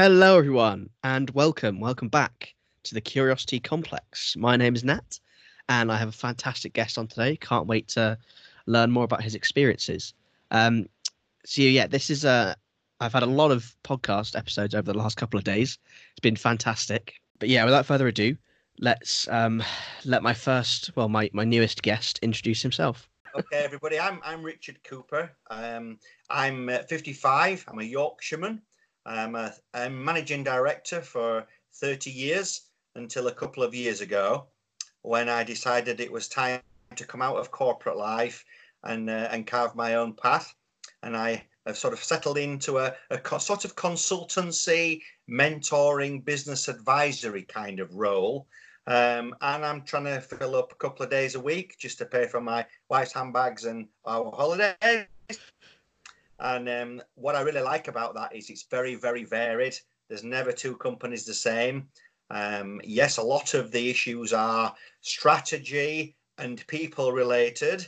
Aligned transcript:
Hello, 0.00 0.38
everyone, 0.38 0.90
and 1.02 1.28
welcome. 1.30 1.80
Welcome 1.80 2.08
back 2.08 2.54
to 2.84 2.94
the 2.94 3.00
Curiosity 3.00 3.58
Complex. 3.58 4.36
My 4.36 4.54
name 4.54 4.76
is 4.76 4.84
Nat, 4.84 5.18
and 5.68 5.90
I 5.90 5.96
have 5.96 6.10
a 6.10 6.12
fantastic 6.12 6.72
guest 6.72 6.98
on 6.98 7.08
today. 7.08 7.34
Can't 7.34 7.66
wait 7.66 7.88
to 7.88 8.16
learn 8.66 8.92
more 8.92 9.02
about 9.02 9.24
his 9.24 9.34
experiences. 9.34 10.14
Um, 10.52 10.86
so, 11.44 11.62
yeah, 11.62 11.88
this 11.88 12.10
is 12.10 12.24
a. 12.24 12.54
I've 13.00 13.12
had 13.12 13.24
a 13.24 13.26
lot 13.26 13.50
of 13.50 13.74
podcast 13.82 14.38
episodes 14.38 14.72
over 14.72 14.92
the 14.92 14.96
last 14.96 15.16
couple 15.16 15.36
of 15.36 15.42
days. 15.42 15.76
It's 16.12 16.20
been 16.20 16.36
fantastic. 16.36 17.14
But 17.40 17.48
yeah, 17.48 17.64
without 17.64 17.84
further 17.84 18.06
ado, 18.06 18.36
let's 18.78 19.26
um, 19.26 19.64
let 20.04 20.22
my 20.22 20.32
first, 20.32 20.94
well, 20.94 21.08
my 21.08 21.28
my 21.32 21.42
newest 21.42 21.82
guest 21.82 22.20
introduce 22.22 22.62
himself. 22.62 23.08
okay, 23.36 23.64
everybody. 23.64 23.98
I'm 23.98 24.20
I'm 24.24 24.44
Richard 24.44 24.78
Cooper. 24.84 25.32
Um, 25.50 25.98
I'm 26.30 26.68
uh, 26.68 26.84
55. 26.88 27.64
I'm 27.66 27.80
a 27.80 27.82
Yorkshireman. 27.82 28.62
I'm 29.08 29.34
a 29.34 29.54
I'm 29.72 30.04
managing 30.04 30.44
director 30.44 31.00
for 31.00 31.46
30 31.74 32.10
years 32.10 32.68
until 32.94 33.28
a 33.28 33.34
couple 33.34 33.62
of 33.62 33.74
years 33.74 34.00
ago, 34.00 34.46
when 35.02 35.28
I 35.28 35.44
decided 35.44 36.00
it 36.00 36.12
was 36.12 36.28
time 36.28 36.60
to 36.96 37.06
come 37.06 37.22
out 37.22 37.36
of 37.36 37.50
corporate 37.50 37.96
life 37.96 38.44
and 38.84 39.08
uh, 39.08 39.28
and 39.30 39.46
carve 39.46 39.74
my 39.74 39.94
own 39.94 40.14
path. 40.14 40.54
And 41.02 41.16
I 41.16 41.44
have 41.66 41.78
sort 41.78 41.94
of 41.94 42.02
settled 42.02 42.38
into 42.38 42.78
a, 42.78 42.94
a 43.10 43.40
sort 43.40 43.64
of 43.64 43.76
consultancy, 43.76 45.00
mentoring, 45.30 46.24
business 46.24 46.68
advisory 46.68 47.42
kind 47.42 47.80
of 47.80 47.94
role. 47.94 48.46
Um, 48.86 49.34
and 49.42 49.64
I'm 49.64 49.82
trying 49.82 50.04
to 50.04 50.20
fill 50.20 50.56
up 50.56 50.72
a 50.72 50.76
couple 50.76 51.04
of 51.04 51.10
days 51.10 51.34
a 51.34 51.40
week 51.40 51.76
just 51.78 51.98
to 51.98 52.06
pay 52.06 52.26
for 52.26 52.40
my 52.40 52.66
wife's 52.88 53.12
handbags 53.12 53.64
and 53.64 53.86
our 54.06 54.30
holidays. 54.32 55.06
And 56.40 56.68
um, 56.68 57.02
what 57.14 57.34
I 57.34 57.40
really 57.40 57.60
like 57.60 57.88
about 57.88 58.14
that 58.14 58.34
is 58.34 58.50
it's 58.50 58.66
very, 58.70 58.94
very 58.94 59.24
varied. 59.24 59.76
There's 60.08 60.24
never 60.24 60.52
two 60.52 60.76
companies 60.76 61.24
the 61.24 61.34
same. 61.34 61.88
Um, 62.30 62.80
yes, 62.84 63.16
a 63.16 63.22
lot 63.22 63.54
of 63.54 63.70
the 63.70 63.90
issues 63.90 64.32
are 64.32 64.74
strategy 65.00 66.16
and 66.38 66.64
people 66.66 67.12
related. 67.12 67.86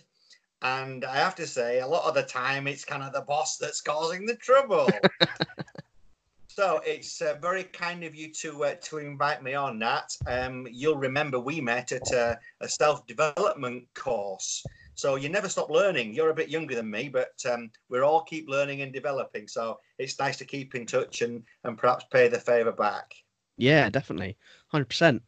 And 0.63 1.05
I 1.05 1.17
have 1.17 1.35
to 1.37 1.47
say, 1.47 1.81
a 1.81 1.87
lot 1.87 2.07
of 2.07 2.15
the 2.15 2.23
time, 2.23 2.67
it's 2.67 2.85
kind 2.85 3.03
of 3.03 3.13
the 3.13 3.23
boss 3.23 3.57
that's 3.57 3.81
causing 3.81 4.27
the 4.27 4.37
trouble. 4.37 4.91
so 6.49 6.81
it's 6.85 7.23
uh, 7.23 7.37
very 7.41 7.65
kind 7.65 8.05
of 8.05 8.15
you 8.15 8.33
to 8.35 8.65
uh, 8.65 8.75
to 8.83 8.99
invite 8.99 9.43
me 9.43 9.55
on, 9.55 9.79
Nat. 9.79 10.15
Um, 10.27 10.67
you'll 10.71 10.99
remember 10.99 11.41
we 11.41 11.63
met 11.63 11.93
at 11.93 12.11
a, 12.13 12.39
a 12.61 12.69
self 12.69 13.07
development 13.07 13.85
course 13.95 14.63
so 15.01 15.17
you 15.17 15.31
never 15.31 15.49
stop 15.49 15.71
learning. 15.71 16.13
You're 16.13 16.29
a 16.29 16.35
bit 16.35 16.51
younger 16.51 16.75
than 16.75 16.91
me, 16.91 17.09
but 17.09 17.33
um, 17.51 17.71
we're 17.89 18.05
all 18.05 18.23
keep 18.23 18.51
learning 18.51 18.83
and 18.83 18.93
developing. 18.93 19.49
So 19.49 19.79
it's 19.99 20.19
nice 20.19 20.37
to 20.37 20.45
keep 20.45 20.75
in 20.75 20.85
touch 20.85 21.23
and 21.23 21.43
and 21.65 21.79
perhaps 21.79 22.05
pay 22.13 22.29
the 22.29 22.39
favour 22.39 22.73
back. 22.73 23.15
Yeah, 23.57 23.89
definitely, 23.89 24.37
hundred 24.69 24.91
percent. 24.91 25.23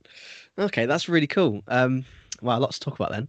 Okay, 0.59 0.85
that's 0.85 1.09
really 1.09 1.27
cool. 1.27 1.63
Um, 1.69 2.05
wow, 2.43 2.59
lots 2.59 2.79
to 2.79 2.85
talk 2.85 2.97
about 2.97 3.13
then. 3.13 3.29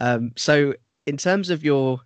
Um, 0.00 0.32
so 0.34 0.74
in 1.06 1.18
terms 1.18 1.50
of 1.50 1.62
your 1.62 2.00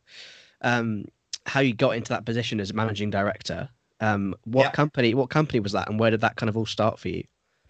um, 0.62 1.04
how 1.46 1.60
you 1.60 1.72
got 1.72 1.96
into 1.96 2.08
that 2.08 2.26
position 2.26 2.58
as 2.58 2.74
managing 2.74 3.10
director, 3.10 3.68
um, 4.00 4.34
what 4.44 4.64
yep. 4.64 4.72
company 4.72 5.14
what 5.14 5.30
company 5.30 5.60
was 5.60 5.72
that, 5.72 5.88
and 5.88 6.00
where 6.00 6.10
did 6.10 6.22
that 6.22 6.34
kind 6.34 6.50
of 6.50 6.56
all 6.56 6.66
start 6.66 6.98
for 6.98 7.08
you? 7.08 7.22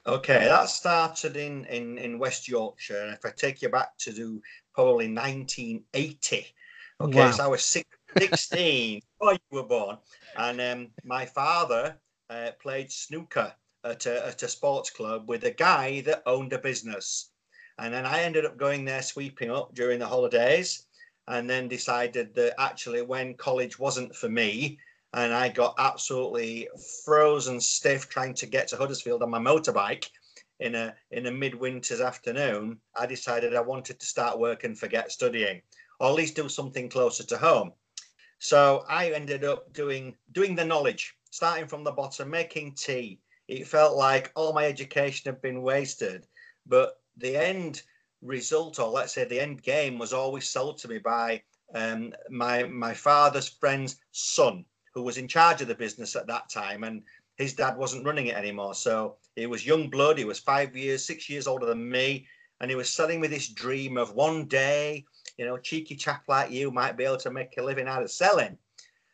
Okay, 0.06 0.46
that 0.46 0.68
started 0.68 1.36
in, 1.36 1.64
in, 1.64 1.98
in 1.98 2.20
West 2.20 2.46
Yorkshire. 2.46 3.02
And 3.02 3.12
if 3.12 3.24
I 3.24 3.30
take 3.30 3.60
you 3.60 3.68
back 3.68 3.98
to 3.98 4.12
do 4.12 4.40
probably 4.76 5.12
1980, 5.12 6.46
okay, 7.00 7.18
wow. 7.18 7.30
so 7.32 7.44
I 7.44 7.46
was 7.48 7.64
16 7.64 9.00
before 9.18 9.32
you 9.32 9.38
were 9.50 9.64
born. 9.64 9.96
And 10.36 10.60
um, 10.60 10.88
my 11.02 11.24
father 11.24 11.96
uh, 12.28 12.50
played 12.60 12.92
snooker 12.92 13.52
at 13.84 14.04
a, 14.06 14.26
at 14.28 14.42
a 14.42 14.48
sports 14.48 14.90
club 14.90 15.28
with 15.28 15.44
a 15.44 15.50
guy 15.50 16.02
that 16.02 16.22
owned 16.26 16.52
a 16.52 16.58
business. 16.58 17.30
And 17.78 17.92
then 17.92 18.04
I 18.04 18.22
ended 18.22 18.44
up 18.44 18.58
going 18.58 18.84
there 18.84 19.02
sweeping 19.02 19.50
up 19.50 19.74
during 19.74 19.98
the 19.98 20.06
holidays 20.06 20.86
and 21.26 21.48
then 21.48 21.68
decided 21.68 22.34
that 22.34 22.54
actually 22.60 23.02
when 23.02 23.34
college 23.34 23.78
wasn't 23.78 24.14
for 24.14 24.28
me, 24.28 24.78
and 25.14 25.32
I 25.32 25.48
got 25.48 25.74
absolutely 25.78 26.68
frozen 27.04 27.60
stiff 27.60 28.10
trying 28.10 28.34
to 28.34 28.46
get 28.46 28.68
to 28.68 28.76
Huddersfield 28.76 29.22
on 29.22 29.30
my 29.30 29.38
motorbike 29.38 30.10
in 30.60 30.74
a 30.74 30.94
in 31.10 31.26
a 31.26 31.30
midwinter's 31.30 32.00
afternoon, 32.00 32.80
I 32.98 33.06
decided 33.06 33.54
I 33.54 33.60
wanted 33.60 34.00
to 34.00 34.06
start 34.06 34.38
work 34.38 34.64
and 34.64 34.78
forget 34.78 35.12
studying, 35.12 35.62
or 36.00 36.08
at 36.08 36.14
least 36.14 36.36
do 36.36 36.48
something 36.48 36.88
closer 36.88 37.24
to 37.24 37.38
home. 37.38 37.72
So 38.38 38.84
I 38.88 39.10
ended 39.10 39.44
up 39.44 39.72
doing 39.72 40.14
doing 40.32 40.54
the 40.54 40.64
knowledge, 40.64 41.14
starting 41.30 41.66
from 41.66 41.84
the 41.84 41.92
bottom, 41.92 42.30
making 42.30 42.74
tea. 42.74 43.20
It 43.48 43.66
felt 43.66 43.96
like 43.96 44.32
all 44.34 44.52
my 44.52 44.64
education 44.64 45.32
had 45.32 45.40
been 45.40 45.62
wasted, 45.62 46.26
but 46.66 47.00
the 47.16 47.36
end 47.36 47.82
result, 48.22 48.78
or 48.78 48.88
let's 48.88 49.12
say 49.14 49.24
the 49.24 49.40
end 49.40 49.62
game, 49.62 49.98
was 49.98 50.12
always 50.12 50.48
sold 50.48 50.78
to 50.78 50.88
me 50.88 50.98
by 50.98 51.42
um, 51.74 52.12
my 52.30 52.64
my 52.64 52.94
father's 52.94 53.48
friend's 53.48 53.96
son 54.12 54.64
who 54.94 55.02
was 55.02 55.18
in 55.18 55.28
charge 55.28 55.60
of 55.60 55.68
the 55.68 55.74
business 55.74 56.16
at 56.16 56.26
that 56.26 56.48
time, 56.48 56.84
and 56.84 57.02
his 57.36 57.54
dad 57.54 57.76
wasn't 57.76 58.04
running 58.04 58.28
it 58.28 58.36
anymore. 58.36 58.74
So 58.74 59.16
he 59.36 59.46
was 59.46 59.66
young 59.66 59.88
blood. 59.88 60.18
He 60.18 60.24
was 60.24 60.38
five 60.38 60.74
years, 60.74 61.04
six 61.04 61.28
years 61.28 61.46
older 61.46 61.66
than 61.66 61.88
me, 61.88 62.26
and 62.60 62.70
he 62.70 62.76
was 62.76 62.88
selling 62.92 63.20
me 63.20 63.28
this 63.28 63.48
dream 63.48 63.96
of 63.98 64.14
one 64.14 64.46
day, 64.46 65.04
you 65.36 65.44
know, 65.44 65.58
cheeky 65.58 65.94
chap 65.94 66.24
like 66.26 66.50
you 66.50 66.70
might 66.70 66.96
be 66.96 67.04
able 67.04 67.18
to 67.18 67.30
make 67.30 67.54
a 67.58 67.62
living 67.62 67.86
out 67.86 68.02
of 68.02 68.10
selling. 68.10 68.56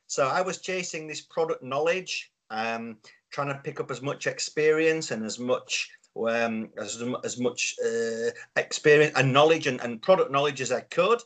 So 0.06 0.28
I 0.28 0.40
was 0.40 0.58
chasing 0.58 1.06
this 1.06 1.20
product 1.20 1.62
knowledge, 1.62 2.30
um, 2.50 2.98
trying 3.30 3.48
to 3.48 3.60
pick 3.64 3.80
up 3.80 3.90
as 3.90 4.00
much 4.00 4.26
experience 4.26 5.10
and 5.10 5.24
as 5.24 5.38
much 5.38 5.90
um, 6.28 6.68
as, 6.78 7.02
as 7.24 7.40
much 7.40 7.74
uh, 7.84 8.30
experience 8.56 9.14
and 9.16 9.32
knowledge 9.32 9.66
and, 9.66 9.80
and 9.80 10.02
product 10.02 10.30
knowledge 10.30 10.60
as 10.60 10.70
I 10.70 10.82
could 10.82 11.20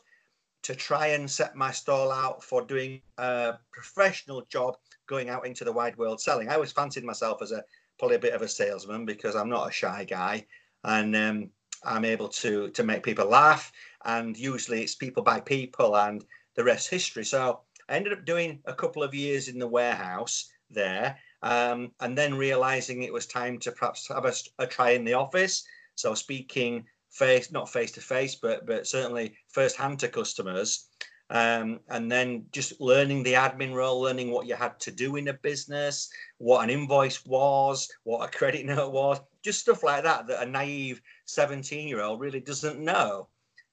to 0.63 0.75
try 0.75 1.07
and 1.07 1.29
set 1.29 1.55
my 1.55 1.71
stall 1.71 2.11
out 2.11 2.43
for 2.43 2.65
doing 2.65 3.01
a 3.17 3.55
professional 3.71 4.43
job 4.49 4.75
going 5.07 5.29
out 5.29 5.45
into 5.45 5.63
the 5.63 5.71
wide 5.71 5.97
world 5.97 6.19
selling. 6.19 6.49
I 6.49 6.55
always 6.55 6.71
fancied 6.71 7.03
myself 7.03 7.41
as 7.41 7.51
a 7.51 7.63
probably 7.97 8.17
a 8.17 8.19
bit 8.19 8.33
of 8.33 8.41
a 8.41 8.47
salesman 8.47 9.05
because 9.05 9.35
I'm 9.35 9.49
not 9.49 9.69
a 9.69 9.71
shy 9.71 10.03
guy 10.03 10.45
and 10.83 11.15
um, 11.15 11.49
I'm 11.83 12.05
able 12.05 12.29
to 12.29 12.69
to 12.69 12.83
make 12.83 13.03
people 13.03 13.27
laugh 13.27 13.71
and 14.05 14.37
usually 14.37 14.83
it's 14.83 14.95
people 14.95 15.23
by 15.23 15.39
people 15.39 15.95
and 15.97 16.23
the 16.55 16.63
rest 16.63 16.89
history. 16.89 17.25
So 17.25 17.61
I 17.89 17.95
ended 17.95 18.13
up 18.13 18.25
doing 18.25 18.59
a 18.65 18.73
couple 18.73 19.03
of 19.03 19.13
years 19.13 19.47
in 19.47 19.59
the 19.59 19.67
warehouse 19.67 20.49
there 20.69 21.17
um, 21.41 21.91
and 21.99 22.17
then 22.17 22.35
realizing 22.35 23.03
it 23.03 23.13
was 23.13 23.25
time 23.27 23.59
to 23.59 23.71
perhaps 23.71 24.07
have 24.07 24.25
a, 24.25 24.33
a 24.59 24.67
try 24.67 24.91
in 24.91 25.05
the 25.05 25.13
office. 25.13 25.63
So 25.95 26.13
speaking 26.13 26.85
face, 27.11 27.51
not 27.51 27.69
face 27.69 27.91
to 27.93 28.01
face, 28.01 28.35
but 28.35 28.65
but 28.65 28.87
certainly 28.87 29.35
first 29.49 29.77
hand 29.77 29.99
to 29.99 30.07
customers. 30.07 30.86
Um, 31.29 31.81
and 31.89 32.09
then 32.09 32.45
just 32.53 32.79
learning 32.79 33.23
the 33.23 33.33
admin 33.33 33.73
role, 33.73 33.99
learning 33.99 34.31
what 34.31 34.47
you 34.47 34.55
had 34.55 34.79
to 34.81 34.91
do 34.91 35.17
in 35.17 35.27
a 35.27 35.33
business, 35.33 36.09
what 36.37 36.63
an 36.63 36.69
invoice 36.69 37.25
was, 37.25 37.89
what 38.03 38.27
a 38.27 38.37
credit 38.37 38.65
note 38.65 38.93
was, 38.93 39.19
just 39.43 39.59
stuff 39.59 39.83
like 39.83 40.03
that 40.03 40.27
that 40.27 40.43
a 40.43 40.49
naive 40.49 41.01
17 41.25 41.87
year 41.87 42.01
old 42.01 42.21
really 42.21 42.39
doesn't 42.39 42.79
know. 42.79 43.27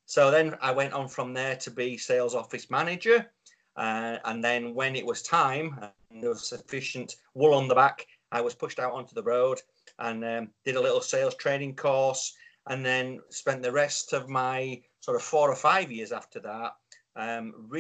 So 0.07 0.31
then 0.31 0.57
I 0.61 0.73
went 0.73 0.93
on 0.93 1.09
from 1.09 1.33
there 1.33 1.57
to 1.57 1.71
be 1.71 1.97
sales 1.97 2.35
office 2.35 2.71
manager. 2.71 3.31
Uh, 3.77 4.19
and 4.25 4.43
then 4.43 4.75
when 4.75 4.95
it 4.95 5.07
was 5.07 5.23
time 5.23 5.79
and 6.11 6.23
there 6.23 6.31
was 6.31 6.49
sufficient 6.49 7.17
wool 7.35 7.55
on 7.55 7.69
the 7.69 7.75
back, 7.75 8.07
I 8.31 8.41
was 8.41 8.55
pushed 8.55 8.79
out 8.79 8.93
onto 8.93 9.15
the 9.15 9.23
road 9.23 9.61
and 9.99 10.25
um, 10.25 10.51
did 10.65 10.77
a 10.77 10.81
little 10.81 11.01
sales 11.01 11.35
training 11.37 11.77
course 11.77 12.35
and 12.67 12.85
then 12.85 13.21
spent 13.31 13.63
the 13.63 13.73
rest 13.73 14.13
of 14.13 14.29
my 14.29 14.81
sort 15.01 15.17
of 15.17 15.23
four 15.23 15.51
or 15.51 15.57
five 15.57 15.93
years 15.93 16.13
after 16.13 16.41
that 16.41 16.73
um, 17.17 17.71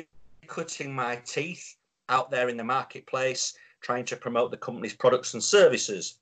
cutting 0.47 0.95
my 0.95 1.17
teeth 1.17 1.77
out 2.09 2.31
there 2.31 2.49
in 2.49 2.57
the 2.57 2.65
marketplace, 2.65 3.55
trying 3.81 4.05
to 4.07 4.17
promote 4.17 4.51
the 4.51 4.57
company's 4.57 4.95
products 4.95 5.35
and 5.35 5.43
services. 5.43 6.19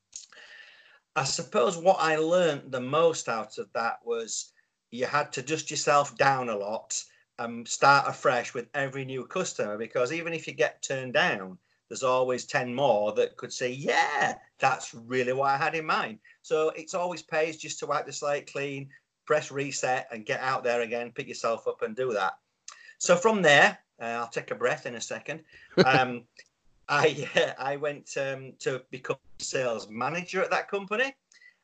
I 1.14 1.24
suppose 1.24 1.76
what 1.76 1.98
I 2.00 2.16
learned 2.16 2.72
the 2.72 2.80
most 2.80 3.28
out 3.28 3.58
of 3.58 3.72
that 3.74 3.98
was 4.04 4.52
you 4.90 5.06
had 5.06 5.32
to 5.32 5.42
dust 5.42 5.70
yourself 5.70 6.16
down 6.16 6.48
a 6.48 6.56
lot 6.56 7.02
and 7.38 7.66
start 7.66 8.08
afresh 8.08 8.54
with 8.54 8.68
every 8.74 9.04
new 9.04 9.26
customer 9.26 9.76
because 9.76 10.12
even 10.12 10.32
if 10.32 10.46
you 10.46 10.54
get 10.54 10.82
turned 10.82 11.14
down, 11.14 11.58
there's 11.88 12.02
always 12.02 12.46
10 12.46 12.74
more 12.74 13.12
that 13.12 13.36
could 13.36 13.52
say, 13.52 13.70
Yeah, 13.70 14.36
that's 14.58 14.94
really 14.94 15.32
what 15.34 15.50
I 15.50 15.58
had 15.58 15.74
in 15.74 15.84
mind. 15.84 16.18
So 16.40 16.70
it's 16.70 16.94
always 16.94 17.22
pays 17.22 17.58
just 17.58 17.78
to 17.80 17.86
wipe 17.86 18.06
the 18.06 18.12
slate 18.12 18.50
clean, 18.50 18.88
press 19.26 19.50
reset, 19.50 20.08
and 20.10 20.24
get 20.24 20.40
out 20.40 20.64
there 20.64 20.80
again, 20.80 21.12
pick 21.14 21.28
yourself 21.28 21.68
up 21.68 21.82
and 21.82 21.94
do 21.94 22.12
that. 22.14 22.32
So 23.02 23.16
from 23.16 23.42
there, 23.42 23.78
uh, 24.00 24.04
I'll 24.04 24.28
take 24.28 24.50
a 24.50 24.54
breath 24.54 24.86
in 24.86 24.94
a 24.94 25.00
second. 25.00 25.40
Um, 25.86 26.24
I 26.88 27.28
uh, 27.36 27.52
I 27.58 27.76
went 27.76 28.16
um, 28.16 28.52
to 28.58 28.82
become 28.90 29.16
sales 29.38 29.88
manager 29.88 30.42
at 30.42 30.50
that 30.50 30.68
company, 30.68 31.14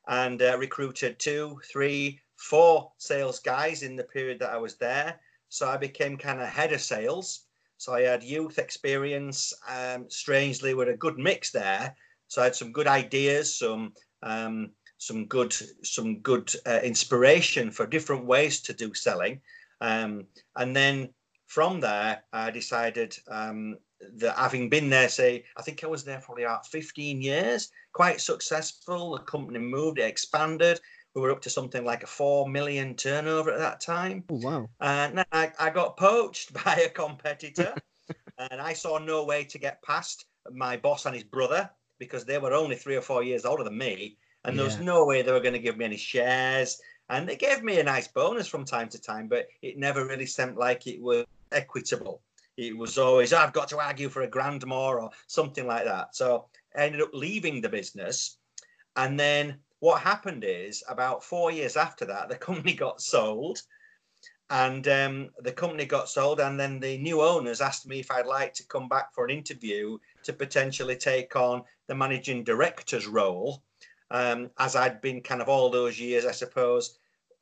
and 0.06 0.40
uh, 0.40 0.56
recruited 0.58 1.19
two, 1.19 1.61
three, 1.70 2.20
four 2.37 2.93
sales 2.99 3.40
guys 3.40 3.82
in 3.82 3.96
the 3.96 4.05
period 4.05 4.38
that 4.40 4.50
I 4.50 4.56
was 4.56 4.76
there. 4.76 5.20
So 5.49 5.69
I 5.69 5.76
became 5.76 6.17
kind 6.17 6.40
of 6.40 6.49
head 6.49 6.73
of 6.73 6.81
sales 6.81 7.49
so 7.79 7.94
I 7.94 8.02
had 8.02 8.25
youth 8.25 8.58
experience, 8.58 9.55
um, 9.69 10.11
strangely, 10.11 10.75
with 10.75 10.88
a 10.88 10.96
good 10.96 11.17
mix 11.17 11.52
there, 11.52 11.94
So 12.26 12.43
I 12.43 12.44
had 12.46 12.56
some 12.56 12.73
good 12.73 12.88
ideas, 12.88 13.56
some 13.56 13.94
um, 14.23 14.73
some 14.99 15.26
good 15.26 15.55
some 15.84 16.19
good 16.19 16.52
uh, 16.67 16.81
inspiration 16.82 17.70
for 17.70 17.87
different 17.87 18.25
ways 18.26 18.61
to 18.62 18.73
do 18.73 18.93
selling, 18.94 19.41
um, 19.81 20.26
and 20.56 20.75
then 20.75 21.14
from 21.49 21.81
there 21.81 22.23
I 22.33 22.50
decided 22.50 23.19
um, 23.27 23.79
that 24.19 24.37
having 24.37 24.69
been 24.69 24.91
there, 24.91 25.09
say 25.09 25.45
I 25.56 25.62
think 25.62 25.83
I 25.83 25.89
was 25.89 26.05
there 26.05 26.21
probably 26.21 26.45
about 26.45 26.67
15 26.67 27.21
years, 27.21 27.73
quite 27.93 28.21
successful. 28.21 29.17
The 29.17 29.23
company 29.23 29.59
moved, 29.59 29.99
it 29.99 30.03
expanded. 30.03 30.79
We 31.15 31.23
were 31.23 31.31
up 31.31 31.41
to 31.43 31.50
something 31.50 31.85
like 31.85 32.03
a 32.03 32.06
four 32.06 32.49
million 32.49 32.95
turnover 32.95 33.50
at 33.50 33.59
that 33.59 33.81
time. 33.81 34.25
Oh, 34.31 34.37
wow! 34.37 34.69
And 34.81 35.25
I, 35.33 35.50
I 35.59 35.71
got 35.71 35.97
poached 35.97 36.53
by 36.65 36.75
a 36.75 36.91
competitor, 36.91 37.75
and 38.39 38.61
I 38.61 38.75
saw 38.75 38.99
no 38.99 39.25
way 39.25 39.44
to 39.44 39.59
get 39.59 39.83
past 39.83 40.27
my 40.53 40.77
boss 40.77 41.06
and 41.06 41.15
his 41.15 41.25
brother 41.25 41.69
because 41.99 42.25
they 42.25 42.39
were 42.39 42.53
only 42.53 42.77
three 42.77 42.94
or 42.94 43.01
four 43.01 43.25
years 43.25 43.47
older 43.47 43.65
than 43.65 43.79
me, 43.79 44.19
and 44.44 44.55
yeah. 44.55 44.59
there 44.59 44.67
was 44.67 44.79
no 44.81 45.06
way 45.06 45.23
they 45.23 45.33
were 45.33 45.41
going 45.41 45.55
to 45.55 45.59
give 45.59 45.79
me 45.79 45.87
any 45.87 45.97
shares. 45.97 46.79
And 47.11 47.27
they 47.27 47.37
gave 47.37 47.62
me 47.62 47.81
a 47.81 47.85
nice 47.85 48.06
bonus 48.06 48.47
from 48.47 48.67
time 48.67 48.91
to 48.91 49.01
time, 49.01 49.29
but 49.29 49.47
it 49.62 49.79
never 49.79 50.06
really 50.06 50.27
seemed 50.27 50.59
like 50.59 50.87
it 50.87 51.01
was 51.01 51.25
equitable. 51.53 52.23
It 52.56 52.77
was 52.77 52.99
always, 52.99 53.33
I've 53.33 53.53
got 53.53 53.69
to 53.69 53.79
argue 53.79 54.09
for 54.09 54.23
a 54.23 54.29
grand 54.29 54.67
more 54.67 55.00
or 55.00 55.11
something 55.29 55.67
like 55.67 55.85
that. 55.85 56.17
So 56.17 56.47
I 56.77 56.87
ended 56.87 57.03
up 57.03 57.11
leaving 57.12 57.61
the 57.61 57.69
business. 57.69 58.39
And 58.97 59.19
then 59.19 59.59
what 59.79 60.00
happened 60.00 60.45
is 60.45 60.83
about 60.89 61.23
four 61.23 61.53
years 61.53 61.77
after 61.77 62.05
that, 62.06 62.29
the 62.29 62.37
company 62.49 62.75
got 62.75 63.00
sold 63.00 63.62
and 64.50 64.89
um, 64.89 65.29
the 65.41 65.53
company 65.53 65.85
got 65.85 66.09
sold 66.09 66.41
and 66.41 66.59
then 66.59 66.81
the 66.81 66.97
new 66.99 67.21
owners 67.21 67.61
asked 67.61 67.87
me 67.87 68.01
if 68.01 68.11
i'd 68.11 68.27
like 68.27 68.55
to 68.55 68.67
come 68.67 68.89
back 68.89 69.15
for 69.15 69.25
an 69.25 69.31
interview 69.31 69.99
to 70.23 70.33
potentially 70.33 70.97
take 70.97 71.37
on 71.37 71.62
the 71.87 71.94
managing 71.94 72.44
director's 72.44 73.06
role 73.06 73.62
um, 74.11 74.51
as 74.59 74.75
i'd 74.77 75.01
been 75.01 75.21
kind 75.21 75.43
of 75.43 75.49
all 75.49 75.71
those 75.71 76.01
years 76.01 76.25
i 76.25 76.33
suppose 76.33 76.99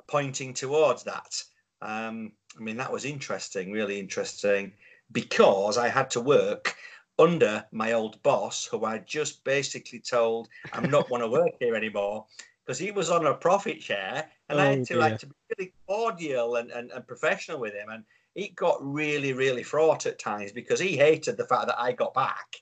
pointing 0.08 0.52
towards 0.52 1.04
that 1.04 1.42
um, 1.82 2.32
i 2.58 2.62
mean 2.62 2.76
that 2.76 2.92
was 2.92 3.04
interesting 3.04 3.72
really 3.72 3.98
interesting 3.98 4.72
because 5.12 5.78
i 5.78 5.88
had 5.88 6.10
to 6.10 6.20
work 6.20 6.76
under 7.18 7.64
my 7.72 7.92
old 7.92 8.22
boss 8.22 8.66
who 8.66 8.84
i 8.84 8.98
just 8.98 9.42
basically 9.44 10.00
told 10.00 10.48
i'm 10.72 10.90
not 10.90 11.10
want 11.10 11.22
to 11.22 11.28
work 11.28 11.52
here 11.60 11.74
anymore 11.74 12.26
because 12.66 12.78
he 12.78 12.90
was 12.90 13.10
on 13.10 13.26
a 13.26 13.34
profit 13.34 13.80
share 13.80 14.28
and 14.48 14.58
oh, 14.58 14.62
I 14.62 14.66
had 14.66 14.84
to 14.86 14.94
dear. 14.94 14.98
like 14.98 15.18
to 15.20 15.26
be 15.26 15.34
really 15.56 15.72
cordial 15.86 16.56
and, 16.56 16.70
and, 16.70 16.90
and 16.90 17.06
professional 17.06 17.60
with 17.60 17.74
him. 17.74 17.88
And 17.90 18.04
it 18.34 18.56
got 18.56 18.76
really, 18.80 19.32
really 19.32 19.62
fraught 19.62 20.06
at 20.06 20.18
times 20.18 20.52
because 20.52 20.80
he 20.80 20.96
hated 20.96 21.36
the 21.36 21.46
fact 21.46 21.66
that 21.66 21.80
I 21.80 21.92
got 21.92 22.12
back. 22.12 22.56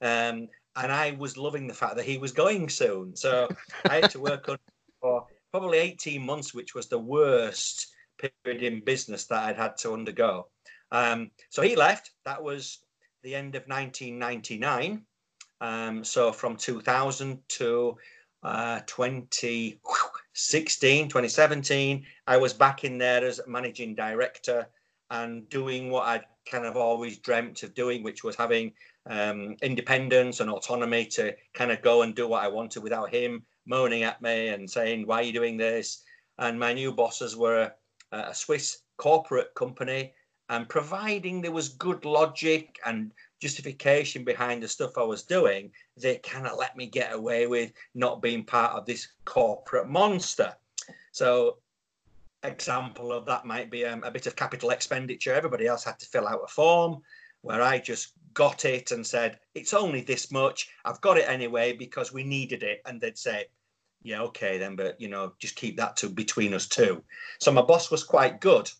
Um, 0.00 0.48
and 0.76 0.92
I 0.92 1.16
was 1.18 1.36
loving 1.36 1.66
the 1.66 1.74
fact 1.74 1.96
that 1.96 2.04
he 2.04 2.18
was 2.18 2.30
going 2.30 2.68
soon. 2.68 3.16
So 3.16 3.48
I 3.88 3.96
had 3.96 4.10
to 4.10 4.20
work 4.20 4.48
on 4.48 4.58
for 5.00 5.26
probably 5.50 5.78
18 5.78 6.24
months, 6.24 6.54
which 6.54 6.74
was 6.74 6.86
the 6.86 6.98
worst 6.98 7.88
period 8.18 8.62
in 8.62 8.84
business 8.84 9.24
that 9.26 9.44
I'd 9.44 9.56
had 9.56 9.76
to 9.78 9.94
undergo. 9.94 10.48
Um, 10.90 11.30
so 11.50 11.62
he 11.62 11.76
left. 11.76 12.10
That 12.24 12.42
was 12.42 12.78
the 13.22 13.34
end 13.34 13.54
of 13.54 13.62
1999. 13.66 15.02
Um, 15.60 16.04
so 16.04 16.32
from 16.32 16.56
2000 16.56 17.40
to 17.48 17.96
uh, 18.42 18.80
2016, 18.86 21.08
2017, 21.08 22.06
I 22.26 22.36
was 22.36 22.52
back 22.52 22.84
in 22.84 22.98
there 22.98 23.24
as 23.24 23.40
managing 23.46 23.94
director 23.94 24.68
and 25.10 25.48
doing 25.48 25.90
what 25.90 26.06
I'd 26.06 26.24
kind 26.50 26.64
of 26.64 26.76
always 26.76 27.18
dreamt 27.18 27.62
of 27.62 27.74
doing, 27.74 28.02
which 28.02 28.24
was 28.24 28.36
having 28.36 28.72
um, 29.06 29.56
independence 29.62 30.40
and 30.40 30.50
autonomy 30.50 31.06
to 31.06 31.34
kind 31.54 31.72
of 31.72 31.82
go 31.82 32.02
and 32.02 32.14
do 32.14 32.28
what 32.28 32.44
I 32.44 32.48
wanted 32.48 32.82
without 32.82 33.12
him 33.12 33.42
moaning 33.66 34.02
at 34.02 34.22
me 34.22 34.48
and 34.48 34.70
saying, 34.70 35.06
Why 35.06 35.16
are 35.16 35.22
you 35.22 35.32
doing 35.32 35.56
this? 35.56 36.02
And 36.38 36.58
my 36.58 36.72
new 36.72 36.92
bosses 36.92 37.36
were 37.36 37.72
a, 38.12 38.18
a 38.18 38.34
Swiss 38.34 38.82
corporate 38.96 39.54
company. 39.54 40.12
And 40.50 40.68
providing 40.68 41.42
there 41.42 41.52
was 41.52 41.68
good 41.68 42.04
logic 42.04 42.78
and 42.86 43.12
justification 43.40 44.24
behind 44.24 44.62
the 44.62 44.68
stuff 44.68 44.96
I 44.96 45.02
was 45.02 45.22
doing, 45.22 45.70
they 45.96 46.16
kind 46.16 46.46
of 46.46 46.58
let 46.58 46.76
me 46.76 46.86
get 46.86 47.12
away 47.12 47.46
with 47.46 47.72
not 47.94 48.22
being 48.22 48.44
part 48.44 48.72
of 48.72 48.86
this 48.86 49.08
corporate 49.24 49.88
monster. 49.88 50.54
So, 51.12 51.58
example 52.44 53.12
of 53.12 53.26
that 53.26 53.44
might 53.44 53.70
be 53.70 53.84
um, 53.84 54.02
a 54.04 54.10
bit 54.10 54.26
of 54.26 54.36
capital 54.36 54.70
expenditure. 54.70 55.34
Everybody 55.34 55.66
else 55.66 55.84
had 55.84 55.98
to 55.98 56.06
fill 56.06 56.26
out 56.26 56.44
a 56.44 56.48
form 56.48 57.02
where 57.42 57.62
I 57.62 57.78
just 57.78 58.12
got 58.34 58.64
it 58.64 58.90
and 58.90 59.06
said, 59.06 59.38
it's 59.54 59.74
only 59.74 60.00
this 60.00 60.30
much. 60.30 60.70
I've 60.84 61.00
got 61.00 61.18
it 61.18 61.28
anyway 61.28 61.72
because 61.72 62.12
we 62.12 62.24
needed 62.24 62.62
it. 62.62 62.80
And 62.86 63.00
they'd 63.00 63.18
say, 63.18 63.46
yeah, 64.02 64.22
okay 64.22 64.58
then, 64.58 64.76
but 64.76 65.00
you 65.00 65.08
know, 65.08 65.32
just 65.38 65.56
keep 65.56 65.76
that 65.76 65.96
to 65.98 66.08
between 66.08 66.54
us 66.54 66.66
two. 66.66 67.02
So 67.40 67.50
my 67.50 67.62
boss 67.62 67.90
was 67.90 68.04
quite 68.04 68.40
good, 68.40 68.70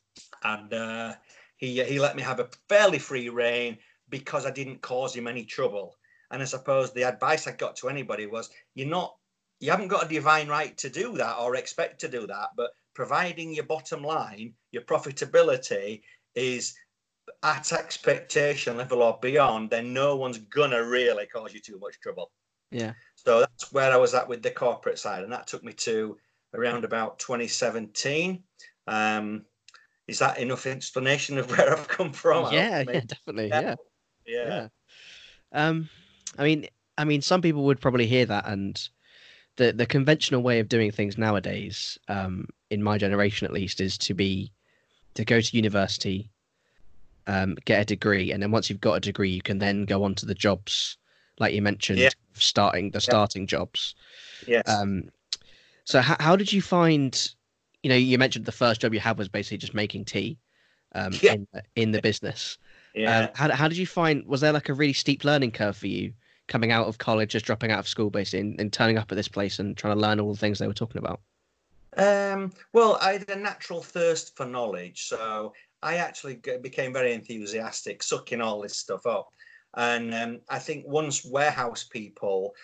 and 0.44 0.72
uh, 0.72 1.14
he 1.56 1.82
he 1.84 1.98
let 1.98 2.16
me 2.16 2.22
have 2.22 2.40
a 2.40 2.48
fairly 2.68 2.98
free 2.98 3.28
reign 3.28 3.78
because 4.08 4.46
I 4.46 4.50
didn't 4.50 4.82
cause 4.82 5.14
him 5.14 5.26
any 5.26 5.44
trouble. 5.44 5.96
And 6.30 6.42
I 6.42 6.44
suppose 6.44 6.92
the 6.92 7.04
advice 7.04 7.46
I 7.46 7.52
got 7.52 7.76
to 7.76 7.88
anybody 7.88 8.26
was 8.26 8.50
you're 8.74 8.88
not, 8.88 9.16
you 9.60 9.70
haven't 9.70 9.88
got 9.88 10.04
a 10.04 10.08
divine 10.08 10.48
right 10.48 10.76
to 10.78 10.90
do 10.90 11.16
that 11.16 11.36
or 11.38 11.56
expect 11.56 12.00
to 12.00 12.08
do 12.08 12.26
that, 12.26 12.50
but 12.56 12.70
providing 12.94 13.54
your 13.54 13.64
bottom 13.64 14.02
line, 14.02 14.52
your 14.72 14.82
profitability 14.82 16.02
is 16.34 16.74
at 17.42 17.72
expectation 17.72 18.76
level 18.76 19.02
or 19.02 19.18
beyond, 19.20 19.70
then 19.70 19.92
no 19.92 20.16
one's 20.16 20.38
gonna 20.38 20.82
really 20.82 21.26
cause 21.26 21.54
you 21.54 21.60
too 21.60 21.78
much 21.78 22.00
trouble. 22.00 22.30
Yeah. 22.70 22.92
So 23.14 23.40
that's 23.40 23.72
where 23.72 23.92
I 23.92 23.96
was 23.96 24.14
at 24.14 24.28
with 24.28 24.42
the 24.42 24.50
corporate 24.50 24.98
side, 24.98 25.22
and 25.22 25.32
that 25.32 25.46
took 25.46 25.64
me 25.64 25.72
to 25.74 26.16
around 26.54 26.84
about 26.84 27.18
2017. 27.18 28.42
Um, 28.86 29.44
is 30.06 30.18
that 30.20 30.38
enough 30.38 30.66
explanation 30.66 31.38
of 31.38 31.50
where 31.50 31.72
I've 31.76 31.88
come 31.88 32.12
from? 32.12 32.52
Yeah, 32.52 32.84
yeah, 32.86 33.00
definitely. 33.00 33.48
Yeah. 33.48 33.74
yeah 34.26 34.46
yeah. 34.46 34.68
Um, 35.52 35.88
I 36.38 36.44
mean, 36.44 36.66
I 36.96 37.04
mean, 37.04 37.22
some 37.22 37.42
people 37.42 37.64
would 37.64 37.80
probably 37.80 38.06
hear 38.06 38.26
that, 38.26 38.46
and 38.46 38.88
the 39.56 39.72
the 39.72 39.86
conventional 39.86 40.42
way 40.42 40.60
of 40.60 40.68
doing 40.68 40.90
things 40.90 41.18
nowadays, 41.18 41.98
um, 42.08 42.46
in 42.70 42.82
my 42.82 42.98
generation 42.98 43.46
at 43.46 43.52
least, 43.52 43.80
is 43.80 43.98
to 43.98 44.14
be 44.14 44.52
to 45.14 45.24
go 45.24 45.40
to 45.40 45.56
university, 45.56 46.30
um, 47.26 47.56
get 47.64 47.82
a 47.82 47.84
degree, 47.84 48.32
and 48.32 48.42
then 48.42 48.50
once 48.50 48.70
you've 48.70 48.80
got 48.80 48.94
a 48.94 49.00
degree, 49.00 49.30
you 49.30 49.42
can 49.42 49.58
then 49.58 49.84
go 49.84 50.04
on 50.04 50.14
to 50.14 50.26
the 50.26 50.34
jobs, 50.34 50.96
like 51.38 51.54
you 51.54 51.62
mentioned, 51.62 51.98
yeah. 51.98 52.10
Starting 52.42 52.90
the 52.90 53.00
starting 53.00 53.46
jobs. 53.46 53.94
Yes. 54.46 54.68
Um, 54.68 55.10
so 55.84 56.00
how 56.00 56.16
how 56.20 56.36
did 56.36 56.52
you 56.52 56.62
find? 56.62 57.30
You 57.82 57.90
know, 57.90 57.96
you 57.96 58.18
mentioned 58.18 58.44
the 58.44 58.52
first 58.52 58.80
job 58.80 58.92
you 58.92 59.00
had 59.00 59.18
was 59.18 59.28
basically 59.28 59.58
just 59.58 59.74
making 59.74 60.04
tea, 60.04 60.38
um, 60.94 61.12
yeah. 61.22 61.34
in, 61.34 61.46
in 61.76 61.90
the 61.92 62.02
business. 62.02 62.58
Yeah. 62.94 63.20
Um, 63.20 63.28
how, 63.34 63.54
how 63.54 63.68
did 63.68 63.78
you 63.78 63.86
find? 63.86 64.26
Was 64.26 64.40
there 64.40 64.52
like 64.52 64.68
a 64.68 64.74
really 64.74 64.92
steep 64.92 65.24
learning 65.24 65.52
curve 65.52 65.76
for 65.76 65.86
you 65.86 66.12
coming 66.48 66.72
out 66.72 66.88
of 66.88 66.98
college, 66.98 67.30
just 67.30 67.46
dropping 67.46 67.70
out 67.70 67.78
of 67.78 67.88
school, 67.88 68.10
basically, 68.10 68.40
and, 68.40 68.60
and 68.60 68.72
turning 68.72 68.98
up 68.98 69.12
at 69.12 69.16
this 69.16 69.28
place 69.28 69.58
and 69.58 69.76
trying 69.76 69.94
to 69.94 70.00
learn 70.00 70.18
all 70.18 70.32
the 70.32 70.38
things 70.38 70.58
they 70.58 70.66
were 70.66 70.74
talking 70.74 70.98
about? 70.98 71.20
Um, 71.96 72.52
well, 72.72 72.98
I 73.00 73.12
had 73.12 73.30
a 73.30 73.36
natural 73.36 73.82
thirst 73.82 74.36
for 74.36 74.46
knowledge, 74.46 75.04
so 75.04 75.52
I 75.82 75.96
actually 75.96 76.40
became 76.60 76.92
very 76.92 77.12
enthusiastic, 77.12 78.02
sucking 78.02 78.40
all 78.40 78.60
this 78.60 78.76
stuff 78.76 79.06
up. 79.06 79.28
And 79.74 80.14
um, 80.14 80.40
I 80.48 80.58
think 80.58 80.86
once 80.86 81.24
warehouse 81.24 81.84
people 81.84 82.54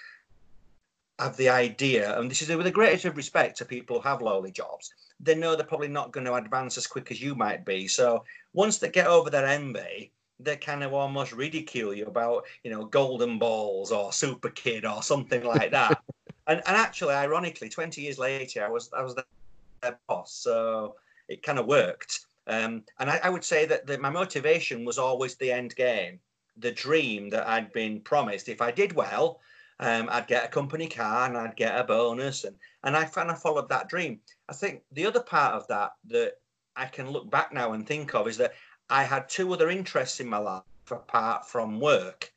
have 1.18 1.36
the 1.36 1.48
idea, 1.48 2.18
and 2.18 2.30
this 2.30 2.42
is 2.42 2.48
with 2.48 2.64
the 2.64 2.70
greatest 2.70 3.04
of 3.04 3.16
respect 3.16 3.56
to 3.58 3.64
people 3.64 4.00
who 4.00 4.08
have 4.08 4.22
lowly 4.22 4.50
jobs, 4.50 4.92
they 5.20 5.34
know 5.34 5.54
they're 5.54 5.64
probably 5.64 5.88
not 5.88 6.12
going 6.12 6.26
to 6.26 6.34
advance 6.34 6.76
as 6.76 6.86
quick 6.86 7.10
as 7.10 7.20
you 7.20 7.34
might 7.34 7.64
be. 7.64 7.86
So 7.86 8.24
once 8.52 8.78
they 8.78 8.88
get 8.88 9.06
over 9.06 9.30
their 9.30 9.46
envy, 9.46 10.12
they 10.40 10.56
kind 10.56 10.82
of 10.82 10.92
almost 10.92 11.32
ridicule 11.32 11.94
you 11.94 12.06
about, 12.06 12.44
you 12.64 12.70
know, 12.70 12.86
golden 12.86 13.38
balls 13.38 13.92
or 13.92 14.12
super 14.12 14.50
kid 14.50 14.84
or 14.84 15.02
something 15.02 15.44
like 15.44 15.70
that. 15.70 16.02
and, 16.46 16.62
and 16.66 16.76
actually, 16.76 17.14
ironically, 17.14 17.68
20 17.68 18.00
years 18.00 18.18
later, 18.18 18.64
I 18.64 18.68
was 18.68 18.90
I 18.96 19.02
was 19.02 19.14
their 19.14 19.98
boss, 20.08 20.34
so 20.34 20.96
it 21.28 21.42
kind 21.42 21.58
of 21.58 21.66
worked. 21.66 22.26
Um, 22.46 22.84
and 22.98 23.08
I, 23.08 23.20
I, 23.24 23.30
would 23.30 23.44
say 23.44 23.64
that 23.64 23.86
the, 23.86 23.96
my 23.96 24.10
motivation 24.10 24.84
was 24.84 24.98
always 24.98 25.34
the 25.36 25.50
end 25.50 25.74
game, 25.76 26.20
the 26.56 26.72
dream 26.72 27.30
that 27.30 27.46
I'd 27.46 27.72
been 27.72 28.00
promised. 28.00 28.48
If 28.48 28.60
I 28.60 28.70
did 28.70 28.92
well, 28.92 29.40
um, 29.80 30.08
I'd 30.10 30.28
get 30.28 30.44
a 30.44 30.48
company 30.48 30.88
car 30.88 31.26
and 31.26 31.36
I'd 31.36 31.56
get 31.56 31.78
a 31.78 31.84
bonus, 31.84 32.44
and 32.44 32.56
and 32.84 32.96
I 32.96 33.04
kind 33.04 33.30
of 33.30 33.40
followed 33.40 33.68
that 33.68 33.88
dream. 33.88 34.20
I 34.48 34.52
think 34.52 34.82
the 34.92 35.06
other 35.06 35.20
part 35.20 35.54
of 35.54 35.66
that 35.68 35.92
that 36.08 36.34
I 36.76 36.86
can 36.86 37.10
look 37.10 37.30
back 37.30 37.52
now 37.52 37.72
and 37.72 37.86
think 37.86 38.14
of 38.14 38.28
is 38.28 38.36
that 38.38 38.54
I 38.90 39.04
had 39.04 39.28
two 39.28 39.52
other 39.52 39.70
interests 39.70 40.20
in 40.20 40.28
my 40.28 40.38
life 40.38 40.62
apart 40.90 41.48
from 41.48 41.80
work. 41.80 42.32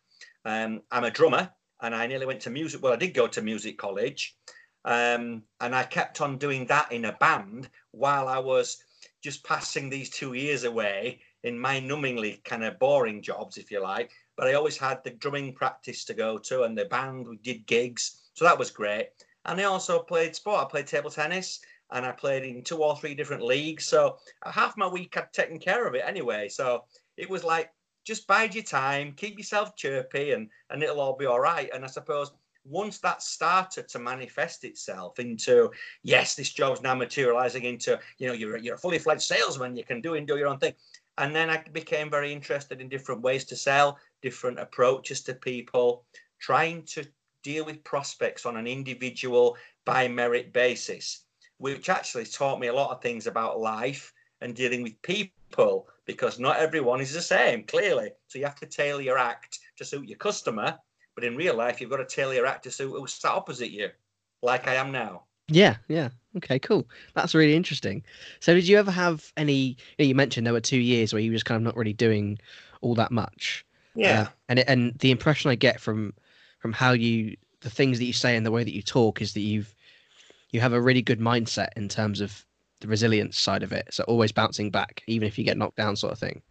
Um, 0.46 0.82
I'm 0.92 1.04
a 1.04 1.12
drummer, 1.12 1.52
and 1.82 1.94
I 1.94 2.08
nearly 2.08 2.26
went 2.26 2.42
to 2.42 2.50
music. 2.50 2.82
Well, 2.82 2.94
I 2.94 2.98
did 2.98 3.14
go 3.14 3.28
to 3.28 3.42
music 3.42 3.78
college, 3.78 4.36
um, 4.86 5.44
and 5.60 5.76
I 5.76 5.84
kept 5.84 6.22
on 6.22 6.38
doing 6.38 6.66
that 6.68 6.92
in 6.92 7.06
a 7.06 7.14
band 7.14 7.70
while 7.92 8.28
I 8.28 8.40
was 8.40 8.82
just 9.22 9.44
passing 9.44 9.90
these 9.90 10.10
two 10.10 10.34
years 10.34 10.64
away 10.64 11.22
in 11.48 11.58
mind-numbingly 11.58 12.44
kind 12.44 12.64
of 12.64 12.78
boring 12.80 13.22
jobs, 13.22 13.58
if 13.58 13.72
you 13.72 13.82
like. 13.82 14.12
But 14.36 14.48
I 14.48 14.54
always 14.54 14.78
had 14.78 15.04
the 15.04 15.12
drumming 15.12 15.54
practice 15.54 16.06
to 16.06 16.14
go 16.14 16.38
to, 16.38 16.64
and 16.64 16.78
the 16.78 16.86
band. 16.86 17.28
We 17.28 17.38
did 17.38 17.66
gigs, 17.66 18.30
so 18.34 18.46
that 18.46 18.60
was 18.60 18.70
great. 18.70 19.10
And 19.46 19.60
I 19.60 19.64
also 19.64 20.00
played 20.00 20.36
sport. 20.36 20.62
I 20.62 20.66
played 20.66 20.88
table 20.88 21.10
tennis, 21.10 21.62
and 21.92 22.06
I 22.06 22.12
played 22.12 22.44
in 22.44 22.64
two 22.64 22.84
or 22.84 22.96
three 22.98 23.16
different 23.16 23.44
leagues. 23.44 23.86
So 23.86 24.18
half 24.44 24.78
my 24.78 24.88
week 24.88 25.18
I'd 25.18 25.32
taken 25.34 25.60
care 25.60 25.88
of 25.88 25.96
it 25.96 26.04
anyway. 26.06 26.50
So 26.50 26.84
it 27.16 27.30
was 27.30 27.44
like 27.44 27.72
just 28.04 28.28
bide 28.28 28.56
your 28.56 28.64
time, 28.64 29.14
keep 29.16 29.38
yourself 29.38 29.76
chirpy, 29.76 30.32
and 30.32 30.50
and 30.70 30.84
it'll 30.84 31.00
all 31.00 31.18
be 31.18 31.26
all 31.26 31.40
right. 31.40 31.70
And 31.74 31.84
I 31.84 31.88
suppose 31.88 32.32
once 32.66 33.00
that 33.00 33.22
started 33.22 33.88
to 33.88 34.00
manifest 34.00 34.66
itself 34.66 35.20
into 35.20 35.72
yes, 36.04 36.36
this 36.36 36.52
job's 36.52 36.82
now 36.82 36.96
materializing 36.96 37.64
into 37.64 38.00
you 38.18 38.28
know 38.28 38.34
you're 38.34 38.58
you're 38.58 38.76
a 38.76 38.80
fully 38.80 39.00
fledged 39.00 39.24
salesman, 39.24 39.76
you 39.76 39.84
can 39.84 40.02
do 40.02 40.16
and 40.16 40.28
do 40.28 40.38
your 40.38 40.48
own 40.48 40.60
thing. 40.60 40.74
And 41.18 41.36
then 41.36 41.50
I 41.50 41.64
became 41.72 42.10
very 42.10 42.32
interested 42.32 42.80
in 42.80 42.90
different 42.90 43.22
ways 43.22 43.46
to 43.46 43.56
sell, 43.56 43.98
different 44.22 44.60
approaches 44.60 45.22
to 45.24 45.34
people, 45.34 46.06
trying 46.40 46.84
to 46.84 47.06
deal 47.44 47.66
with 47.66 47.84
prospects 47.84 48.46
on 48.46 48.58
an 48.58 48.68
individual 48.68 49.58
by 49.86 50.08
merit 50.08 50.54
basis, 50.54 51.26
which 51.58 51.90
actually 51.90 52.26
taught 52.26 52.60
me 52.60 52.68
a 52.68 52.74
lot 52.74 52.92
of 52.92 53.02
things 53.02 53.26
about 53.26 53.60
life 53.60 54.14
and 54.42 54.56
dealing 54.56 54.84
with 54.84 55.02
people 55.02 55.88
because 56.06 56.40
not 56.40 56.58
everyone 56.58 57.02
is 57.02 57.14
the 57.14 57.22
same, 57.22 57.64
clearly. 57.64 58.12
So 58.28 58.38
you 58.38 58.46
have 58.46 58.60
to 58.60 58.66
tailor 58.66 59.02
your 59.02 59.18
act 59.18 59.60
to 59.78 59.86
suit 59.86 60.08
your 60.08 60.18
customer 60.18 60.78
but 61.18 61.24
in 61.24 61.36
real 61.36 61.56
life, 61.56 61.82
you've 61.82 61.90
got 61.90 61.98
to 61.98 62.06
tailor 62.06 62.36
your 62.36 62.46
act 62.46 62.66
to 62.66 62.72
suit 62.72 62.92
who's 62.92 63.16
sat 63.16 63.32
opposite 63.32 63.72
you, 63.72 63.90
like 64.44 64.68
I 64.68 64.76
am 64.76 64.92
now. 64.92 65.24
Yeah, 65.50 65.78
yeah. 65.88 66.10
Okay, 66.38 66.60
cool. 66.60 66.88
That's 67.16 67.34
really 67.34 67.56
interesting. 67.56 68.04
So, 68.40 68.54
did 68.54 68.68
you 68.68 68.78
ever 68.78 68.92
have 68.92 69.32
any? 69.38 69.54
You, 69.54 69.76
know, 70.00 70.06
you 70.06 70.16
mentioned 70.16 70.46
there 70.46 70.54
were 70.54 70.62
two 70.62 70.80
years 70.80 71.14
where 71.14 71.22
you 71.22 71.32
were 71.32 71.36
just 71.36 71.46
kind 71.46 71.56
of 71.56 71.64
not 71.64 71.76
really 71.76 71.94
doing 71.94 72.38
all 72.82 72.96
that 72.96 73.12
much. 73.12 73.66
Yeah. 73.96 74.22
Uh, 74.22 74.28
and 74.50 74.60
it, 74.60 74.68
and 74.68 74.94
the 75.00 75.12
impression 75.12 75.50
I 75.50 75.56
get 75.56 75.80
from 75.80 76.14
from 76.60 76.74
how 76.74 76.92
you 76.92 77.36
the 77.62 77.70
things 77.70 77.98
that 78.00 78.06
you 78.06 78.14
say 78.14 78.36
and 78.36 78.46
the 78.46 78.52
way 78.52 78.64
that 78.64 78.74
you 78.74 78.82
talk 78.82 79.22
is 79.22 79.34
that 79.34 79.42
you've 79.42 79.74
you 80.52 80.60
have 80.60 80.74
a 80.74 80.82
really 80.82 81.02
good 81.02 81.20
mindset 81.20 81.70
in 81.76 81.90
terms 81.90 82.22
of 82.22 82.46
the 82.80 82.88
resilience 82.88 83.40
side 83.40 83.64
of 83.64 83.72
it. 83.72 83.88
So 83.92 84.04
always 84.04 84.32
bouncing 84.32 84.70
back, 84.70 85.04
even 85.08 85.28
if 85.28 85.38
you 85.38 85.44
get 85.44 85.58
knocked 85.58 85.78
down, 85.78 85.96
sort 85.96 86.14
of 86.14 86.20
thing. 86.20 86.42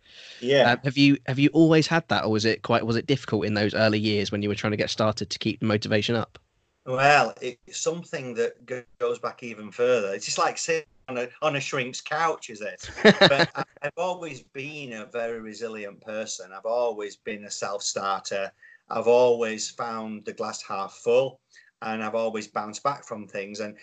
Yeah. 0.40 0.72
Um, 0.72 0.78
have 0.82 0.98
you 0.98 1.18
have 1.26 1.38
you 1.38 1.48
always 1.52 1.86
had 1.86 2.06
that, 2.08 2.24
or 2.24 2.30
was 2.30 2.44
it 2.44 2.62
quite 2.62 2.84
was 2.84 2.96
it 2.96 3.06
difficult 3.06 3.46
in 3.46 3.54
those 3.54 3.74
early 3.74 3.98
years 3.98 4.32
when 4.32 4.42
you 4.42 4.48
were 4.48 4.54
trying 4.54 4.72
to 4.72 4.76
get 4.76 4.90
started 4.90 5.30
to 5.30 5.38
keep 5.38 5.60
the 5.60 5.66
motivation 5.66 6.16
up? 6.16 6.38
Well, 6.86 7.34
it's 7.40 7.80
something 7.80 8.34
that 8.34 8.64
goes 9.00 9.18
back 9.18 9.42
even 9.42 9.72
further. 9.72 10.14
It's 10.14 10.24
just 10.24 10.38
like 10.38 10.56
sitting 10.56 10.86
on 11.08 11.18
a 11.18 11.28
on 11.42 11.56
a 11.56 11.60
shrink's 11.60 12.00
couch, 12.00 12.48
is 12.48 12.60
it? 12.60 12.88
but 13.20 13.50
I've 13.82 13.90
always 13.96 14.42
been 14.42 14.92
a 14.92 15.06
very 15.06 15.40
resilient 15.40 16.00
person. 16.00 16.52
I've 16.52 16.64
always 16.64 17.16
been 17.16 17.44
a 17.44 17.50
self 17.50 17.82
starter. 17.82 18.52
I've 18.88 19.08
always 19.08 19.68
found 19.68 20.24
the 20.24 20.32
glass 20.32 20.62
half 20.62 20.92
full, 20.94 21.40
and 21.82 22.04
I've 22.04 22.14
always 22.14 22.46
bounced 22.46 22.84
back 22.84 23.04
from 23.04 23.26
things. 23.26 23.58
And 23.58 23.76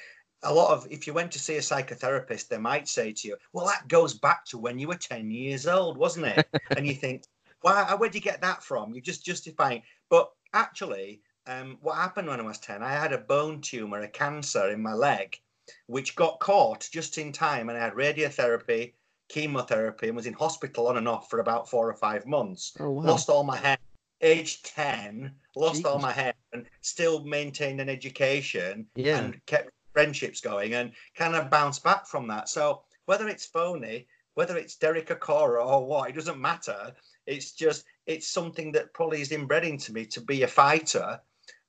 a 0.43 0.53
lot 0.53 0.71
of 0.71 0.87
if 0.89 1.05
you 1.05 1.13
went 1.13 1.31
to 1.33 1.39
see 1.39 1.57
a 1.57 1.61
psychotherapist 1.61 2.47
they 2.47 2.57
might 2.57 2.87
say 2.87 3.13
to 3.13 3.29
you 3.29 3.37
well 3.53 3.65
that 3.65 3.87
goes 3.87 4.13
back 4.13 4.43
to 4.43 4.57
when 4.57 4.77
you 4.77 4.89
were 4.89 4.95
10 4.95 5.31
years 5.31 5.67
old 5.67 5.97
wasn't 5.97 6.25
it 6.25 6.45
and 6.75 6.85
you 6.85 6.93
think 6.93 7.23
why 7.61 7.95
where'd 7.97 8.13
you 8.13 8.19
get 8.19 8.41
that 8.41 8.61
from 8.61 8.93
you're 8.93 9.01
just 9.01 9.23
justifying 9.23 9.81
but 10.09 10.29
actually 10.53 11.21
um, 11.47 11.77
what 11.81 11.95
happened 11.95 12.27
when 12.27 12.39
i 12.39 12.43
was 12.43 12.59
10 12.59 12.81
i 12.81 12.91
had 12.91 13.13
a 13.13 13.17
bone 13.17 13.61
tumor 13.61 14.01
a 14.01 14.07
cancer 14.07 14.69
in 14.69 14.81
my 14.81 14.93
leg 14.93 15.39
which 15.87 16.15
got 16.15 16.39
caught 16.39 16.87
just 16.91 17.17
in 17.17 17.31
time 17.31 17.69
and 17.69 17.77
i 17.77 17.81
had 17.81 17.93
radiotherapy 17.93 18.93
chemotherapy 19.29 20.07
and 20.07 20.15
was 20.15 20.25
in 20.25 20.33
hospital 20.33 20.87
on 20.87 20.97
and 20.97 21.07
off 21.07 21.29
for 21.29 21.39
about 21.39 21.69
four 21.69 21.89
or 21.89 21.93
five 21.93 22.25
months 22.25 22.73
oh, 22.79 22.89
wow. 22.89 23.03
lost 23.03 23.29
all 23.29 23.43
my 23.43 23.57
hair 23.57 23.77
age 24.21 24.61
10 24.63 25.31
lost 25.55 25.75
Jesus. 25.75 25.85
all 25.85 25.99
my 25.99 26.11
hair 26.11 26.33
and 26.53 26.65
still 26.81 27.23
maintained 27.23 27.81
an 27.81 27.89
education 27.89 28.85
yeah. 28.95 29.19
and 29.19 29.45
kept 29.45 29.69
friendships 29.93 30.41
going 30.41 30.73
and 30.73 30.91
kind 31.15 31.35
of 31.35 31.49
bounced 31.49 31.83
back 31.83 32.05
from 32.05 32.27
that. 32.27 32.49
So 32.49 32.81
whether 33.05 33.29
it's 33.29 33.45
phony, 33.45 34.07
whether 34.33 34.57
it's 34.57 34.75
Derek 34.75 35.09
Acorah 35.09 35.65
or 35.65 35.85
what, 35.85 36.09
it 36.09 36.15
doesn't 36.15 36.39
matter. 36.39 36.93
It's 37.27 37.51
just 37.51 37.85
it's 38.07 38.27
something 38.27 38.71
that 38.73 38.93
probably 38.93 39.21
is 39.21 39.31
inbred 39.31 39.63
into 39.63 39.93
me 39.93 40.05
to 40.07 40.21
be 40.21 40.43
a 40.43 40.47
fighter 40.47 41.21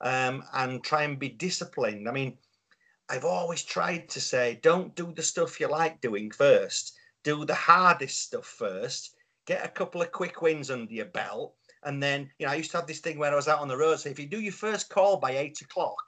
um, 0.05 0.45
and 0.53 0.85
try 0.85 1.03
and 1.03 1.19
be 1.19 1.31
disciplined. 1.31 2.09
I 2.09 2.13
mean, 2.13 2.39
I've 3.09 3.25
always 3.25 3.65
tried 3.65 4.09
to 4.11 4.21
say, 4.21 4.61
don't 4.63 4.95
do 4.95 5.13
the 5.13 5.23
stuff 5.23 5.59
you 5.59 5.69
like 5.69 6.01
doing 6.01 6.31
first. 6.31 6.97
Do 7.25 7.45
the 7.45 7.55
hardest 7.55 8.23
stuff 8.23 8.47
first. 8.47 9.17
Get 9.47 9.65
a 9.65 9.69
couple 9.69 10.01
of 10.01 10.13
quick 10.13 10.41
wins 10.41 10.71
under 10.71 10.95
your 10.95 11.07
belt. 11.07 11.55
And 11.83 12.03
then, 12.03 12.31
you 12.39 12.47
know, 12.47 12.53
I 12.53 12.57
used 12.57 12.71
to 12.71 12.79
have 12.79 12.87
this 12.87 13.01
thing 13.01 13.19
where 13.19 13.33
I 13.33 13.37
was 13.37 13.49
out 13.49 13.59
on 13.59 13.69
the 13.69 13.77
road. 13.77 13.99
So 13.99 14.09
if 14.09 14.19
you 14.19 14.27
do 14.27 14.41
your 14.41 14.53
first 14.53 14.89
call 14.89 15.19
by 15.19 15.33
eight 15.33 15.61
o'clock, 15.61 16.01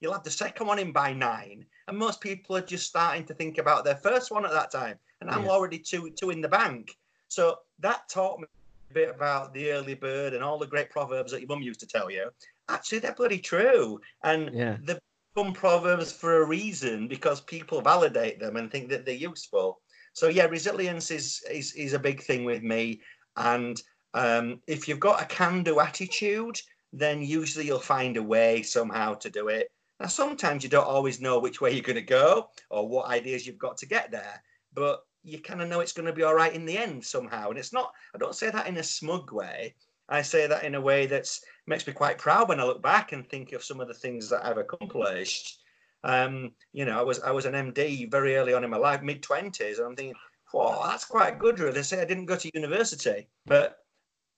You'll 0.00 0.14
have 0.14 0.24
the 0.24 0.30
second 0.30 0.66
one 0.66 0.78
in 0.78 0.92
by 0.92 1.12
nine, 1.12 1.66
and 1.86 1.96
most 1.96 2.20
people 2.20 2.56
are 2.56 2.62
just 2.62 2.86
starting 2.86 3.24
to 3.26 3.34
think 3.34 3.58
about 3.58 3.84
their 3.84 3.96
first 3.96 4.30
one 4.30 4.46
at 4.46 4.52
that 4.52 4.70
time. 4.70 4.98
And 5.20 5.30
I'm 5.30 5.44
yeah. 5.44 5.50
already 5.50 5.78
two 5.78 6.10
two 6.10 6.30
in 6.30 6.40
the 6.40 6.48
bank. 6.48 6.96
So 7.28 7.58
that 7.80 8.08
taught 8.08 8.40
me 8.40 8.46
a 8.90 8.94
bit 8.94 9.10
about 9.10 9.52
the 9.52 9.70
early 9.70 9.94
bird 9.94 10.32
and 10.32 10.42
all 10.42 10.58
the 10.58 10.66
great 10.66 10.90
proverbs 10.90 11.30
that 11.32 11.40
your 11.40 11.48
mum 11.48 11.62
used 11.62 11.80
to 11.80 11.86
tell 11.86 12.10
you. 12.10 12.30
Actually, 12.70 13.00
they're 13.00 13.14
bloody 13.14 13.38
true, 13.38 14.00
and 14.22 14.50
yeah. 14.54 14.76
they 14.82 14.98
become 15.34 15.52
proverbs 15.52 16.12
for 16.12 16.42
a 16.42 16.46
reason 16.46 17.08
because 17.08 17.40
people 17.42 17.80
validate 17.82 18.40
them 18.40 18.56
and 18.56 18.70
think 18.70 18.88
that 18.88 19.04
they're 19.04 19.14
useful. 19.14 19.80
So 20.12 20.28
yeah, 20.28 20.46
resilience 20.46 21.10
is 21.10 21.42
is 21.50 21.72
is 21.74 21.92
a 21.92 21.98
big 21.98 22.22
thing 22.22 22.44
with 22.44 22.62
me, 22.62 23.00
and 23.36 23.80
um, 24.14 24.60
if 24.66 24.88
you've 24.88 25.00
got 25.00 25.22
a 25.22 25.26
can-do 25.26 25.80
attitude, 25.80 26.60
then 26.92 27.22
usually 27.22 27.66
you'll 27.66 27.78
find 27.78 28.16
a 28.16 28.22
way 28.22 28.62
somehow 28.62 29.14
to 29.14 29.30
do 29.30 29.48
it. 29.48 29.70
Now, 30.00 30.06
sometimes 30.06 30.64
you 30.64 30.70
don't 30.70 30.86
always 30.86 31.20
know 31.20 31.38
which 31.38 31.60
way 31.60 31.72
you're 31.72 31.82
going 31.82 31.96
to 31.96 32.02
go 32.02 32.48
or 32.70 32.88
what 32.88 33.06
ideas 33.06 33.46
you've 33.46 33.58
got 33.58 33.76
to 33.78 33.86
get 33.86 34.10
there, 34.10 34.42
but 34.74 35.02
you 35.22 35.38
kind 35.40 35.60
of 35.60 35.68
know 35.68 35.80
it's 35.80 35.92
going 35.92 36.06
to 36.06 36.12
be 36.12 36.22
all 36.22 36.34
right 36.34 36.54
in 36.54 36.64
the 36.64 36.78
end 36.78 37.04
somehow. 37.04 37.50
And 37.50 37.58
it's 37.58 37.72
not, 37.72 37.92
I 38.14 38.18
don't 38.18 38.34
say 38.34 38.50
that 38.50 38.66
in 38.66 38.78
a 38.78 38.82
smug 38.82 39.30
way. 39.30 39.74
I 40.10 40.22
say 40.22 40.46
that 40.46 40.64
in 40.64 40.74
a 40.74 40.80
way 40.80 41.06
that 41.06 41.30
makes 41.66 41.86
me 41.86 41.92
quite 41.92 42.18
proud 42.18 42.48
when 42.48 42.60
I 42.60 42.64
look 42.64 42.82
back 42.82 43.12
and 43.12 43.28
think 43.28 43.52
of 43.52 43.64
some 43.64 43.80
of 43.80 43.88
the 43.88 43.94
things 43.94 44.28
that 44.30 44.44
I've 44.44 44.58
accomplished. 44.58 45.62
Um, 46.02 46.52
you 46.72 46.84
know, 46.84 46.98
I 46.98 47.02
was 47.02 47.20
I 47.20 47.30
was 47.30 47.46
an 47.46 47.54
MD 47.54 48.10
very 48.10 48.36
early 48.36 48.54
on 48.54 48.64
in 48.64 48.70
my 48.70 48.76
life, 48.76 49.02
mid 49.02 49.22
twenties, 49.22 49.78
and 49.78 49.86
I'm 49.86 49.96
thinking, 49.96 50.16
"Whoa, 50.52 50.82
that's 50.84 51.04
quite 51.04 51.38
good." 51.38 51.58
Really, 51.58 51.72
they 51.72 51.82
say 51.82 52.00
I 52.00 52.06
didn't 52.06 52.26
go 52.26 52.36
to 52.36 52.50
university, 52.54 53.28
but 53.46 53.78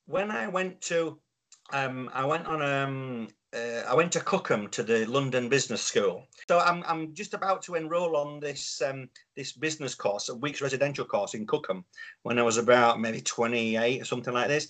when 0.07 0.31
I 0.31 0.49
went 0.49 0.81
to, 0.83 1.19
um, 1.73 2.11
I 2.13 2.25
went 2.27 2.47
on 2.47 2.63
um, 2.63 3.29
uh, 3.55 3.85
I 3.87 3.95
went 3.95 4.13
to 4.13 4.21
Cookham 4.21 4.69
to 4.71 4.83
the 4.83 5.05
London 5.07 5.49
Business 5.49 5.83
School. 5.83 6.27
So 6.49 6.59
I'm, 6.59 6.83
I'm 6.87 7.15
just 7.15 7.35
about 7.35 7.63
to 7.63 7.75
enrol 7.75 8.17
on 8.17 8.41
this 8.41 8.81
um, 8.83 9.09
this 9.37 9.53
business 9.53 9.95
course, 9.95 10.29
a 10.29 10.35
week's 10.35 10.63
residential 10.63 11.05
course 11.05 11.35
in 11.35 11.47
Cookham, 11.47 11.85
when 12.23 12.39
I 12.39 12.43
was 12.43 12.57
about 12.57 13.01
maybe 13.01 13.21
28 13.21 14.01
or 14.01 14.05
something 14.05 14.35
like 14.35 14.49
this. 14.49 14.69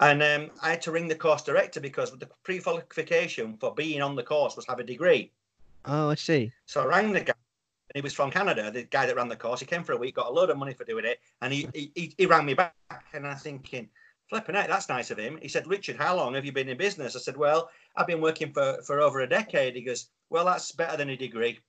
And 0.00 0.22
um, 0.22 0.50
I 0.62 0.70
had 0.70 0.82
to 0.82 0.90
ring 0.90 1.08
the 1.08 1.14
course 1.14 1.42
director 1.42 1.80
because 1.80 2.10
the 2.10 2.28
pre-qualification 2.42 3.56
for 3.58 3.74
being 3.74 4.02
on 4.02 4.16
the 4.16 4.22
course 4.22 4.56
was 4.56 4.66
have 4.66 4.80
a 4.80 4.84
degree. 4.84 5.30
Oh, 5.84 6.10
I 6.10 6.14
see. 6.14 6.52
So 6.66 6.82
I 6.82 6.86
rang 6.86 7.12
the 7.12 7.20
guy, 7.20 7.34
and 7.34 7.94
he 7.94 8.00
was 8.00 8.12
from 8.12 8.30
Canada, 8.30 8.70
the 8.70 8.84
guy 8.84 9.06
that 9.06 9.16
ran 9.16 9.28
the 9.28 9.36
course. 9.36 9.60
He 9.60 9.66
came 9.66 9.84
for 9.84 9.92
a 9.92 9.96
week, 9.96 10.16
got 10.16 10.28
a 10.28 10.32
load 10.32 10.50
of 10.50 10.58
money 10.58 10.74
for 10.74 10.84
doing 10.84 11.04
it, 11.04 11.20
and 11.40 11.52
he 11.52 11.68
he, 11.72 12.14
he 12.16 12.26
rang 12.26 12.44
me 12.44 12.54
back, 12.54 12.74
and 13.12 13.26
I'm 13.26 13.36
thinking, 13.36 13.88
flipping 14.32 14.56
out, 14.56 14.66
that's 14.66 14.88
nice 14.88 15.10
of 15.10 15.18
him. 15.18 15.38
He 15.42 15.48
said, 15.48 15.66
Richard, 15.66 15.96
how 15.96 16.16
long 16.16 16.32
have 16.34 16.46
you 16.46 16.52
been 16.52 16.70
in 16.70 16.78
business? 16.78 17.14
I 17.14 17.18
said, 17.18 17.36
well, 17.36 17.68
I've 17.96 18.06
been 18.06 18.22
working 18.22 18.50
for, 18.50 18.78
for 18.86 18.98
over 18.98 19.20
a 19.20 19.28
decade. 19.28 19.76
He 19.76 19.82
goes, 19.82 20.06
well, 20.30 20.46
that's 20.46 20.72
better 20.72 20.96
than 20.96 21.10
a 21.10 21.16
degree. 21.18 21.60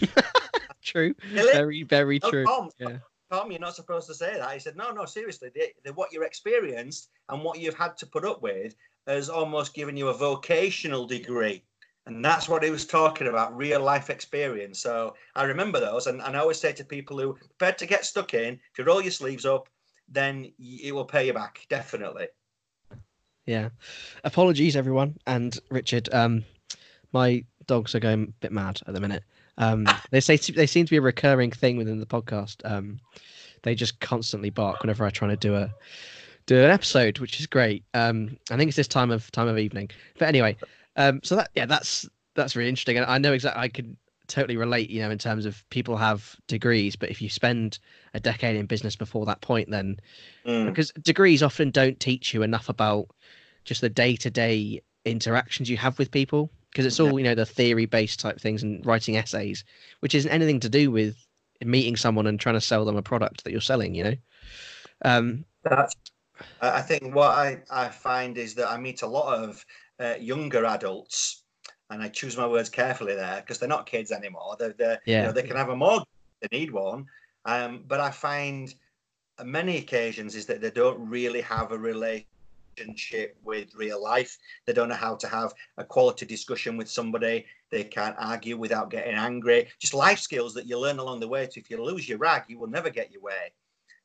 true. 0.82 1.14
Really? 1.32 1.52
Very, 1.52 1.82
very 1.82 2.20
true. 2.20 2.46
Yeah. 2.78 2.98
Tom, 3.30 3.50
you're 3.50 3.60
not 3.60 3.74
supposed 3.74 4.06
to 4.08 4.14
say 4.14 4.36
that. 4.36 4.52
He 4.52 4.58
said, 4.58 4.76
no, 4.76 4.90
no, 4.90 5.04
seriously. 5.04 5.50
The, 5.84 5.92
what 5.92 6.12
you've 6.12 6.22
experienced 6.22 7.08
and 7.28 7.42
what 7.42 7.58
you've 7.58 7.74
had 7.74 7.96
to 7.98 8.06
put 8.06 8.24
up 8.24 8.42
with 8.42 8.74
has 9.06 9.28
almost 9.28 9.74
given 9.74 9.96
you 9.96 10.08
a 10.08 10.14
vocational 10.14 11.06
degree. 11.06 11.64
And 12.06 12.22
that's 12.22 12.48
what 12.50 12.62
he 12.62 12.70
was 12.70 12.86
talking 12.86 13.28
about, 13.28 13.56
real 13.56 13.80
life 13.80 14.10
experience. 14.10 14.78
So 14.78 15.14
I 15.34 15.44
remember 15.44 15.80
those. 15.80 16.06
And, 16.06 16.20
and 16.20 16.36
I 16.36 16.40
always 16.40 16.60
say 16.60 16.72
to 16.72 16.84
people 16.84 17.18
who 17.18 17.30
are 17.30 17.34
prepared 17.34 17.78
to 17.78 17.86
get 17.86 18.04
stuck 18.04 18.34
in, 18.34 18.54
if 18.54 18.78
you 18.78 18.84
roll 18.84 19.00
your 19.00 19.10
sleeves 19.10 19.46
up, 19.46 19.68
then 20.08 20.52
it 20.58 20.94
will 20.94 21.06
pay 21.06 21.26
you 21.26 21.32
back 21.32 21.66
definitely. 21.70 22.26
Yeah. 23.46 23.70
Apologies, 24.22 24.76
everyone, 24.76 25.16
and 25.26 25.58
Richard. 25.70 26.12
Um, 26.12 26.44
my 27.12 27.44
dogs 27.66 27.94
are 27.94 28.00
going 28.00 28.24
a 28.24 28.32
bit 28.40 28.52
mad 28.52 28.80
at 28.86 28.92
the 28.92 29.00
minute. 29.00 29.22
Um, 29.58 29.86
they 30.10 30.20
say 30.20 30.36
they 30.36 30.66
seem 30.66 30.86
to 30.86 30.90
be 30.90 30.96
a 30.96 31.02
recurring 31.02 31.50
thing 31.50 31.76
within 31.76 32.00
the 32.00 32.06
podcast. 32.06 32.56
Um, 32.64 33.00
they 33.62 33.74
just 33.74 34.00
constantly 34.00 34.50
bark 34.50 34.82
whenever 34.82 35.04
I 35.04 35.10
try 35.10 35.28
to 35.28 35.36
do 35.36 35.54
a 35.54 35.72
do 36.46 36.62
an 36.62 36.70
episode, 36.70 37.18
which 37.18 37.40
is 37.40 37.46
great. 37.46 37.84
Um, 37.94 38.36
I 38.50 38.56
think 38.56 38.68
it's 38.68 38.76
this 38.76 38.88
time 38.88 39.10
of 39.10 39.30
time 39.32 39.48
of 39.48 39.58
evening. 39.58 39.90
But 40.18 40.28
anyway, 40.28 40.56
um, 40.96 41.20
so 41.22 41.36
that 41.36 41.50
yeah, 41.54 41.66
that's 41.66 42.08
that's 42.34 42.56
really 42.56 42.68
interesting, 42.68 42.96
and 42.96 43.06
I 43.06 43.18
know 43.18 43.32
exactly. 43.32 43.62
I 43.62 43.68
can 43.68 43.96
totally 44.26 44.56
relate. 44.56 44.90
You 44.90 45.02
know, 45.02 45.10
in 45.10 45.18
terms 45.18 45.46
of 45.46 45.68
people 45.70 45.96
have 45.96 46.36
degrees, 46.46 46.96
but 46.96 47.10
if 47.10 47.22
you 47.22 47.28
spend 47.28 47.78
a 48.12 48.20
decade 48.20 48.56
in 48.56 48.66
business 48.66 48.96
before 48.96 49.26
that 49.26 49.40
point, 49.40 49.70
then 49.70 49.98
mm. 50.46 50.66
because 50.66 50.92
degrees 51.02 51.42
often 51.42 51.70
don't 51.70 52.00
teach 52.00 52.34
you 52.34 52.42
enough 52.42 52.68
about 52.68 53.06
just 53.64 53.80
the 53.80 53.88
day 53.88 54.16
to 54.16 54.30
day 54.30 54.82
interactions 55.04 55.68
you 55.68 55.76
have 55.76 55.98
with 55.98 56.10
people 56.10 56.50
because 56.74 56.86
it's 56.86 56.98
all 56.98 57.18
you 57.18 57.24
know 57.24 57.36
the 57.36 57.46
theory 57.46 57.86
based 57.86 58.18
type 58.18 58.40
things 58.40 58.62
and 58.62 58.84
writing 58.84 59.16
essays, 59.16 59.64
which 60.00 60.14
isn't 60.14 60.30
anything 60.30 60.58
to 60.60 60.68
do 60.68 60.90
with 60.90 61.16
meeting 61.64 61.96
someone 61.96 62.26
and 62.26 62.40
trying 62.40 62.56
to 62.56 62.60
sell 62.60 62.84
them 62.84 62.96
a 62.96 63.02
product 63.02 63.44
that 63.44 63.52
you're 63.52 63.60
selling. 63.60 63.94
You 63.94 64.04
know. 64.04 64.16
Um, 65.04 65.44
That's. 65.62 65.94
I 66.60 66.80
think 66.80 67.14
what 67.14 67.30
I, 67.30 67.58
I 67.70 67.88
find 67.88 68.36
is 68.36 68.56
that 68.56 68.68
I 68.68 68.76
meet 68.76 69.02
a 69.02 69.06
lot 69.06 69.38
of 69.38 69.64
uh, 70.00 70.14
younger 70.18 70.64
adults, 70.64 71.44
and 71.90 72.02
I 72.02 72.08
choose 72.08 72.36
my 72.36 72.46
words 72.46 72.68
carefully 72.68 73.14
there 73.14 73.40
because 73.40 73.60
they're 73.60 73.68
not 73.68 73.86
kids 73.86 74.10
anymore. 74.10 74.56
They're, 74.58 74.74
they're 74.76 75.00
yeah. 75.06 75.20
You 75.20 75.26
know, 75.28 75.32
they 75.32 75.44
can 75.44 75.56
have 75.56 75.68
a 75.68 75.76
mortgage, 75.76 76.08
they 76.42 76.58
need 76.58 76.72
one, 76.72 77.06
um, 77.44 77.84
but 77.86 78.00
I 78.00 78.10
find 78.10 78.74
many 79.44 79.76
occasions 79.76 80.34
is 80.34 80.46
that 80.46 80.60
they 80.60 80.72
don't 80.72 81.08
really 81.08 81.40
have 81.42 81.70
a 81.70 81.78
relationship 81.78 82.26
relationship 82.78 83.36
with 83.42 83.74
real 83.74 84.02
life. 84.02 84.36
They 84.66 84.72
don't 84.72 84.88
know 84.88 84.94
how 84.94 85.16
to 85.16 85.28
have 85.28 85.52
a 85.76 85.84
quality 85.84 86.26
discussion 86.26 86.76
with 86.76 86.90
somebody. 86.90 87.46
They 87.70 87.84
can't 87.84 88.16
argue 88.18 88.56
without 88.56 88.90
getting 88.90 89.14
angry. 89.14 89.68
Just 89.80 89.94
life 89.94 90.18
skills 90.18 90.54
that 90.54 90.66
you 90.66 90.78
learn 90.78 90.98
along 90.98 91.20
the 91.20 91.28
way. 91.28 91.44
So 91.46 91.60
if 91.60 91.70
you 91.70 91.82
lose 91.82 92.08
your 92.08 92.18
rag, 92.18 92.44
you 92.48 92.58
will 92.58 92.68
never 92.68 92.90
get 92.90 93.12
your 93.12 93.22
way. 93.22 93.52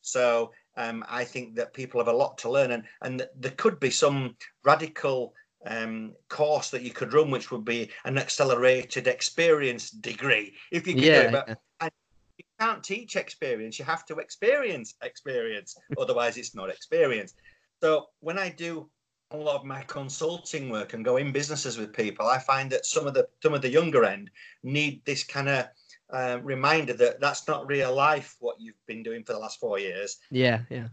So 0.02 0.52
um, 0.78 1.04
I 1.10 1.24
think 1.24 1.56
that 1.56 1.74
people 1.74 2.00
have 2.00 2.08
a 2.08 2.18
lot 2.18 2.38
to 2.40 2.50
learn, 2.50 2.72
and 2.72 2.84
and 3.02 3.28
there 3.36 3.52
could 3.52 3.80
be 3.80 3.90
some 3.90 4.36
radical 4.64 5.34
um, 5.66 6.14
course 6.30 6.70
that 6.70 6.84
you 6.84 6.92
could 6.92 7.14
run, 7.14 7.32
which 7.32 7.52
would 7.52 7.66
be 7.66 7.92
an 8.06 8.18
accelerated 8.18 9.08
experience 9.08 9.90
degree 9.90 10.56
if 10.72 10.88
you 10.88 10.94
could 10.94 11.04
yeah, 11.04 11.22
do 11.32 11.38
it. 11.38 11.46
But 11.80 11.92
you 12.38 12.46
can't 12.62 12.82
teach 12.82 13.18
experience; 13.18 13.78
you 13.78 13.84
have 13.84 14.06
to 14.06 14.16
experience 14.20 14.96
experience. 15.04 15.76
Otherwise, 16.00 16.38
it's 16.38 16.56
not 16.56 16.70
experience. 16.70 17.34
So 17.82 18.08
when 18.20 18.38
I 18.38 18.50
do 18.50 18.90
a 19.32 19.38
lot 19.38 19.56
of 19.56 19.66
my 19.66 19.82
consulting 19.84 20.70
work 20.70 20.94
and 20.94 21.06
go 21.06 21.18
in 21.18 21.32
businesses 21.32 21.78
with 21.78 21.94
people, 21.94 22.28
I 22.28 22.40
find 22.40 22.70
that 22.72 22.86
some 22.86 23.08
of 23.08 23.14
the 23.14 23.28
some 23.42 23.54
of 23.54 23.62
the 23.62 23.70
younger 23.70 24.04
end 24.06 24.30
need 24.64 25.04
this 25.06 25.24
kind 25.24 25.50
of 25.50 25.66
uh, 26.12 26.40
reminder 26.42 26.94
that 26.94 27.20
that's 27.20 27.48
not 27.48 27.68
real 27.68 27.94
life 27.94 28.36
what 28.40 28.60
you've 28.60 28.86
been 28.88 29.04
doing 29.04 29.24
for 29.24 29.34
the 29.34 29.40
last 29.40 29.60
four 29.60 29.80
years. 29.80 30.18
Yeah, 30.32 30.62
yeah. 30.70 30.88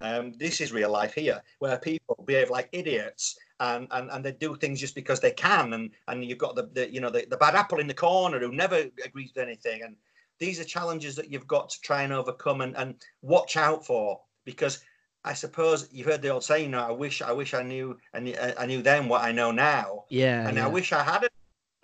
Um, 0.00 0.34
this 0.36 0.60
is 0.60 0.72
real 0.72 0.90
life 0.90 1.14
here, 1.14 1.42
where 1.58 1.78
people 1.78 2.22
behave 2.26 2.50
like 2.50 2.68
idiots 2.72 3.38
and, 3.60 3.88
and, 3.90 4.10
and 4.10 4.24
they 4.24 4.32
do 4.32 4.54
things 4.54 4.78
just 4.78 4.94
because 4.94 5.20
they 5.20 5.30
can, 5.30 5.72
and, 5.72 5.90
and 6.08 6.24
you've 6.24 6.38
got 6.38 6.54
the, 6.54 6.68
the 6.74 6.92
you 6.92 7.00
know 7.00 7.10
the, 7.10 7.26
the 7.30 7.36
bad 7.38 7.54
apple 7.54 7.80
in 7.80 7.86
the 7.86 7.94
corner 7.94 8.38
who 8.38 8.52
never 8.52 8.84
agrees 9.04 9.32
with 9.34 9.42
anything, 9.42 9.82
and 9.82 9.96
these 10.38 10.60
are 10.60 10.64
challenges 10.64 11.16
that 11.16 11.32
you've 11.32 11.46
got 11.46 11.70
to 11.70 11.80
try 11.80 12.02
and 12.02 12.12
overcome 12.12 12.60
and, 12.60 12.76
and 12.76 12.94
watch 13.22 13.56
out 13.56 13.86
for 13.86 14.20
because 14.44 14.84
I 15.26 15.34
suppose 15.34 15.88
you've 15.90 16.06
heard 16.06 16.22
the 16.22 16.28
old 16.28 16.44
saying, 16.44 16.66
you 16.66 16.70
know, 16.70 16.86
I 16.86 16.92
wish, 16.92 17.20
I 17.20 17.32
wish 17.32 17.52
I 17.52 17.64
knew, 17.64 17.98
and 18.14 18.34
I 18.56 18.64
knew 18.64 18.80
then 18.80 19.08
what 19.08 19.22
I 19.22 19.32
know 19.32 19.50
now. 19.50 20.04
Yeah. 20.08 20.46
And 20.46 20.56
yeah. 20.56 20.64
I 20.64 20.68
wish 20.68 20.92
I 20.92 21.02
had 21.02 21.24
it 21.24 21.32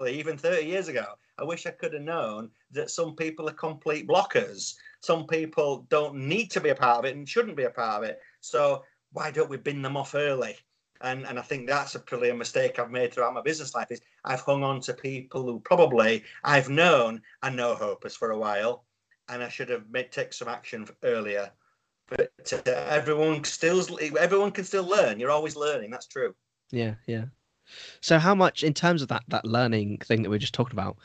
even 0.08 0.38
30 0.38 0.64
years 0.64 0.86
ago. 0.86 1.04
I 1.38 1.44
wish 1.44 1.66
I 1.66 1.70
could 1.70 1.92
have 1.92 2.02
known 2.02 2.50
that 2.70 2.92
some 2.92 3.16
people 3.16 3.48
are 3.48 3.54
complete 3.54 4.06
blockers. 4.06 4.76
Some 5.00 5.26
people 5.26 5.86
don't 5.88 6.14
need 6.14 6.52
to 6.52 6.60
be 6.60 6.68
a 6.68 6.74
part 6.74 7.00
of 7.00 7.04
it 7.04 7.16
and 7.16 7.28
shouldn't 7.28 7.56
be 7.56 7.64
a 7.64 7.70
part 7.70 8.04
of 8.04 8.08
it. 8.08 8.20
So 8.40 8.84
why 9.10 9.32
don't 9.32 9.50
we 9.50 9.56
bin 9.56 9.82
them 9.82 9.96
off 9.96 10.14
early? 10.14 10.56
And 11.00 11.26
and 11.26 11.36
I 11.36 11.42
think 11.42 11.66
that's 11.66 11.96
a 11.96 11.98
probably 11.98 12.30
a 12.30 12.34
mistake 12.34 12.78
I've 12.78 12.92
made 12.92 13.12
throughout 13.12 13.34
my 13.34 13.42
business 13.42 13.74
life 13.74 13.90
is 13.90 14.00
I've 14.24 14.42
hung 14.42 14.62
on 14.62 14.80
to 14.82 14.94
people 14.94 15.42
who 15.42 15.58
probably 15.58 16.22
I've 16.44 16.68
known 16.68 17.22
and 17.42 17.56
know 17.56 17.74
hopers 17.74 18.14
for 18.14 18.30
a 18.30 18.38
while, 18.38 18.84
and 19.28 19.42
I 19.42 19.48
should 19.48 19.68
have 19.68 19.90
made 19.90 20.12
take 20.12 20.32
some 20.32 20.46
action 20.46 20.86
earlier 21.02 21.50
but 22.08 22.52
uh, 22.52 22.70
everyone 22.70 23.44
still 23.44 23.86
everyone 24.18 24.50
can 24.50 24.64
still 24.64 24.84
learn. 24.84 25.18
You're 25.18 25.30
always 25.30 25.56
learning. 25.56 25.90
That's 25.90 26.06
true. 26.06 26.34
Yeah, 26.70 26.94
yeah. 27.06 27.24
So, 28.00 28.18
how 28.18 28.34
much 28.34 28.62
in 28.62 28.74
terms 28.74 29.02
of 29.02 29.08
that 29.08 29.24
that 29.28 29.44
learning 29.44 29.98
thing 29.98 30.22
that 30.22 30.30
we 30.30 30.36
are 30.36 30.40
just 30.40 30.54
talking 30.54 30.78
about? 30.78 30.96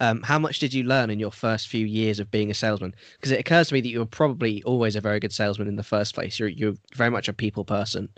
Um, 0.00 0.22
how 0.22 0.38
much 0.38 0.58
did 0.58 0.74
you 0.74 0.82
learn 0.82 1.10
in 1.10 1.20
your 1.20 1.30
first 1.30 1.68
few 1.68 1.86
years 1.86 2.18
of 2.18 2.30
being 2.30 2.50
a 2.50 2.54
salesman? 2.54 2.94
Because 3.16 3.30
it 3.30 3.38
occurs 3.38 3.68
to 3.68 3.74
me 3.74 3.80
that 3.80 3.88
you 3.88 4.00
were 4.00 4.06
probably 4.06 4.62
always 4.64 4.96
a 4.96 5.00
very 5.00 5.20
good 5.20 5.32
salesman 5.32 5.68
in 5.68 5.76
the 5.76 5.82
first 5.82 6.14
place. 6.14 6.38
You're 6.38 6.48
you're 6.48 6.74
very 6.94 7.10
much 7.10 7.28
a 7.28 7.32
people 7.32 7.64
person. 7.64 8.08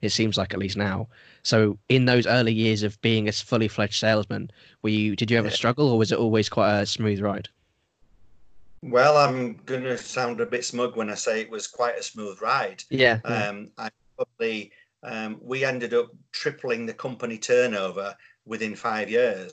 It 0.00 0.10
seems 0.10 0.36
like 0.36 0.52
at 0.54 0.60
least 0.60 0.76
now. 0.76 1.08
So, 1.42 1.78
in 1.88 2.06
those 2.06 2.26
early 2.26 2.52
years 2.52 2.82
of 2.82 3.00
being 3.00 3.28
a 3.28 3.32
fully 3.32 3.68
fledged 3.68 3.98
salesman, 3.98 4.50
were 4.82 4.90
you 4.90 5.16
did 5.16 5.30
you 5.30 5.38
ever 5.38 5.48
yeah. 5.48 5.54
struggle, 5.54 5.88
or 5.88 5.98
was 5.98 6.12
it 6.12 6.18
always 6.18 6.48
quite 6.48 6.80
a 6.80 6.86
smooth 6.86 7.20
ride? 7.20 7.48
Well, 8.82 9.16
I'm 9.16 9.54
going 9.66 9.82
to 9.82 9.98
sound 9.98 10.40
a 10.40 10.46
bit 10.46 10.64
smug 10.64 10.96
when 10.96 11.10
I 11.10 11.14
say 11.14 11.40
it 11.40 11.50
was 11.50 11.66
quite 11.66 11.98
a 11.98 12.02
smooth 12.02 12.40
ride. 12.40 12.84
Yeah. 12.90 13.18
Um, 13.24 13.70
I 13.76 13.90
probably 14.16 14.72
um, 15.02 15.38
we 15.42 15.64
ended 15.64 15.94
up 15.94 16.10
tripling 16.32 16.86
the 16.86 16.94
company 16.94 17.38
turnover 17.38 18.16
within 18.46 18.74
five 18.74 19.10
years. 19.10 19.52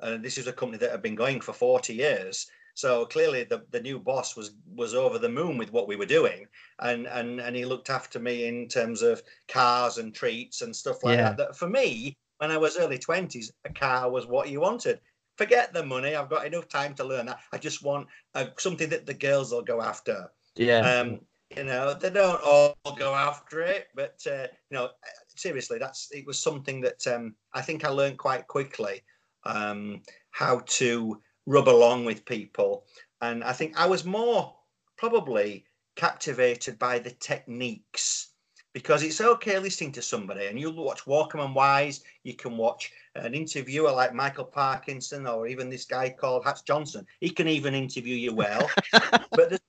Uh, 0.00 0.16
this 0.16 0.38
is 0.38 0.46
a 0.46 0.52
company 0.52 0.78
that 0.78 0.90
had 0.90 1.02
been 1.02 1.14
going 1.14 1.40
for 1.40 1.52
40 1.52 1.94
years. 1.94 2.50
So 2.74 3.04
clearly, 3.04 3.44
the, 3.44 3.64
the 3.70 3.80
new 3.80 3.98
boss 3.98 4.34
was 4.34 4.52
was 4.74 4.94
over 4.94 5.18
the 5.18 5.28
moon 5.28 5.58
with 5.58 5.72
what 5.72 5.86
we 5.86 5.96
were 5.96 6.06
doing, 6.06 6.46
and 6.78 7.06
and 7.06 7.38
and 7.38 7.54
he 7.54 7.66
looked 7.66 7.90
after 7.90 8.18
me 8.18 8.46
in 8.46 8.66
terms 8.66 9.02
of 9.02 9.22
cars 9.46 9.98
and 9.98 10.14
treats 10.14 10.62
and 10.62 10.74
stuff 10.74 11.04
like 11.04 11.18
yeah. 11.18 11.24
that. 11.24 11.36
That 11.36 11.56
for 11.56 11.68
me, 11.68 12.16
when 12.38 12.50
I 12.50 12.56
was 12.56 12.78
early 12.78 12.98
20s, 12.98 13.50
a 13.66 13.72
car 13.74 14.10
was 14.10 14.26
what 14.26 14.48
you 14.48 14.60
wanted 14.60 15.00
forget 15.36 15.72
the 15.72 15.84
money. 15.84 16.14
I've 16.14 16.30
got 16.30 16.46
enough 16.46 16.68
time 16.68 16.94
to 16.94 17.04
learn 17.04 17.26
that. 17.26 17.40
I 17.52 17.58
just 17.58 17.82
want 17.82 18.06
uh, 18.34 18.46
something 18.58 18.88
that 18.90 19.06
the 19.06 19.14
girls 19.14 19.52
will 19.52 19.62
go 19.62 19.80
after. 19.80 20.30
Yeah. 20.56 20.80
Um, 20.80 21.20
you 21.56 21.64
know, 21.64 21.94
they 21.94 22.10
don't 22.10 22.40
all 22.42 22.76
go 22.96 23.14
after 23.14 23.60
it, 23.60 23.88
but 23.94 24.18
uh, 24.26 24.46
you 24.70 24.78
know, 24.78 24.90
seriously, 25.36 25.78
that's 25.78 26.10
it 26.12 26.26
was 26.26 26.38
something 26.38 26.80
that 26.80 27.06
um, 27.06 27.34
I 27.52 27.60
think 27.60 27.84
I 27.84 27.88
learned 27.88 28.18
quite 28.18 28.46
quickly 28.46 29.02
um, 29.44 30.02
how 30.30 30.62
to 30.66 31.20
rub 31.46 31.68
along 31.68 32.06
with 32.06 32.24
people, 32.24 32.84
and 33.20 33.44
I 33.44 33.52
think 33.52 33.78
I 33.78 33.86
was 33.86 34.04
more 34.04 34.54
probably 34.96 35.66
captivated 35.94 36.78
by 36.78 36.98
the 36.98 37.10
techniques 37.10 38.30
because 38.72 39.02
it's 39.02 39.20
okay 39.20 39.58
listening 39.58 39.92
to 39.92 40.00
somebody 40.00 40.46
and 40.46 40.58
you 40.58 40.70
watch 40.70 41.04
Walkman 41.04 41.54
Wise, 41.54 42.02
you 42.24 42.34
can 42.34 42.56
watch 42.56 42.90
an 43.14 43.34
interviewer 43.34 43.92
like 43.92 44.14
Michael 44.14 44.44
Parkinson 44.44 45.26
or 45.26 45.46
even 45.46 45.68
this 45.68 45.84
guy 45.84 46.10
called 46.10 46.44
Hutch 46.44 46.64
Johnson. 46.64 47.06
He 47.20 47.30
can 47.30 47.48
even 47.48 47.74
interview 47.74 48.16
you 48.16 48.34
well, 48.34 48.70
but 48.92 49.50
there's, 49.50 49.60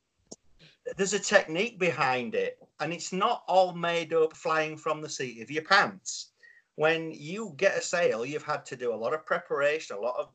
there's 0.96 1.14
a 1.14 1.20
technique 1.20 1.80
behind 1.80 2.36
it 2.36 2.58
and 2.80 2.94
it's 2.94 3.14
not 3.14 3.44
all 3.48 3.74
made 3.74 4.14
up 4.14 4.36
flying 4.36 4.78
from 4.78 5.02
the 5.02 5.10
seat 5.10 5.42
of 5.42 5.52
your 5.52 5.64
pants. 5.64 6.32
When 6.76 7.12
you 7.12 7.54
get 7.58 7.78
a 7.78 7.82
sale, 7.82 8.26
you've 8.26 8.44
had 8.44 8.66
to 8.68 8.76
do 8.76 8.94
a 8.94 8.96
lot 8.96 9.14
of 9.14 9.26
preparation, 9.26 9.96
a 9.96 10.00
lot 10.00 10.16
of 10.20 10.30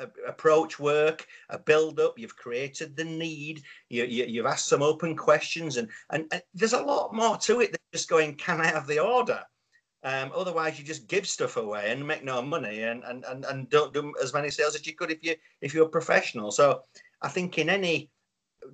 uh, 0.00 0.06
approach 0.26 0.78
work, 0.78 1.26
a 1.50 1.58
build 1.58 2.00
up. 2.00 2.18
You've 2.18 2.36
created 2.36 2.96
the 2.96 3.04
need. 3.04 3.62
You, 3.90 4.04
you, 4.04 4.42
have 4.42 4.52
asked 4.52 4.66
some 4.66 4.82
open 4.82 5.16
questions, 5.16 5.76
and, 5.76 5.88
and, 6.10 6.26
and 6.32 6.42
there's 6.52 6.72
a 6.72 6.82
lot 6.82 7.14
more 7.14 7.36
to 7.38 7.60
it 7.60 7.70
than 7.70 7.80
just 7.92 8.08
going, 8.08 8.34
"Can 8.34 8.60
I 8.60 8.66
have 8.66 8.88
the 8.88 8.98
order?" 8.98 9.40
Um, 10.04 10.30
otherwise, 10.36 10.78
you 10.78 10.84
just 10.84 11.08
give 11.08 11.26
stuff 11.26 11.56
away 11.56 11.90
and 11.90 12.06
make 12.06 12.22
no 12.22 12.42
money, 12.42 12.82
and, 12.82 13.02
and 13.04 13.24
and 13.24 13.44
and 13.46 13.70
don't 13.70 13.94
do 13.94 14.12
as 14.22 14.34
many 14.34 14.50
sales 14.50 14.74
as 14.74 14.86
you 14.86 14.94
could 14.94 15.10
if 15.10 15.24
you 15.24 15.34
if 15.62 15.72
you're 15.72 15.86
a 15.86 15.88
professional. 15.88 16.50
So, 16.50 16.82
I 17.22 17.28
think 17.28 17.58
in 17.58 17.70
any 17.70 18.10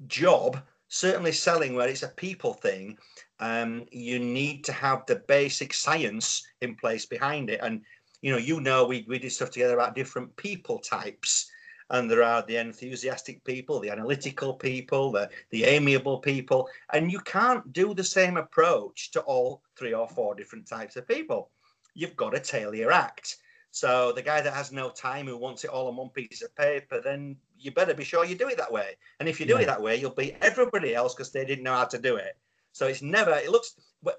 job, 0.09 0.61
certainly 0.88 1.33
selling 1.33 1.75
where 1.75 1.88
it's 1.88 2.03
a 2.03 2.09
people 2.09 2.55
thing, 2.55 2.99
um, 3.38 3.87
you 3.93 4.19
need 4.19 4.64
to 4.64 4.73
have 4.73 5.07
the 5.07 5.23
basic 5.29 5.73
science 5.73 6.45
in 6.62 6.75
place 6.75 7.07
behind 7.07 7.49
it, 7.49 7.61
and 7.62 7.83
you 8.23 8.33
know, 8.33 8.38
you 8.38 8.61
know, 8.61 8.85
we, 8.85 9.07
we 9.09 9.19
did 9.19 9.33
stuff 9.33 9.51
together 9.51 9.75
about 9.75 9.95
different 9.95 10.35
people 10.37 10.79
types. 10.79 11.51
And 11.90 12.11
there 12.11 12.22
are 12.22 12.42
the 12.42 12.57
enthusiastic 12.57 13.42
people, 13.44 13.81
the 13.81 13.90
analytical 13.90 14.55
people, 14.55 15.11
the, 15.11 15.29
the 15.50 15.64
amiable 15.64 16.18
people. 16.18 16.68
And 16.92 17.11
you 17.11 17.20
can't 17.20 17.72
do 17.72 17.94
the 17.94 18.05
same 18.05 18.37
approach 18.37 19.11
to 19.12 19.20
all 19.22 19.62
three 19.76 19.92
or 19.92 20.09
four 20.09 20.35
different 20.35 20.68
types 20.68 20.96
of 20.96 21.09
people. 21.09 21.50
You've 21.94 22.16
got 22.16 22.31
to 22.31 22.40
tailor 22.40 22.76
your 22.76 22.92
act. 22.92 23.38
So 23.72 24.12
the 24.12 24.22
guy 24.22 24.40
that 24.40 24.55
has 24.55 24.72
no 24.72 24.90
time 24.90 25.26
who 25.26 25.37
wants 25.37 25.64
it 25.64 25.70
all 25.70 25.88
on 25.88 25.96
one 25.96 26.11
piece 26.11 26.42
of 26.42 26.55
paper, 26.55 27.00
then 27.00 27.37
you 27.59 27.72
better 27.72 27.94
be 27.94 28.05
sure 28.05 28.24
you 28.24 28.35
do 28.35 28.48
it 28.48 28.59
that 28.59 28.72
way. 28.72 28.96
And 29.18 29.29
if 29.29 29.40
you 29.40 29.46
do 29.46 29.55
yeah. 29.55 29.61
it 29.61 29.66
that 29.66 29.83
way, 29.83 29.96
you'll 29.96 30.11
beat 30.11 30.37
everybody 30.40 30.94
else 30.94 31.14
because 31.14 31.33
they 31.33 31.44
didn't 31.44 31.64
know 31.64 31.74
how 31.74 31.85
to 31.85 31.98
do 31.98 32.16
it. 32.16 32.37
So 32.72 32.87
it's 32.87 33.03
never, 33.03 33.33
it 33.33 33.50
looks, 33.50 33.74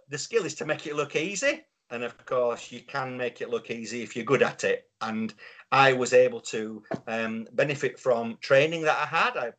the 0.09 0.17
skill 0.17 0.45
is 0.45 0.55
to 0.55 0.65
make 0.65 0.87
it 0.87 0.95
look 0.95 1.15
easy 1.15 1.63
and 1.91 2.03
of 2.03 2.25
course 2.25 2.71
you 2.71 2.81
can 2.81 3.17
make 3.17 3.41
it 3.41 3.49
look 3.49 3.69
easy 3.69 4.01
if 4.01 4.15
you're 4.15 4.25
good 4.25 4.41
at 4.41 4.63
it 4.63 4.89
and 5.01 5.33
i 5.71 5.93
was 5.93 6.13
able 6.13 6.39
to 6.39 6.83
um, 7.07 7.47
benefit 7.53 7.99
from 7.99 8.37
training 8.41 8.81
that 8.81 8.97
i 8.97 9.05
had 9.05 9.37
i 9.37 9.51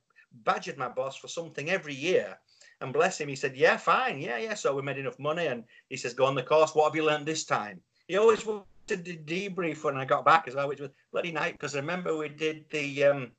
badgered 0.45 0.79
my 0.79 0.89
boss 0.89 1.17
for 1.17 1.29
something 1.29 1.71
every 1.71 1.95
year 1.95 2.39
and 2.81 2.93
bless 2.93 3.21
him 3.21 3.29
he 3.29 3.37
said 3.37 3.57
yeah 3.57 3.77
fine 3.77 4.19
yeah 4.19 4.39
yeah 4.39 4.55
so 4.55 4.75
we 4.75 4.83
made 4.83 4.99
enough 4.99 5.19
money 5.19 5.47
and 5.47 5.65
he 5.89 5.97
says 5.97 6.15
go 6.15 6.25
on 6.25 6.35
the 6.35 6.43
course 6.43 6.75
what 6.75 6.85
have 6.85 6.97
you 6.97 7.05
learned 7.05 7.27
this 7.27 7.45
time 7.45 7.81
he 8.09 8.17
always 8.17 8.45
wanted 8.45 8.65
to 8.89 8.97
debrief 8.97 9.85
when 9.85 9.97
I 9.97 10.05
got 10.05 10.25
back 10.25 10.49
as 10.49 10.55
well, 10.55 10.69
which 10.69 10.81
was 10.81 10.91
bloody 11.13 11.33
night 11.33 11.53
because 11.53 11.75
I 11.75 11.79
remember 11.79 12.17
we 12.17 12.29
did 12.29 12.65
the 12.71 13.05
um, 13.05 13.31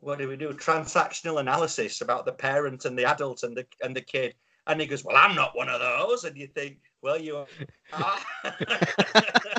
what 0.00 0.18
did 0.18 0.28
we 0.28 0.36
do? 0.36 0.50
Transactional 0.50 1.40
analysis 1.40 2.00
about 2.00 2.26
the 2.26 2.32
parent 2.32 2.84
and 2.84 2.98
the 2.98 3.04
adult 3.04 3.42
and 3.42 3.56
the 3.56 3.66
and 3.82 3.96
the 3.96 4.00
kid. 4.00 4.34
And 4.66 4.80
he 4.80 4.86
goes, 4.86 5.04
Well, 5.04 5.16
I'm 5.16 5.34
not 5.34 5.56
one 5.56 5.68
of 5.68 5.80
those. 5.80 6.24
And 6.24 6.36
you 6.36 6.46
think, 6.48 6.78
Well, 7.02 7.20
you 7.20 7.36
are. 7.36 7.46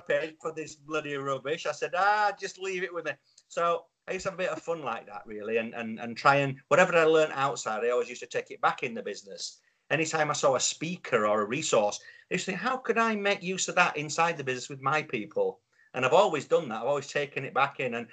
Paid 0.00 0.36
for 0.40 0.52
this 0.52 0.74
bloody 0.74 1.16
rubbish. 1.16 1.66
I 1.66 1.72
said, 1.72 1.92
Ah, 1.96 2.32
just 2.38 2.58
leave 2.58 2.82
it 2.82 2.94
with 2.94 3.04
me. 3.04 3.12
So 3.48 3.84
I 4.08 4.12
used 4.12 4.24
to 4.24 4.30
have 4.30 4.38
a 4.38 4.42
bit 4.42 4.50
of 4.50 4.62
fun 4.62 4.82
like 4.82 5.06
that, 5.06 5.22
really, 5.26 5.58
and 5.58 5.74
and 5.74 6.00
and 6.00 6.16
try 6.16 6.36
and 6.36 6.56
whatever 6.68 6.96
I 6.96 7.04
learned 7.04 7.32
outside, 7.34 7.84
I 7.84 7.90
always 7.90 8.08
used 8.08 8.22
to 8.22 8.26
take 8.26 8.50
it 8.50 8.60
back 8.60 8.82
in 8.82 8.94
the 8.94 9.02
business. 9.02 9.60
Anytime 9.90 10.30
I 10.30 10.34
saw 10.34 10.56
a 10.56 10.60
speaker 10.60 11.26
or 11.26 11.42
a 11.42 11.46
resource, 11.46 12.00
I 12.30 12.34
used 12.34 12.46
to 12.46 12.52
think, 12.52 12.62
how 12.62 12.78
could 12.78 12.98
I 12.98 13.14
make 13.14 13.42
use 13.42 13.68
of 13.68 13.74
that 13.74 13.96
inside 13.96 14.36
the 14.36 14.44
business 14.44 14.70
with 14.70 14.80
my 14.80 15.02
people? 15.02 15.60
And 15.94 16.04
I've 16.04 16.14
always 16.14 16.46
done 16.46 16.68
that. 16.70 16.80
I've 16.80 16.88
always 16.88 17.08
taken 17.08 17.44
it 17.44 17.52
back 17.52 17.78
in 17.78 17.94
and 17.94 18.06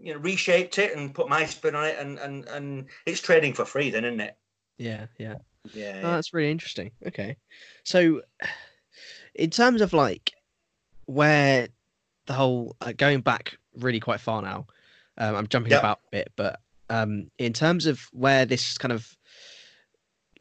you 0.00 0.14
know 0.14 0.20
reshaped 0.20 0.78
it 0.78 0.96
and 0.96 1.14
put 1.14 1.28
my 1.28 1.44
spin 1.44 1.74
on 1.74 1.84
it, 1.84 1.98
and 1.98 2.18
and 2.18 2.46
and 2.48 2.88
it's 3.04 3.20
trading 3.20 3.52
for 3.52 3.64
free, 3.64 3.90
then, 3.90 4.04
isn't 4.04 4.20
it? 4.20 4.36
Yeah, 4.78 5.06
yeah, 5.18 5.36
yeah. 5.74 6.00
Oh, 6.04 6.10
that's 6.12 6.32
really 6.32 6.50
interesting. 6.50 6.92
Okay, 7.06 7.36
so 7.84 8.22
in 9.34 9.50
terms 9.50 9.82
of 9.82 9.92
like 9.92 10.32
where 11.06 11.68
the 12.26 12.32
whole 12.32 12.76
uh, 12.80 12.92
going 12.96 13.20
back 13.20 13.58
really 13.74 14.00
quite 14.00 14.20
far 14.20 14.42
now 14.42 14.66
um, 15.18 15.34
I'm 15.34 15.46
jumping 15.46 15.72
yep. 15.72 15.80
about 15.80 16.00
a 16.08 16.10
bit, 16.10 16.32
but 16.36 16.60
um, 16.90 17.30
in 17.38 17.52
terms 17.52 17.86
of 17.86 18.00
where 18.12 18.44
this 18.44 18.76
kind 18.78 18.92
of 18.92 19.16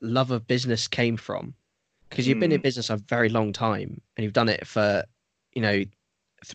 love 0.02 0.32
of 0.32 0.48
business 0.48 0.88
came 0.88 1.18
from, 1.18 1.54
because 2.10 2.28
you've 2.28 2.38
mm. 2.38 2.42
been 2.42 2.52
in 2.52 2.60
hmm. 2.60 2.64
business 2.64 2.90
a 2.90 2.98
very 2.98 3.30
long 3.30 3.52
time 3.52 4.02
and 4.16 4.24
you've 4.24 4.34
done 4.34 4.50
it 4.50 4.68
for, 4.68 5.04
you 5.54 5.62
know, 5.62 5.84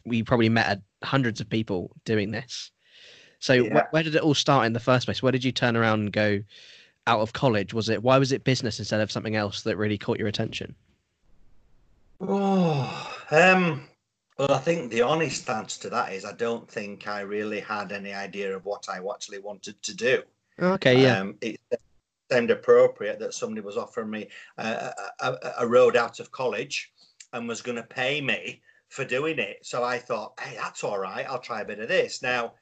we 0.05 0.23
probably 0.23 0.49
met 0.49 0.81
hundreds 1.03 1.41
of 1.41 1.49
people 1.49 1.91
doing 2.05 2.31
this. 2.31 2.71
So 3.41 3.55
yeah. 3.55 3.81
wh- 3.81 3.93
where 3.93 4.03
did 4.03 4.15
it 4.15 4.23
all 4.23 4.35
start 4.35 4.67
in 4.67 4.75
the 4.75 4.81
first 4.81 5.07
place? 5.07 5.23
Where 5.23 5.33
did 5.33 5.43
you 5.43 5.53
turn 5.53 5.77
around 5.77 6.01
and 6.01 6.13
go 6.13 6.43
out 7.07 7.21
of 7.21 7.33
college? 7.33 7.75
Was 7.75 7.89
it 7.89 8.03
why 8.03 8.19
was 8.19 8.33
it 8.33 8.45
business 8.45 8.79
instead 8.79 9.01
of 9.01 9.11
something 9.11 9.35
else 9.35 9.63
that 9.63 9.77
really 9.77 9.99
caught 9.99 10.19
your 10.19 10.29
attention? 10.29 10.75
Oh, 12.21 13.17
um, 13.31 13.83
well, 14.41 14.53
I 14.53 14.59
think 14.59 14.91
the 14.91 15.03
honest 15.03 15.51
answer 15.51 15.83
to 15.83 15.91
that 15.91 16.15
is 16.15 16.25
I 16.25 16.33
don't 16.33 16.67
think 16.67 17.07
I 17.07 17.21
really 17.21 17.61
had 17.61 17.93
any 17.93 18.15
idea 18.15 18.57
of 18.57 18.65
what 18.65 18.89
I 18.89 18.99
actually 19.13 19.39
wanted 19.39 19.83
to 19.83 19.95
do. 19.95 20.23
Okay, 20.59 21.03
yeah. 21.03 21.19
Um, 21.19 21.37
it 21.43 21.61
seemed 22.33 22.51
appropriate 22.51 23.19
that 23.19 23.35
somebody 23.35 23.61
was 23.61 23.77
offering 23.77 24.09
me 24.09 24.29
a, 24.57 24.93
a, 25.21 25.37
a 25.59 25.67
road 25.69 25.95
out 25.95 26.21
of 26.21 26.33
college 26.33 26.91
and 27.35 27.47
was 27.47 27.61
going 27.61 27.77
to 27.77 27.83
pay 27.83 28.23
me 28.23 28.63
for 28.89 29.05
doing 29.05 29.39
it. 29.39 29.59
So 29.61 29.85
I 29.85 29.99
thought, 29.99 30.41
hey, 30.41 30.57
that's 30.57 30.85
all 30.85 30.99
right. 30.99 31.27
I'll 31.29 31.39
try 31.39 31.61
a 31.61 31.67
bit 31.67 31.81
of 31.81 31.89
this. 31.89 32.23
Now, 32.23 32.55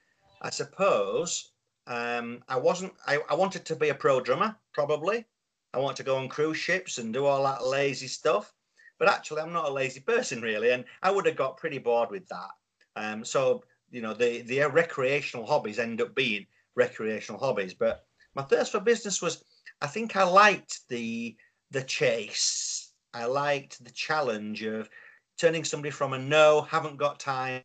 I 0.43 0.51
suppose 0.51 1.53
um, 1.87 2.43
I 2.49 2.57
wasn't, 2.57 2.93
I, 3.07 3.19
I 3.31 3.37
wanted 3.37 3.65
to 3.67 3.77
be 3.77 3.91
a 3.91 3.95
pro 3.95 4.21
drummer, 4.21 4.57
probably. 4.73 5.25
I 5.73 5.79
want 5.79 5.97
to 5.99 6.03
go 6.03 6.17
on 6.17 6.29
cruise 6.29 6.57
ships 6.57 6.99
and 6.99 7.15
do 7.15 7.25
all 7.25 7.45
that 7.45 7.65
lazy 7.65 8.09
stuff. 8.09 8.53
But 8.99 9.09
actually, 9.09 9.41
I'm 9.41 9.53
not 9.53 9.69
a 9.69 9.73
lazy 9.73 10.01
person 10.01 10.41
really, 10.41 10.71
and 10.71 10.85
I 11.03 11.11
would 11.11 11.27
have 11.27 11.37
got 11.37 11.57
pretty 11.57 11.79
bored 11.79 12.11
with 12.11 12.29
that. 12.29 12.51
Um, 12.97 13.25
so 13.25 13.65
you 13.91 14.03
know, 14.03 14.15
the 14.15 14.43
the 14.43 14.61
recreational 14.65 15.47
hobbies 15.47 15.79
end 15.79 16.01
up 16.01 16.15
being 16.15 16.47
recreational 16.75 17.41
hobbies. 17.41 17.75
But 17.75 18.05
my 18.35 18.43
thirst 18.43 18.73
for 18.73 18.81
business 18.81 19.23
was, 19.23 19.45
I 19.81 19.87
think 19.87 20.17
I 20.17 20.25
liked 20.25 20.89
the 20.89 21.37
the 21.71 21.83
chase. 21.83 22.93
I 23.15 23.25
liked 23.25 23.83
the 23.85 23.91
challenge 23.91 24.63
of 24.63 24.89
turning 25.39 25.65
somebody 25.65 25.91
from 25.91 26.13
a 26.13 26.19
no, 26.19 26.63
haven't 26.63 26.99
got 26.99 27.21
time 27.21 27.63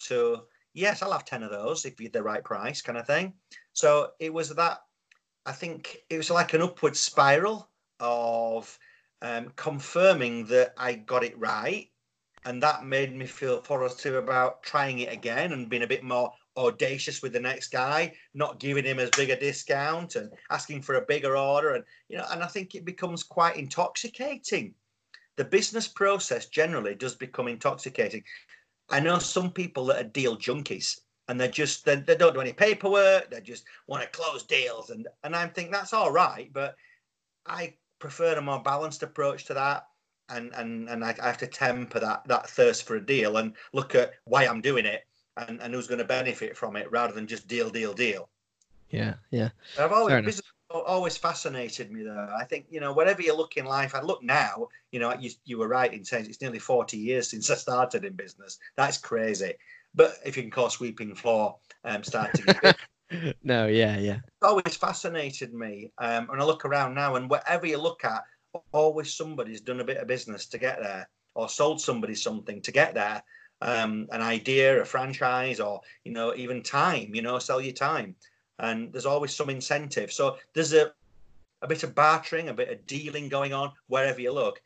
to 0.00 0.42
yes, 0.74 1.02
I'll 1.02 1.12
have 1.12 1.24
10 1.24 1.42
of 1.42 1.50
those 1.50 1.84
if 1.84 2.00
you're 2.00 2.10
the 2.10 2.22
right 2.22 2.42
price 2.42 2.80
kind 2.80 2.98
of 2.98 3.06
thing. 3.06 3.34
So 3.72 4.10
it 4.18 4.32
was 4.32 4.48
that, 4.50 4.78
I 5.44 5.52
think 5.52 5.98
it 6.08 6.16
was 6.16 6.30
like 6.30 6.54
an 6.54 6.62
upward 6.62 6.96
spiral 6.96 7.68
of 8.00 8.78
um, 9.22 9.52
confirming 9.56 10.46
that 10.46 10.74
I 10.76 10.94
got 10.94 11.24
it 11.24 11.38
right. 11.38 11.88
And 12.44 12.60
that 12.62 12.84
made 12.84 13.14
me 13.14 13.24
feel 13.24 13.60
positive 13.60 14.16
about 14.16 14.64
trying 14.64 14.98
it 14.98 15.12
again 15.12 15.52
and 15.52 15.70
being 15.70 15.84
a 15.84 15.86
bit 15.86 16.02
more 16.02 16.32
audacious 16.56 17.22
with 17.22 17.32
the 17.32 17.40
next 17.40 17.68
guy, 17.68 18.12
not 18.34 18.58
giving 18.58 18.84
him 18.84 18.98
as 18.98 19.10
big 19.10 19.30
a 19.30 19.38
discount 19.38 20.16
and 20.16 20.28
asking 20.50 20.82
for 20.82 20.96
a 20.96 21.06
bigger 21.06 21.36
order. 21.36 21.74
And, 21.74 21.84
you 22.08 22.18
know, 22.18 22.26
and 22.32 22.42
I 22.42 22.48
think 22.48 22.74
it 22.74 22.84
becomes 22.84 23.22
quite 23.22 23.56
intoxicating. 23.56 24.74
The 25.36 25.44
business 25.44 25.86
process 25.86 26.46
generally 26.46 26.96
does 26.96 27.14
become 27.14 27.46
intoxicating. 27.46 28.24
I 28.90 28.98
know 28.98 29.20
some 29.20 29.52
people 29.52 29.86
that 29.86 30.04
are 30.04 30.08
deal 30.08 30.36
junkies 30.36 30.98
and 31.28 31.40
they're 31.40 31.48
just 31.48 31.84
they, 31.84 31.96
they 31.96 32.16
don't 32.16 32.34
do 32.34 32.40
any 32.40 32.52
paperwork 32.52 33.30
they 33.30 33.40
just 33.40 33.64
want 33.86 34.02
to 34.02 34.08
close 34.08 34.42
deals 34.42 34.90
and 34.90 35.06
and 35.22 35.36
i'm 35.36 35.50
thinking 35.50 35.72
that's 35.72 35.92
all 35.92 36.10
right 36.10 36.52
but 36.52 36.74
i 37.46 37.72
prefer 38.02 38.34
a 38.34 38.42
more 38.42 38.60
balanced 38.60 39.04
approach 39.04 39.44
to 39.46 39.54
that. 39.54 39.86
And, 40.28 40.52
and, 40.54 40.88
and 40.88 41.04
I, 41.04 41.14
have 41.22 41.38
to 41.38 41.46
temper 41.46 42.00
that, 42.00 42.26
that 42.26 42.50
thirst 42.50 42.84
for 42.84 42.96
a 42.96 43.04
deal 43.04 43.36
and 43.36 43.54
look 43.72 43.94
at 43.94 44.14
why 44.24 44.44
I'm 44.44 44.60
doing 44.60 44.86
it 44.86 45.04
and, 45.36 45.60
and 45.60 45.72
who's 45.72 45.86
going 45.86 45.98
to 45.98 46.04
benefit 46.04 46.56
from 46.56 46.76
it 46.76 46.90
rather 46.90 47.12
than 47.12 47.26
just 47.26 47.46
deal, 47.46 47.70
deal, 47.70 47.94
deal. 47.94 48.28
Yeah, 48.90 49.14
yeah. 49.30 49.50
I've 49.78 49.92
always 49.92 50.42
always 50.70 51.18
fascinated 51.18 51.90
me 51.90 52.02
though. 52.02 52.34
I 52.38 52.44
think 52.44 52.66
you 52.70 52.80
know 52.80 52.92
whatever 52.92 53.22
you 53.22 53.34
look 53.34 53.56
in 53.56 53.64
life, 53.64 53.94
I 53.94 54.02
look 54.02 54.22
now. 54.22 54.68
You 54.90 55.00
know, 55.00 55.14
you 55.18 55.30
you 55.44 55.58
were 55.58 55.68
right 55.68 55.92
in 55.92 56.04
saying 56.04 56.26
it's 56.26 56.42
nearly 56.42 56.58
forty 56.58 56.98
years 56.98 57.30
since 57.30 57.50
I 57.50 57.54
started 57.54 58.04
in 58.04 58.14
business. 58.14 58.58
That's 58.76 58.98
crazy. 58.98 59.54
But 59.94 60.16
if 60.26 60.36
you 60.36 60.42
can 60.42 60.50
call 60.50 60.68
sweeping 60.68 61.14
floor 61.14 61.56
um, 61.84 62.04
starting, 62.04 62.44
no, 63.42 63.66
yeah, 63.66 63.98
yeah. 63.98 64.18
It's 64.26 64.42
always 64.42 64.76
fascinated 64.76 65.52
me. 65.54 65.92
Um, 65.98 66.28
and 66.30 66.40
I 66.40 66.44
look 66.44 66.64
around 66.64 66.94
now, 66.94 67.16
and 67.16 67.28
whatever 67.28 67.66
you 67.66 67.78
look 67.78 68.04
at, 68.04 68.22
always 68.72 69.14
somebody's 69.14 69.60
done 69.60 69.80
a 69.80 69.84
bit 69.84 69.96
of 69.96 70.06
business 70.06 70.46
to 70.46 70.58
get 70.58 70.80
there, 70.80 71.08
or 71.34 71.48
sold 71.48 71.80
somebody 71.80 72.14
something 72.14 72.60
to 72.62 72.72
get 72.72 72.94
there. 72.94 73.22
Um, 73.60 74.08
an 74.10 74.22
idea, 74.22 74.80
a 74.80 74.84
franchise, 74.84 75.60
or 75.60 75.80
you 76.04 76.12
know, 76.12 76.34
even 76.34 76.62
time. 76.62 77.14
You 77.14 77.22
know, 77.22 77.38
sell 77.38 77.60
your 77.60 77.74
time, 77.74 78.16
and 78.58 78.92
there's 78.92 79.06
always 79.06 79.34
some 79.34 79.50
incentive. 79.50 80.12
So 80.12 80.36
there's 80.54 80.72
a 80.72 80.92
a 81.62 81.68
bit 81.68 81.84
of 81.84 81.94
bartering, 81.94 82.48
a 82.48 82.54
bit 82.54 82.70
of 82.70 82.84
dealing 82.86 83.28
going 83.28 83.52
on 83.52 83.72
wherever 83.86 84.20
you 84.20 84.32
look, 84.32 84.60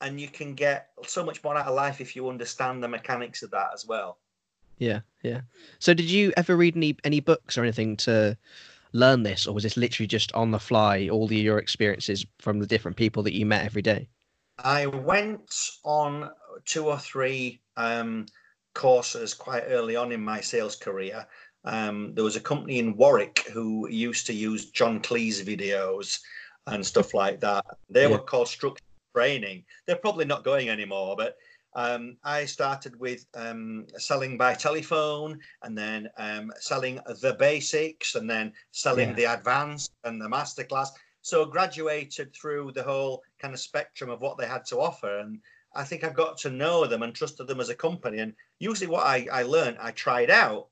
and 0.00 0.18
you 0.18 0.28
can 0.28 0.54
get 0.54 0.88
so 1.06 1.24
much 1.24 1.44
more 1.44 1.56
out 1.56 1.66
of 1.66 1.74
life 1.74 2.00
if 2.00 2.16
you 2.16 2.28
understand 2.28 2.82
the 2.82 2.88
mechanics 2.88 3.42
of 3.42 3.50
that 3.50 3.70
as 3.74 3.86
well. 3.86 4.18
Yeah, 4.80 5.00
yeah. 5.22 5.42
So 5.78 5.94
did 5.94 6.10
you 6.10 6.32
ever 6.36 6.56
read 6.56 6.74
any 6.74 6.96
any 7.04 7.20
books 7.20 7.56
or 7.56 7.62
anything 7.62 7.96
to 7.98 8.36
learn 8.92 9.22
this, 9.22 9.46
or 9.46 9.54
was 9.54 9.62
this 9.62 9.76
literally 9.76 10.08
just 10.08 10.32
on 10.32 10.50
the 10.50 10.58
fly, 10.58 11.08
all 11.08 11.28
the, 11.28 11.36
your 11.36 11.58
experiences 11.58 12.26
from 12.38 12.58
the 12.58 12.66
different 12.66 12.96
people 12.96 13.22
that 13.22 13.36
you 13.36 13.46
met 13.46 13.64
every 13.64 13.82
day? 13.82 14.08
I 14.58 14.86
went 14.86 15.54
on 15.84 16.30
two 16.64 16.86
or 16.86 16.98
three 16.98 17.60
um, 17.76 18.26
courses 18.74 19.34
quite 19.34 19.64
early 19.68 19.96
on 19.96 20.12
in 20.12 20.24
my 20.24 20.40
sales 20.40 20.76
career. 20.76 21.26
Um, 21.64 22.14
there 22.14 22.24
was 22.24 22.36
a 22.36 22.40
company 22.40 22.78
in 22.78 22.96
Warwick 22.96 23.46
who 23.52 23.86
used 23.88 24.26
to 24.26 24.32
use 24.32 24.70
John 24.70 25.00
Cleese 25.00 25.44
videos 25.44 26.18
and 26.66 26.84
stuff 26.84 27.12
like 27.12 27.40
that. 27.40 27.64
They 27.90 28.02
yeah. 28.02 28.12
were 28.12 28.18
called 28.18 28.48
Structure 28.48 28.82
Training. 29.14 29.64
They're 29.86 29.96
probably 29.96 30.24
not 30.24 30.42
going 30.44 30.70
anymore, 30.70 31.16
but 31.16 31.36
um, 31.74 32.16
I 32.24 32.44
started 32.44 32.98
with 32.98 33.26
um, 33.34 33.86
selling 33.96 34.36
by 34.36 34.54
telephone 34.54 35.38
and 35.62 35.76
then 35.76 36.08
um, 36.16 36.52
selling 36.58 37.00
the 37.20 37.36
basics 37.38 38.14
and 38.16 38.28
then 38.28 38.52
selling 38.72 39.10
yeah. 39.10 39.14
the 39.14 39.24
advanced 39.24 39.92
and 40.04 40.20
the 40.20 40.28
masterclass. 40.28 40.88
So 41.22 41.44
graduated 41.44 42.34
through 42.34 42.72
the 42.72 42.82
whole 42.82 43.22
kind 43.38 43.54
of 43.54 43.60
spectrum 43.60 44.10
of 44.10 44.20
what 44.20 44.38
they 44.38 44.46
had 44.46 44.64
to 44.66 44.80
offer. 44.80 45.18
And 45.18 45.38
I 45.74 45.84
think 45.84 46.02
I've 46.02 46.14
got 46.14 46.38
to 46.38 46.50
know 46.50 46.86
them 46.86 47.02
and 47.02 47.14
trusted 47.14 47.46
them 47.46 47.60
as 47.60 47.68
a 47.68 47.74
company. 47.74 48.18
And 48.18 48.34
usually 48.58 48.88
what 48.88 49.06
I, 49.06 49.28
I 49.32 49.42
learned, 49.42 49.76
I 49.80 49.92
tried 49.92 50.30
out. 50.30 50.68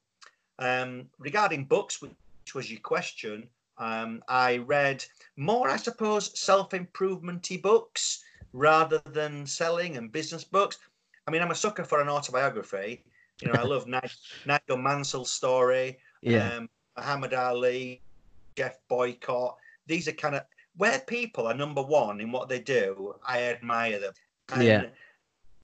Um, 0.58 1.06
regarding 1.18 1.66
books, 1.66 2.02
which 2.02 2.54
was 2.54 2.70
your 2.70 2.80
question, 2.80 3.48
um, 3.78 4.24
I 4.26 4.56
read 4.56 5.04
more, 5.36 5.68
I 5.68 5.76
suppose, 5.76 6.36
self-improvementy 6.36 7.62
books 7.62 8.24
rather 8.52 9.00
than 9.06 9.46
selling 9.46 9.96
and 9.96 10.12
business 10.12 10.44
books. 10.44 10.78
I 11.26 11.30
mean, 11.30 11.42
I'm 11.42 11.50
a 11.50 11.54
sucker 11.54 11.84
for 11.84 12.00
an 12.00 12.08
autobiography. 12.08 13.04
You 13.40 13.48
know, 13.48 13.58
I 13.58 13.64
love 13.64 13.86
Nigel 14.46 14.76
Mansell's 14.76 15.30
story, 15.30 15.98
yeah. 16.22 16.56
um, 16.56 16.68
Muhammad 16.96 17.34
Ali, 17.34 18.02
Geoff 18.56 18.78
Boycott. 18.88 19.56
These 19.86 20.08
are 20.08 20.12
kind 20.12 20.34
of 20.34 20.42
where 20.76 21.00
people 21.00 21.46
are 21.46 21.54
number 21.54 21.82
one 21.82 22.20
in 22.20 22.32
what 22.32 22.48
they 22.48 22.60
do. 22.60 23.14
I 23.26 23.42
admire 23.42 23.98
them. 23.98 24.12
And 24.52 24.62
yeah. 24.62 24.84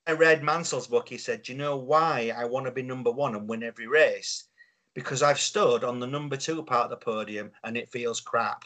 I 0.07 0.13
read 0.13 0.43
Mansell's 0.43 0.87
book. 0.87 1.09
He 1.09 1.19
said, 1.19 1.43
"Do 1.43 1.53
you 1.53 1.59
know 1.59 1.77
why 1.77 2.33
I 2.37 2.45
want 2.45 2.67
to 2.67 2.73
be 2.73 2.83
number 2.83 3.11
one 3.11 3.35
and 3.35 3.49
win 3.49 3.63
every 3.63 3.87
race? 3.87 4.45
Because 4.93 5.23
I've 5.23 5.41
stood 5.41 5.83
on 5.83 5.99
the 5.99 6.07
number 6.07 6.37
two 6.37 6.63
part 6.63 6.85
of 6.85 6.91
the 6.91 6.97
podium 6.97 7.51
and 7.65 7.77
it 7.77 7.89
feels 7.89 8.21
crap." 8.21 8.65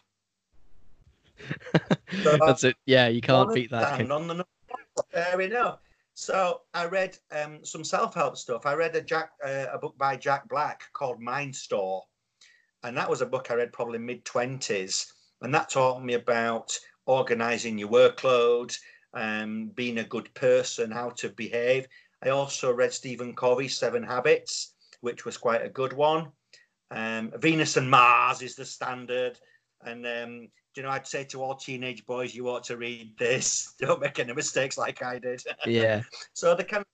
So 2.22 2.38
That's 2.44 2.64
it. 2.64 2.76
Yeah, 2.86 3.08
you 3.08 3.20
can't 3.20 3.52
beat 3.54 3.70
that. 3.70 4.10
on 4.10 4.26
the 4.26 4.44
fair 5.12 5.40
enough. 5.40 5.78
So 6.14 6.62
I 6.74 6.86
read 6.86 7.16
um, 7.30 7.64
some 7.64 7.84
self-help 7.84 8.36
stuff. 8.36 8.66
I 8.66 8.74
read 8.74 8.96
a 8.96 9.00
Jack 9.00 9.30
uh, 9.44 9.66
a 9.72 9.78
book 9.78 9.96
by 9.98 10.16
Jack 10.16 10.48
Black 10.48 10.82
called 10.92 11.20
MindStore, 11.20 12.02
and 12.82 12.96
that 12.96 13.08
was 13.08 13.20
a 13.20 13.26
book 13.26 13.50
I 13.50 13.54
read 13.54 13.72
probably 13.72 13.98
mid 13.98 14.24
twenties, 14.24 15.12
and 15.42 15.54
that 15.54 15.70
taught 15.70 16.04
me 16.04 16.14
about 16.14 16.76
organizing 17.06 17.78
your 17.78 17.88
workload, 17.88 18.76
um, 19.14 19.70
being 19.74 19.98
a 19.98 20.04
good 20.04 20.32
person, 20.34 20.90
how 20.90 21.10
to 21.10 21.28
behave. 21.30 21.86
I 22.22 22.30
also 22.30 22.72
read 22.72 22.92
Stephen 22.92 23.34
Covey's 23.36 23.78
Seven 23.78 24.02
Habits, 24.02 24.74
which 25.00 25.24
was 25.24 25.36
quite 25.36 25.64
a 25.64 25.68
good 25.68 25.92
one. 25.92 26.32
Um, 26.90 27.32
Venus 27.38 27.76
and 27.76 27.88
Mars 27.88 28.42
is 28.42 28.56
the 28.56 28.64
standard, 28.64 29.38
and 29.84 30.04
um, 30.04 30.48
you 30.78 30.84
know, 30.84 30.90
I'd 30.90 31.08
say 31.08 31.24
to 31.24 31.42
all 31.42 31.56
teenage 31.56 32.06
boys, 32.06 32.36
you 32.36 32.48
ought 32.48 32.62
to 32.64 32.76
read 32.76 33.18
this. 33.18 33.74
Don't 33.80 34.00
make 34.00 34.20
any 34.20 34.32
mistakes 34.32 34.78
like 34.78 35.02
I 35.02 35.18
did. 35.18 35.42
Yeah. 35.66 36.02
so 36.34 36.54
the 36.54 36.62
kind, 36.62 36.84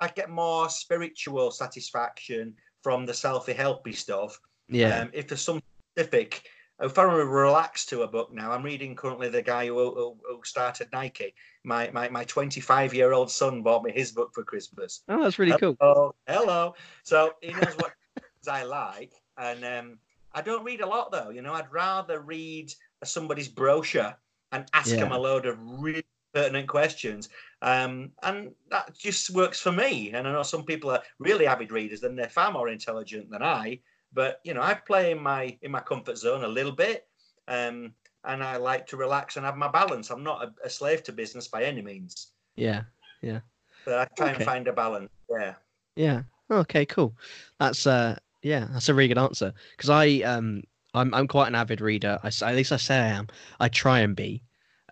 I 0.00 0.08
get 0.08 0.30
more 0.30 0.68
spiritual 0.68 1.50
satisfaction 1.50 2.54
from 2.84 3.04
the 3.04 3.12
selfie 3.12 3.56
helpy 3.56 3.96
stuff. 3.96 4.38
Yeah. 4.68 5.00
Um, 5.00 5.10
if 5.12 5.26
there's 5.26 5.40
some 5.40 5.60
specific, 5.90 6.44
if 6.80 6.96
I 6.96 7.02
relax 7.02 7.84
to 7.86 8.02
a 8.02 8.06
book 8.06 8.32
now, 8.32 8.52
I'm 8.52 8.62
reading 8.62 8.94
currently 8.94 9.28
the 9.28 9.42
guy 9.42 9.66
who, 9.66 9.74
who, 9.92 10.16
who 10.24 10.40
started 10.44 10.88
Nike. 10.92 11.34
My 11.64 11.90
my 11.92 12.08
my 12.08 12.22
25 12.24 12.94
year 12.94 13.12
old 13.12 13.30
son 13.30 13.62
bought 13.62 13.82
me 13.82 13.90
his 13.90 14.12
book 14.12 14.30
for 14.32 14.44
Christmas. 14.44 15.02
Oh, 15.08 15.22
that's 15.22 15.38
really 15.40 15.56
hello, 15.60 15.76
cool. 15.80 16.14
Hello. 16.28 16.74
So 17.02 17.32
he 17.40 17.52
knows 17.52 17.74
what 17.76 17.92
I 18.48 18.62
like, 18.62 19.12
and 19.36 19.64
um, 19.64 19.98
I 20.32 20.42
don't 20.42 20.64
read 20.64 20.80
a 20.80 20.86
lot 20.86 21.12
though. 21.12 21.30
You 21.30 21.42
know, 21.42 21.52
I'd 21.52 21.72
rather 21.72 22.20
read 22.20 22.72
somebody's 23.04 23.48
brochure 23.48 24.16
and 24.52 24.66
ask 24.72 24.90
yeah. 24.90 25.00
them 25.00 25.12
a 25.12 25.18
load 25.18 25.46
of 25.46 25.58
really 25.60 26.04
pertinent 26.34 26.68
questions. 26.68 27.28
Um, 27.62 28.10
and 28.22 28.52
that 28.70 28.96
just 28.96 29.30
works 29.30 29.60
for 29.60 29.72
me. 29.72 30.12
And 30.12 30.26
I 30.26 30.32
know 30.32 30.42
some 30.42 30.64
people 30.64 30.90
are 30.90 31.02
really 31.18 31.46
avid 31.46 31.72
readers 31.72 32.02
and 32.02 32.18
they're 32.18 32.28
far 32.28 32.52
more 32.52 32.68
intelligent 32.68 33.30
than 33.30 33.42
I. 33.42 33.80
But 34.12 34.40
you 34.44 34.54
know, 34.54 34.62
I 34.62 34.74
play 34.74 35.10
in 35.12 35.22
my 35.22 35.56
in 35.62 35.70
my 35.70 35.80
comfort 35.80 36.18
zone 36.18 36.44
a 36.44 36.48
little 36.48 36.72
bit. 36.72 37.06
Um, 37.48 37.94
and 38.24 38.42
I 38.42 38.56
like 38.56 38.86
to 38.88 38.96
relax 38.96 39.36
and 39.36 39.44
have 39.44 39.56
my 39.56 39.68
balance. 39.68 40.10
I'm 40.10 40.22
not 40.22 40.44
a, 40.44 40.66
a 40.66 40.70
slave 40.70 41.02
to 41.04 41.12
business 41.12 41.48
by 41.48 41.64
any 41.64 41.82
means. 41.82 42.28
Yeah, 42.54 42.82
yeah. 43.20 43.40
But 43.84 43.98
I 43.98 44.04
try 44.16 44.26
okay. 44.28 44.36
and 44.36 44.44
find 44.44 44.68
a 44.68 44.72
balance. 44.72 45.10
Yeah. 45.28 45.54
Yeah. 45.96 46.22
Okay. 46.50 46.86
Cool. 46.86 47.14
That's 47.58 47.86
uh. 47.86 48.16
Yeah, 48.42 48.66
that's 48.72 48.88
a 48.88 48.94
really 48.94 49.08
good 49.08 49.18
answer. 49.18 49.52
Because 49.76 49.90
I 49.90 50.20
um 50.22 50.62
I'm 50.94 51.14
I'm 51.14 51.28
quite 51.28 51.48
an 51.48 51.54
avid 51.54 51.80
reader. 51.80 52.18
I 52.22 52.28
at 52.28 52.54
least 52.54 52.72
I 52.72 52.76
say 52.76 52.98
I 52.98 53.08
am. 53.08 53.28
I 53.60 53.68
try 53.68 54.00
and 54.00 54.14
be. 54.14 54.42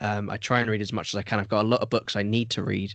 Um, 0.00 0.30
I 0.30 0.38
try 0.38 0.60
and 0.60 0.70
read 0.70 0.80
as 0.80 0.92
much 0.92 1.12
as 1.14 1.18
I 1.18 1.22
can. 1.22 1.38
I've 1.38 1.48
got 1.48 1.64
a 1.64 1.68
lot 1.68 1.82
of 1.82 1.90
books 1.90 2.16
I 2.16 2.22
need 2.22 2.48
to 2.50 2.62
read, 2.62 2.94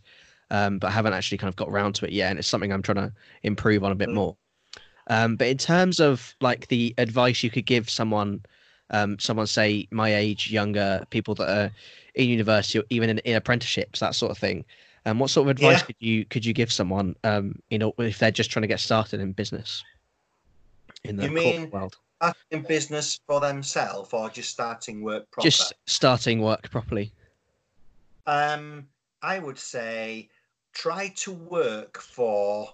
um, 0.50 0.80
but 0.80 0.88
I 0.88 0.91
haven't 0.91 1.13
actually 1.13 1.38
kind 1.38 1.50
of 1.50 1.56
got 1.56 1.70
around 1.70 1.94
to 1.96 2.06
it 2.06 2.12
yet, 2.12 2.32
and 2.32 2.39
it's 2.39 2.48
something 2.48 2.72
I'm 2.72 2.82
trying 2.82 2.96
to 2.96 3.13
improve 3.44 3.84
on 3.84 3.91
a 3.91 3.96
bit 3.96 4.10
mm. 4.10 4.15
more. 4.15 4.38
Um, 5.08 5.36
but 5.36 5.48
in 5.48 5.58
terms 5.58 6.00
of 6.00 6.36
like 6.41 6.68
the 6.68 6.96
advice 6.98 7.44
you 7.44 7.52
could 7.52 7.68
give 7.68 7.89
someone, 7.89 8.44
um, 8.89 9.20
someone 9.20 9.46
say 9.46 9.88
my 9.91 10.15
age, 10.15 10.50
younger 10.52 11.06
people 11.12 11.36
that 11.36 11.50
are 11.50 11.72
in 12.15 12.30
university 12.30 12.80
or 12.80 12.84
even 12.89 13.12
in, 13.12 13.20
in 13.20 13.36
apprenticeships, 13.36 14.00
that 14.00 14.15
sort 14.15 14.32
of 14.32 14.38
thing. 14.38 14.65
Um, 15.06 15.20
what 15.20 15.30
sort 15.30 15.46
of 15.46 15.52
advice 15.52 15.82
yeah. 15.82 15.86
could 15.86 15.96
you 16.00 16.26
could 16.26 16.44
you 16.44 16.54
give 16.54 16.72
someone, 16.72 17.15
um, 17.24 17.60
you 17.70 17.78
know, 17.78 17.94
if 18.00 18.18
they're 18.18 18.32
just 18.32 18.50
trying 18.50 18.63
to 18.63 18.68
get 18.68 18.80
started 18.80 19.20
in 19.20 19.34
business 19.34 19.84
in 21.04 21.18
the 21.18 21.26
you 21.26 21.32
mean, 21.32 21.70
world? 21.70 21.96
In 22.52 22.62
business 22.64 23.20
for 23.28 23.40
themselves 23.40 24.14
or 24.14 24.30
just 24.30 24.50
starting 24.50 25.04
work 25.04 25.30
proper? 25.32 25.50
Just 25.50 25.74
starting 25.86 26.42
work 26.42 26.70
properly. 26.72 27.12
Um, 28.26 28.88
I 29.22 29.40
would 29.40 29.60
say 29.60 30.30
try 30.74 31.10
to 31.18 31.32
work 31.32 31.98
for 32.00 32.70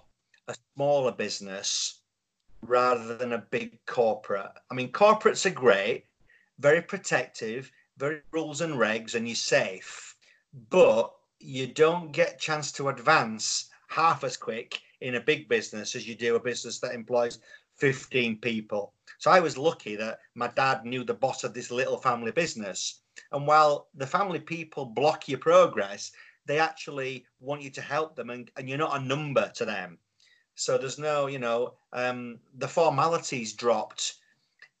a 0.48 0.54
smaller 0.74 1.12
business 1.12 2.00
rather 2.62 3.16
than 3.16 3.32
a 3.32 3.38
big 3.38 3.78
corporate. 3.86 4.52
I 4.70 4.74
mean, 4.74 4.92
corporates 4.92 5.46
are 5.46 5.50
great, 5.50 6.04
very 6.58 6.82
protective, 6.82 7.70
very 7.98 8.20
rules 8.30 8.60
and 8.60 8.74
regs, 8.74 9.14
and 9.14 9.26
you're 9.26 9.34
safe, 9.34 10.16
but 10.70 11.12
you 11.40 11.66
don't 11.66 12.12
get 12.12 12.40
chance 12.40 12.70
to 12.72 12.88
advance 12.88 13.70
half 13.88 14.24
as 14.24 14.36
quick 14.36 14.80
in 15.00 15.16
a 15.16 15.20
big 15.20 15.48
business 15.48 15.96
as 15.96 16.06
you 16.06 16.14
do 16.14 16.36
a 16.36 16.40
business 16.40 16.78
that 16.78 16.94
employs 16.94 17.40
15 17.76 18.38
people. 18.38 18.92
So 19.18 19.30
I 19.30 19.40
was 19.40 19.56
lucky 19.58 19.96
that 19.96 20.18
my 20.34 20.48
dad 20.48 20.84
knew 20.84 21.04
the 21.04 21.14
boss 21.14 21.44
of 21.44 21.54
this 21.54 21.70
little 21.70 21.98
family 21.98 22.32
business. 22.32 23.00
And 23.30 23.46
while 23.46 23.88
the 23.94 24.06
family 24.06 24.40
people 24.40 24.86
block 24.86 25.28
your 25.28 25.38
progress, 25.38 26.12
they 26.46 26.58
actually 26.58 27.24
want 27.40 27.62
you 27.62 27.70
to 27.70 27.80
help 27.80 28.16
them 28.16 28.30
and, 28.30 28.50
and 28.56 28.68
you're 28.68 28.78
not 28.78 29.00
a 29.00 29.04
number 29.04 29.50
to 29.56 29.64
them. 29.64 29.98
So 30.54 30.76
there's 30.76 30.98
no, 30.98 31.26
you 31.26 31.38
know, 31.38 31.74
um, 31.92 32.38
the 32.58 32.68
formalities 32.68 33.54
dropped. 33.54 34.14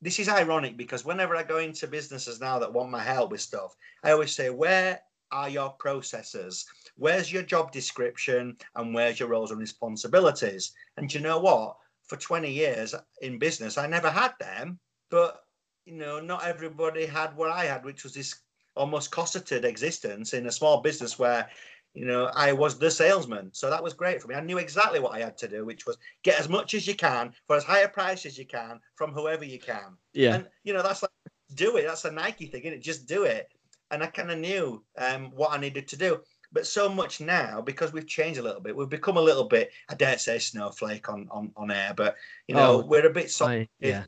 This 0.00 0.18
is 0.18 0.28
ironic 0.28 0.76
because 0.76 1.04
whenever 1.04 1.36
I 1.36 1.44
go 1.44 1.58
into 1.58 1.86
businesses 1.86 2.40
now 2.40 2.58
that 2.58 2.72
want 2.72 2.90
my 2.90 3.02
help 3.02 3.30
with 3.30 3.40
stuff, 3.40 3.76
I 4.02 4.10
always 4.10 4.34
say, 4.34 4.50
where 4.50 5.00
are 5.30 5.48
your 5.48 5.70
processes? 5.70 6.66
Where's 6.96 7.32
your 7.32 7.42
job 7.42 7.72
description 7.72 8.56
and 8.76 8.94
where's 8.94 9.18
your 9.18 9.28
roles 9.28 9.50
and 9.50 9.60
responsibilities? 9.60 10.72
And 10.96 11.12
you 11.12 11.20
know 11.20 11.38
what? 11.38 11.76
For 12.12 12.18
20 12.18 12.52
years 12.52 12.94
in 13.22 13.38
business, 13.38 13.78
I 13.78 13.86
never 13.86 14.10
had 14.10 14.32
them. 14.38 14.78
But, 15.10 15.40
you 15.86 15.94
know, 15.94 16.20
not 16.20 16.44
everybody 16.44 17.06
had 17.06 17.34
what 17.34 17.50
I 17.50 17.64
had, 17.64 17.86
which 17.86 18.04
was 18.04 18.12
this 18.12 18.34
almost 18.76 19.10
cosseted 19.10 19.64
existence 19.64 20.34
in 20.34 20.46
a 20.46 20.52
small 20.52 20.82
business 20.82 21.18
where, 21.18 21.48
you 21.94 22.04
know, 22.04 22.30
I 22.34 22.52
was 22.52 22.78
the 22.78 22.90
salesman. 22.90 23.48
So 23.54 23.70
that 23.70 23.82
was 23.82 23.94
great 23.94 24.20
for 24.20 24.28
me. 24.28 24.34
I 24.34 24.42
knew 24.42 24.58
exactly 24.58 25.00
what 25.00 25.14
I 25.14 25.20
had 25.20 25.38
to 25.38 25.48
do, 25.48 25.64
which 25.64 25.86
was 25.86 25.96
get 26.22 26.38
as 26.38 26.50
much 26.50 26.74
as 26.74 26.86
you 26.86 26.94
can 26.94 27.32
for 27.46 27.56
as 27.56 27.64
high 27.64 27.80
a 27.80 27.88
price 27.88 28.26
as 28.26 28.36
you 28.36 28.46
can 28.46 28.78
from 28.96 29.12
whoever 29.12 29.46
you 29.46 29.58
can. 29.58 29.96
Yeah. 30.12 30.34
And, 30.34 30.48
you 30.64 30.74
know, 30.74 30.82
that's 30.82 31.00
like, 31.00 31.10
do 31.54 31.78
it. 31.78 31.86
That's 31.86 32.04
a 32.04 32.12
Nike 32.12 32.46
thing, 32.46 32.64
isn't 32.64 32.74
it? 32.74 32.82
Just 32.82 33.06
do 33.06 33.24
it. 33.24 33.48
And 33.90 34.02
I 34.02 34.06
kind 34.08 34.30
of 34.30 34.38
knew 34.38 34.84
um, 34.98 35.30
what 35.34 35.52
I 35.52 35.56
needed 35.56 35.88
to 35.88 35.96
do 35.96 36.20
but 36.52 36.66
so 36.66 36.88
much 36.88 37.20
now 37.20 37.60
because 37.60 37.92
we've 37.92 38.06
changed 38.06 38.38
a 38.38 38.42
little 38.42 38.60
bit. 38.60 38.76
We've 38.76 38.88
become 38.88 39.16
a 39.16 39.22
little 39.22 39.44
bit, 39.44 39.72
I 39.88 39.94
dare 39.94 40.18
say, 40.18 40.38
snowflake 40.38 41.08
on 41.08 41.28
on, 41.30 41.52
on 41.56 41.70
air, 41.70 41.92
but 41.96 42.16
you 42.46 42.54
know, 42.54 42.82
oh, 42.82 42.86
we're 42.86 43.06
a 43.06 43.10
bit 43.10 43.30
soft. 43.30 43.68
Yeah. 43.80 44.04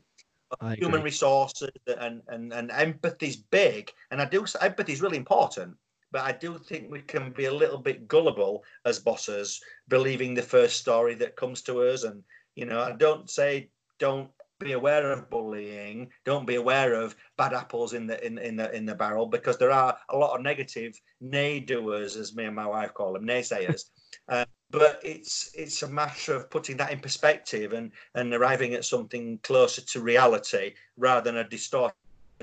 Human 0.77 1.01
resources 1.01 1.71
and, 1.99 2.21
and 2.27 2.53
and 2.53 2.71
empathy's 2.71 3.35
big, 3.35 3.91
and 4.11 4.21
I 4.21 4.25
do 4.25 4.45
empathy 4.61 4.93
is 4.93 5.01
really 5.01 5.17
important. 5.17 5.75
But 6.11 6.23
I 6.23 6.31
do 6.31 6.57
think 6.57 6.89
we 6.89 7.01
can 7.01 7.31
be 7.31 7.45
a 7.45 7.53
little 7.53 7.79
bit 7.79 8.07
gullible 8.07 8.63
as 8.85 8.99
bosses, 8.99 9.59
believing 9.89 10.33
the 10.33 10.41
first 10.41 10.77
story 10.77 11.15
that 11.15 11.35
comes 11.35 11.61
to 11.63 11.81
us. 11.81 12.03
And 12.03 12.23
you 12.55 12.65
know, 12.65 12.79
I 12.79 12.91
don't 12.91 13.29
say 13.29 13.69
don't 13.99 14.29
be 14.59 14.73
aware 14.73 15.11
of 15.11 15.29
bullying. 15.29 16.09
Don't 16.23 16.47
be 16.47 16.55
aware 16.55 16.93
of 16.93 17.15
bad 17.37 17.53
apples 17.53 17.93
in 17.93 18.07
the 18.07 18.23
in, 18.25 18.37
in 18.37 18.55
the 18.55 18.73
in 18.75 18.85
the 18.85 18.95
barrel 18.95 19.27
because 19.27 19.57
there 19.57 19.71
are 19.71 19.97
a 20.09 20.17
lot 20.17 20.35
of 20.35 20.41
negative 20.41 20.99
nay-doers, 21.21 22.15
as 22.15 22.35
me 22.35 22.45
and 22.45 22.55
my 22.55 22.67
wife 22.67 22.93
call 22.93 23.13
them, 23.13 23.25
naysayers. 23.25 23.85
uh, 24.29 24.45
but 24.71 24.99
it's 25.03 25.51
it's 25.53 25.83
a 25.83 25.87
matter 25.87 26.35
of 26.35 26.49
putting 26.49 26.77
that 26.77 26.91
in 26.91 26.99
perspective 26.99 27.73
and 27.73 27.91
and 28.15 28.33
arriving 28.33 28.73
at 28.73 28.85
something 28.85 29.39
closer 29.43 29.81
to 29.81 30.01
reality 30.01 30.73
rather 30.97 31.21
than 31.21 31.37
a 31.37 31.49
distorted 31.49 31.93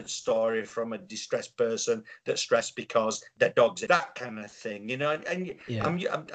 story 0.07 0.65
from 0.65 0.93
a 0.95 0.99
distressed 0.99 1.57
person 1.57 2.03
that's 2.25 2.41
stressed 2.41 2.75
because 2.77 3.23
their 3.37 3.51
dog's 3.51 3.83
that 3.83 4.15
kind 4.15 4.39
of 4.39 4.51
thing 4.51 4.89
you 4.89 4.97
know 4.97 5.11
and, 5.11 5.25
and 5.27 5.55
yeah. 5.69 5.85
I'm, 5.85 6.01
I'm, 6.11 6.27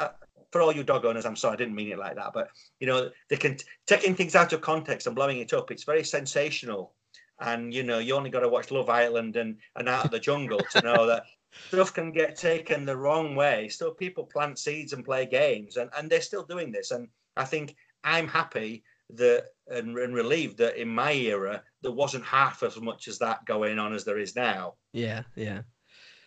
for 0.51 0.61
all 0.61 0.73
you 0.73 0.83
dog 0.83 1.05
owners, 1.05 1.25
I'm 1.25 1.35
sorry, 1.35 1.53
I 1.53 1.57
didn't 1.57 1.75
mean 1.75 1.91
it 1.91 1.99
like 1.99 2.15
that, 2.15 2.31
but 2.33 2.49
you 2.79 2.87
know, 2.87 3.09
they 3.29 3.37
can 3.37 3.57
taking 3.85 4.15
things 4.15 4.35
out 4.35 4.53
of 4.53 4.61
context 4.61 5.07
and 5.07 5.15
blowing 5.15 5.39
it 5.39 5.53
up. 5.53 5.71
It's 5.71 5.83
very 5.83 6.03
sensational, 6.03 6.93
and 7.39 7.73
you 7.73 7.83
know, 7.83 7.99
you 7.99 8.15
only 8.15 8.29
got 8.29 8.41
to 8.41 8.49
watch 8.49 8.71
Love 8.71 8.89
Island 8.89 9.35
and 9.35 9.57
and 9.75 9.89
Out 9.89 10.05
of 10.05 10.11
the 10.11 10.19
Jungle 10.19 10.61
to 10.71 10.81
know 10.81 11.05
that 11.05 11.23
stuff 11.67 11.93
can 11.93 12.11
get 12.11 12.35
taken 12.35 12.85
the 12.85 12.97
wrong 12.97 13.35
way. 13.35 13.67
Still, 13.67 13.91
people 13.91 14.25
plant 14.25 14.57
seeds 14.57 14.93
and 14.93 15.03
play 15.03 15.25
games, 15.25 15.77
and 15.77 15.89
and 15.97 16.09
they're 16.09 16.21
still 16.21 16.43
doing 16.43 16.71
this. 16.71 16.91
And 16.91 17.07
I 17.35 17.43
think 17.43 17.75
I'm 18.03 18.27
happy 18.27 18.83
that 19.11 19.45
and, 19.67 19.97
and 19.97 20.13
relieved 20.13 20.57
that 20.57 20.79
in 20.79 20.89
my 20.89 21.13
era 21.13 21.63
there 21.81 21.91
wasn't 21.91 22.25
half 22.25 22.61
as 22.63 22.79
much 22.79 23.07
as 23.07 23.19
that 23.19 23.45
going 23.45 23.79
on 23.79 23.93
as 23.93 24.03
there 24.03 24.19
is 24.19 24.35
now. 24.35 24.75
Yeah, 24.93 25.23
yeah. 25.35 25.61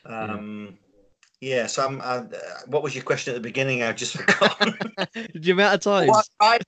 Um, 0.06 0.68
yeah 0.70 0.89
Yes, 1.40 1.79
I'm. 1.79 2.00
Uh, 2.03 2.24
what 2.66 2.83
was 2.83 2.94
your 2.94 3.05
question 3.05 3.33
at 3.33 3.37
the 3.37 3.48
beginning? 3.48 3.83
I 3.83 3.92
just 3.92 4.16
forgot. 4.16 4.59
the 5.35 5.50
amount 5.50 5.74
of 5.74 5.81
times. 5.81 6.09
What 6.09 6.26
advice, 6.40 6.62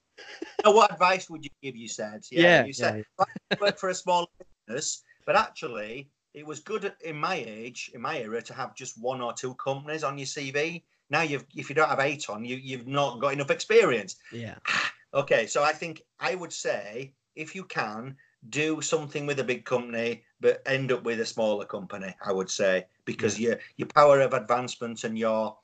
what 0.65 0.93
advice 0.93 1.31
would 1.31 1.45
you 1.45 1.51
give? 1.63 1.77
You 1.77 1.89
said. 1.89 2.23
Yeah. 2.31 2.43
yeah 2.43 2.65
you 2.65 2.73
said 2.73 3.05
yeah. 3.19 3.57
work 3.61 3.79
for 3.79 3.91
a 3.91 3.95
small 3.95 4.31
business, 4.67 5.03
but 5.27 5.37
actually, 5.37 6.09
it 6.33 6.47
was 6.47 6.61
good 6.61 6.91
in 7.05 7.17
my 7.17 7.45
age, 7.47 7.91
in 7.95 8.01
my 8.01 8.19
era, 8.19 8.41
to 8.41 8.55
have 8.55 8.75
just 8.75 9.01
one 9.01 9.21
or 9.21 9.35
two 9.35 9.55
companies 9.57 10.05
on 10.05 10.17
your 10.17 10.27
CV. 10.27 10.83
Now, 11.11 11.21
you've 11.21 11.45
if 11.55 11.69
you 11.69 11.75
don't 11.75 11.91
have 11.91 12.01
eight 12.01 12.31
on, 12.31 12.43
you 12.43 12.57
you've 12.57 12.87
not 12.87 13.21
got 13.21 13.35
enough 13.35 13.51
experience. 13.51 14.17
Yeah. 14.33 14.55
okay, 15.15 15.47
so 15.47 15.63
I 15.63 15.73
think 15.73 16.03
I 16.19 16.35
would 16.35 16.53
say 16.53 17.13
if 17.37 17.55
you 17.55 17.65
can 17.65 18.17
do 18.49 18.81
something 18.81 19.27
with 19.27 19.39
a 19.41 19.45
big 19.45 19.65
company, 19.65 20.25
but 20.41 20.63
end 20.67 20.93
up 20.93 21.05
with 21.05 21.21
a 21.21 21.27
smaller 21.27 21.65
company. 21.65 22.15
I 22.25 22.33
would 22.33 22.51
say 22.51 22.87
because 23.05 23.39
yeah. 23.39 23.51
your 23.51 23.59
your 23.77 23.89
power 23.89 24.21
of 24.21 24.35
advancement 24.35 25.05
and 25.05 25.19
your 25.19 25.57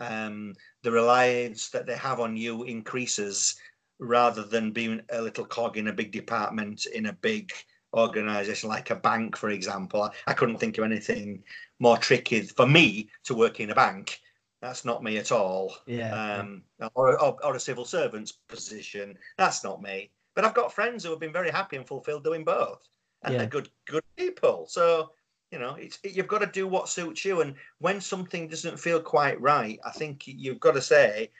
um, 0.00 0.54
the 0.82 0.92
reliance 0.92 1.70
that 1.70 1.86
they 1.86 1.96
have 1.96 2.20
on 2.20 2.36
you 2.36 2.64
increases 2.64 3.56
rather 3.98 4.44
than 4.44 4.70
being 4.70 5.00
a 5.10 5.20
little 5.20 5.44
cog 5.44 5.76
in 5.76 5.88
a 5.88 5.92
big 5.92 6.12
department 6.12 6.86
in 6.86 7.06
a 7.06 7.12
big 7.12 7.52
organization 7.94 8.68
like 8.68 8.90
a 8.90 8.96
bank, 8.96 9.36
for 9.36 9.50
example. 9.50 10.02
I, 10.02 10.10
I 10.28 10.34
couldn't 10.34 10.58
think 10.58 10.78
of 10.78 10.84
anything 10.84 11.42
more 11.80 11.96
tricky 11.96 12.42
for 12.42 12.66
me 12.66 13.10
to 13.24 13.34
work 13.34 13.60
in 13.60 13.70
a 13.70 13.74
bank. 13.74 14.20
That's 14.60 14.84
not 14.84 15.02
me 15.02 15.18
at 15.18 15.32
all. 15.32 15.74
Yeah. 15.86 16.38
Um, 16.38 16.62
or, 16.94 17.20
or, 17.22 17.36
or 17.44 17.54
a 17.54 17.60
civil 17.60 17.84
servant's 17.84 18.32
position. 18.32 19.16
That's 19.36 19.62
not 19.62 19.80
me. 19.80 20.10
But 20.38 20.44
I've 20.44 20.54
got 20.54 20.72
friends 20.72 21.02
who 21.02 21.10
have 21.10 21.18
been 21.18 21.32
very 21.32 21.50
happy 21.50 21.74
and 21.74 21.84
fulfilled 21.84 22.22
doing 22.22 22.44
both, 22.44 22.88
and 23.24 23.32
Yeah. 23.32 23.38
they're 23.38 23.48
good, 23.48 23.70
good 23.86 24.04
people. 24.16 24.68
So 24.68 25.10
you 25.50 25.58
know, 25.58 25.74
it's 25.74 25.98
you've 26.04 26.28
got 26.28 26.42
to 26.42 26.46
do 26.46 26.68
what 26.68 26.88
suits 26.88 27.24
you. 27.24 27.40
And 27.40 27.56
when 27.78 28.00
something 28.00 28.46
doesn't 28.46 28.78
feel 28.78 29.02
quite 29.02 29.40
right, 29.40 29.80
I 29.84 29.90
think 29.90 30.28
you've 30.28 30.60
got 30.60 30.74
to 30.74 30.80
say, 30.80 31.32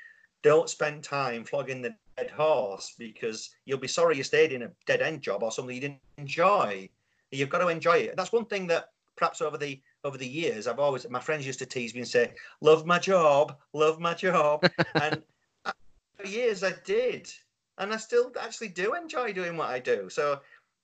don't 0.43 0.69
spend 0.69 1.05
time 1.05 1.45
flogging 1.45 1.81
the 1.81 1.95
dead 2.17 2.33
horse 2.33 2.97
because 2.99 3.55
you'll 3.67 3.79
be 3.79 3.87
sorry 3.87 4.17
you 4.17 4.25
stayed 4.25 4.51
in 4.51 4.63
a 4.63 4.73
dead 4.87 5.01
end 5.01 5.21
job 5.23 5.45
or 5.45 5.53
something 5.53 5.77
you 5.77 5.81
didn't 5.81 6.01
enjoy. 6.17 6.89
You've 7.31 7.51
got 7.51 7.59
to 7.59 7.69
enjoy 7.69 7.99
it. 7.99 8.17
That's 8.17 8.33
one 8.33 8.47
thing 8.47 8.67
that 8.67 8.91
perhaps 9.17 9.41
over 9.41 9.57
the 9.57 9.81
over 10.03 10.19
the 10.19 10.27
years 10.27 10.67
I've 10.67 10.81
always 10.81 11.09
my 11.09 11.21
friends 11.21 11.47
used 11.47 11.61
to 11.61 11.67
tease 11.67 11.95
me 11.95 12.01
and 12.01 12.09
say, 12.09 12.35
"Love 12.63 12.85
my 12.85 12.99
job, 12.99 13.61
love 13.75 14.01
my 14.01 14.15
job," 14.15 14.69
and 14.97 15.23
I- 15.65 15.73
for 16.17 16.27
years 16.27 16.65
I 16.65 16.73
did, 16.85 17.33
and 17.79 17.93
I 17.93 17.97
still 17.97 18.33
actually 18.41 18.69
do 18.69 18.95
enjoy 18.95 19.33
doing 19.33 19.57
what 19.57 19.71
I 19.71 19.79
do. 19.79 20.09
So 20.11 20.41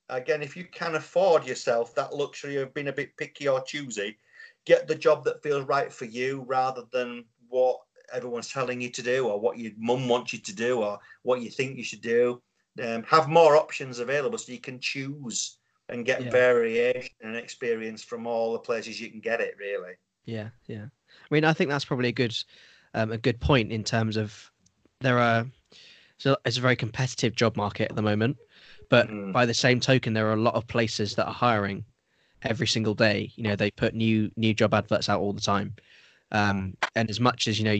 again, 0.09 0.43
if 0.43 0.57
you 0.57 0.65
can 0.65 0.95
afford 0.95 1.47
yourself 1.47 1.95
that 1.95 2.15
luxury 2.15 2.57
of 2.57 2.75
being 2.75 2.89
a 2.89 2.93
bit 2.93 3.17
picky 3.17 3.49
or 3.49 3.63
choosy, 3.63 4.17
get 4.65 4.87
the 4.87 4.95
job 4.95 5.25
that 5.25 5.43
feels 5.43 5.67
right 5.67 5.93
for 5.93 6.05
you 6.07 6.45
rather 6.47 6.85
than 6.93 7.25
what 7.49 7.79
everyone's 8.13 8.51
telling 8.51 8.81
you 8.81 8.91
to 8.91 9.03
do 9.03 9.27
or 9.27 9.41
what 9.41 9.59
your 9.59 9.73
mum 9.79 10.09
wants 10.09 10.33
you 10.33 10.39
to 10.39 10.55
do 10.55 10.83
or 10.83 10.99
what 11.23 11.41
you 11.41 11.51
think 11.51 11.77
you 11.77 11.85
should 11.85 12.03
do. 12.03 12.41
Um, 12.83 13.05
have 13.05 13.29
more 13.29 13.57
options 13.57 13.99
available 14.01 14.37
so 14.39 14.53
you 14.53 14.61
can 14.61 14.81
choose 14.81 15.59
and 15.89 16.05
get 16.05 16.23
Yeah. 16.23 16.31
variation 16.31 17.15
and 17.23 17.37
experience 17.37 18.03
from 18.03 18.27
all 18.27 18.53
the 18.53 18.59
places 18.59 19.01
you 19.01 19.11
can 19.11 19.21
get 19.21 19.41
it. 19.41 19.57
Really, 19.59 19.95
Yeah, 20.25 20.51
yeah. 20.67 20.87
I 20.87 21.35
mean, 21.35 21.45
I 21.45 21.53
think 21.53 21.71
that's 21.71 21.85
probably 21.85 22.09
a 22.09 22.13
good, 22.13 22.37
um, 22.95 23.13
a 23.13 23.19
good 23.19 23.41
point 23.41 23.71
in 23.71 23.85
terms 23.85 24.17
of 24.17 24.51
there 25.01 25.19
are, 25.19 25.47
so 26.25 26.39
it's 26.47 26.57
a 26.57 26.61
very 26.63 26.75
competitive 26.75 27.35
job 27.35 27.55
market 27.55 27.91
at 27.91 27.97
the 27.97 28.01
moment, 28.03 28.39
but 28.89 29.09
Mm. 29.09 29.31
by 29.35 29.45
the 29.45 29.53
same 29.53 29.79
token, 29.79 30.15
there 30.15 30.27
are 30.27 30.33
a 30.33 30.41
lot 30.41 30.55
of 30.55 30.67
places 30.67 31.15
that 31.17 31.27
are 31.27 31.35
hiring 31.35 31.85
every 32.41 32.67
single 32.67 32.95
day. 32.95 33.31
You 33.37 33.43
know, 33.43 33.57
they 33.57 33.71
put 33.71 33.95
new 33.95 34.31
new 34.35 34.55
job 34.55 34.73
adverts 34.73 35.11
out 35.11 35.21
all 35.21 35.35
the 35.35 35.43
time, 35.43 35.75
um, 36.33 36.79
and 36.95 37.11
as 37.11 37.21
much 37.21 37.47
as 37.47 37.59
you 37.59 37.65
know, 37.67 37.77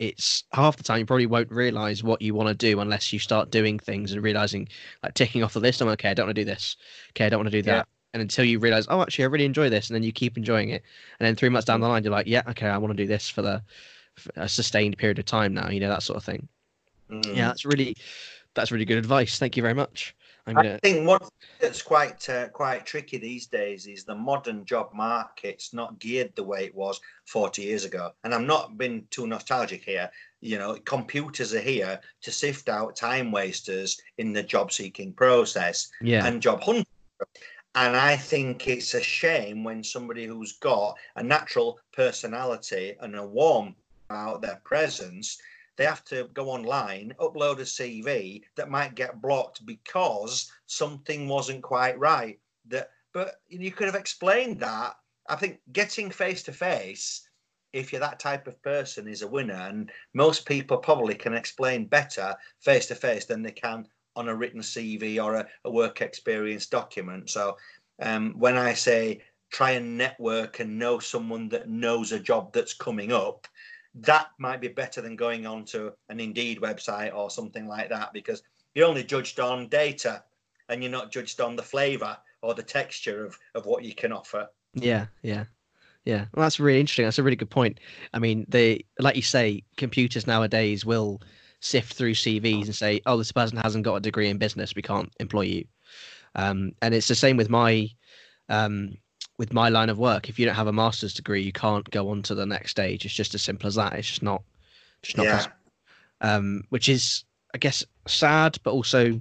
it's 0.00 0.42
half 0.52 0.76
the 0.76 0.82
time 0.82 0.98
you 0.98 1.06
probably 1.06 1.26
won't 1.26 1.52
realize 1.52 2.02
what 2.02 2.20
you 2.20 2.34
want 2.34 2.48
to 2.48 2.54
do 2.54 2.80
unless 2.80 3.12
you 3.12 3.20
start 3.20 3.52
doing 3.52 3.78
things 3.78 4.10
and 4.10 4.24
realizing, 4.24 4.68
like 5.04 5.14
ticking 5.14 5.44
off 5.44 5.52
the 5.52 5.60
list. 5.60 5.80
I'm 5.80 5.86
like, 5.86 6.00
okay. 6.00 6.10
I 6.10 6.14
don't 6.14 6.26
want 6.26 6.34
to 6.34 6.42
do 6.42 6.50
this. 6.52 6.76
Okay, 7.12 7.26
I 7.26 7.28
don't 7.28 7.38
want 7.38 7.52
to 7.52 7.62
do 7.62 7.68
Yeah. 7.70 7.76
that. 7.76 7.88
And 8.12 8.22
until 8.22 8.44
you 8.44 8.58
realize, 8.58 8.86
oh, 8.90 9.02
actually, 9.02 9.24
I 9.24 9.28
really 9.28 9.44
enjoy 9.44 9.70
this, 9.70 9.88
and 9.88 9.94
then 9.94 10.02
you 10.02 10.10
keep 10.10 10.36
enjoying 10.36 10.70
it, 10.70 10.82
and 11.20 11.26
then 11.26 11.36
three 11.36 11.48
months 11.48 11.66
down 11.66 11.80
the 11.80 11.86
line, 11.86 12.02
you're 12.02 12.10
like, 12.12 12.26
yeah, 12.26 12.42
okay, 12.48 12.66
I 12.66 12.78
want 12.78 12.90
to 12.96 13.00
do 13.04 13.06
this 13.06 13.28
for 13.28 13.42
the 13.42 13.62
for 14.16 14.32
a 14.34 14.48
sustained 14.48 14.98
period 14.98 15.20
of 15.20 15.26
time 15.26 15.54
now. 15.54 15.68
You 15.70 15.78
know 15.78 15.88
that 15.90 16.02
sort 16.02 16.16
of 16.16 16.24
thing. 16.24 16.48
Mm. 17.10 17.36
Yeah, 17.36 17.48
that's 17.48 17.64
really 17.64 17.96
that's 18.54 18.72
really 18.72 18.84
good 18.84 18.98
advice. 18.98 19.38
Thank 19.38 19.56
you 19.56 19.62
very 19.62 19.74
much. 19.74 20.14
I'm 20.46 20.58
I 20.58 20.62
gonna 20.62 20.78
think 20.78 21.06
what 21.06 21.28
that's 21.60 21.82
quite 21.82 22.28
uh, 22.28 22.48
quite 22.48 22.84
tricky 22.84 23.16
these 23.16 23.46
days 23.46 23.86
is 23.86 24.04
the 24.04 24.14
modern 24.14 24.64
job 24.64 24.90
market's 24.92 25.72
not 25.72 25.98
geared 25.98 26.34
the 26.36 26.44
way 26.44 26.64
it 26.64 26.74
was 26.74 27.00
40 27.26 27.62
years 27.62 27.84
ago. 27.84 28.12
And 28.24 28.34
I'm 28.34 28.46
not 28.46 28.76
being 28.76 29.06
too 29.10 29.26
nostalgic 29.26 29.84
here. 29.84 30.10
You 30.40 30.58
know, 30.58 30.74
computers 30.84 31.54
are 31.54 31.60
here 31.60 31.98
to 32.22 32.30
sift 32.30 32.68
out 32.68 32.96
time 32.96 33.32
wasters 33.32 34.00
in 34.18 34.32
the 34.32 34.42
job 34.42 34.72
seeking 34.72 35.12
process 35.14 35.90
yeah 36.02 36.26
and 36.26 36.42
job 36.42 36.62
hunters. 36.62 36.84
And 37.76 37.96
I 37.96 38.16
think 38.16 38.68
it's 38.68 38.94
a 38.94 39.02
shame 39.02 39.64
when 39.64 39.82
somebody 39.82 40.26
who's 40.26 40.58
got 40.58 40.96
a 41.16 41.22
natural 41.22 41.80
personality 41.92 42.94
and 43.00 43.16
a 43.16 43.26
warm 43.26 43.74
about 44.08 44.42
their 44.42 44.60
presence, 44.64 45.38
they 45.76 45.84
have 45.84 46.04
to 46.04 46.28
go 46.34 46.50
online, 46.50 47.14
upload 47.20 47.58
a 47.58 47.62
CV 47.62 48.42
that 48.56 48.70
might 48.70 48.94
get 48.94 49.20
blocked 49.20 49.64
because 49.66 50.50
something 50.66 51.28
wasn't 51.28 51.62
quite 51.62 51.98
right. 51.98 52.38
That, 52.68 52.90
but 53.12 53.36
you 53.48 53.72
could 53.72 53.86
have 53.86 53.94
explained 53.94 54.60
that. 54.60 54.94
I 55.28 55.36
think 55.36 55.60
getting 55.72 56.10
face 56.10 56.42
to 56.44 56.52
face, 56.52 57.28
if 57.72 57.92
you're 57.92 58.00
that 58.00 58.20
type 58.20 58.46
of 58.46 58.62
person, 58.62 59.08
is 59.08 59.22
a 59.22 59.28
winner, 59.28 59.54
and 59.54 59.90
most 60.12 60.46
people 60.46 60.76
probably 60.76 61.14
can 61.14 61.34
explain 61.34 61.86
better 61.86 62.34
face 62.60 62.86
to 62.86 62.94
face 62.94 63.24
than 63.24 63.42
they 63.42 63.52
can 63.52 63.86
on 64.16 64.28
a 64.28 64.34
written 64.34 64.60
CV 64.60 65.22
or 65.22 65.34
a, 65.34 65.46
a 65.64 65.70
work 65.70 66.00
experience 66.00 66.66
document. 66.66 67.30
So 67.30 67.56
um, 68.00 68.34
when 68.38 68.56
I 68.56 68.74
say 68.74 69.22
try 69.50 69.72
and 69.72 69.96
network 69.96 70.60
and 70.60 70.78
know 70.78 70.98
someone 70.98 71.48
that 71.48 71.68
knows 71.68 72.12
a 72.12 72.18
job 72.18 72.52
that's 72.52 72.74
coming 72.74 73.12
up, 73.12 73.46
that 73.94 74.28
might 74.38 74.60
be 74.60 74.68
better 74.68 75.00
than 75.00 75.16
going 75.16 75.46
on 75.46 75.64
to 75.66 75.92
an 76.08 76.20
Indeed 76.20 76.60
website 76.60 77.14
or 77.14 77.30
something 77.30 77.66
like 77.66 77.88
that 77.90 78.12
because 78.12 78.42
you're 78.74 78.88
only 78.88 79.04
judged 79.04 79.38
on 79.38 79.68
data 79.68 80.24
and 80.68 80.82
you're 80.82 80.90
not 80.90 81.12
judged 81.12 81.40
on 81.40 81.56
the 81.56 81.62
flavour 81.62 82.16
or 82.42 82.54
the 82.54 82.62
texture 82.62 83.24
of, 83.24 83.38
of 83.54 83.66
what 83.66 83.84
you 83.84 83.94
can 83.94 84.12
offer. 84.12 84.48
yeah 84.74 85.06
yeah 85.22 85.44
yeah. 86.04 86.26
Well, 86.34 86.44
that's 86.44 86.60
really 86.60 86.80
interesting. 86.80 87.06
That's 87.06 87.18
a 87.18 87.22
really 87.22 87.36
good 87.36 87.50
point. 87.50 87.80
I 88.12 88.18
mean, 88.18 88.44
they 88.48 88.84
like 88.98 89.16
you 89.16 89.22
say, 89.22 89.64
computers 89.76 90.26
nowadays 90.26 90.84
will 90.84 91.22
sift 91.60 91.94
through 91.94 92.14
CVs 92.14 92.66
and 92.66 92.74
say, 92.74 93.00
"Oh, 93.06 93.16
this 93.16 93.32
person 93.32 93.56
hasn't 93.56 93.84
got 93.84 93.96
a 93.96 94.00
degree 94.00 94.28
in 94.28 94.38
business. 94.38 94.74
We 94.74 94.82
can't 94.82 95.10
employ 95.18 95.42
you." 95.42 95.64
Um, 96.34 96.72
and 96.82 96.94
it's 96.94 97.08
the 97.08 97.14
same 97.14 97.36
with 97.36 97.48
my 97.48 97.88
um, 98.48 98.98
with 99.38 99.52
my 99.52 99.68
line 99.68 99.88
of 99.90 99.98
work. 99.98 100.28
If 100.28 100.38
you 100.38 100.46
don't 100.46 100.54
have 100.54 100.66
a 100.68 100.72
master's 100.72 101.14
degree, 101.14 101.42
you 101.42 101.52
can't 101.52 101.88
go 101.90 102.08
on 102.10 102.22
to 102.22 102.34
the 102.34 102.46
next 102.46 102.70
stage. 102.70 103.04
It's 103.04 103.14
just 103.14 103.34
as 103.34 103.42
simple 103.42 103.66
as 103.66 103.74
that. 103.74 103.94
It's 103.94 104.08
just 104.08 104.22
not 104.22 104.42
just 105.02 105.16
not 105.16 105.26
Yeah. 105.26 105.32
possible. 105.32 105.56
Um, 106.20 106.64
which 106.70 106.88
is, 106.88 107.24
I 107.54 107.58
guess, 107.58 107.84
sad, 108.06 108.58
but 108.62 108.70
also 108.72 109.20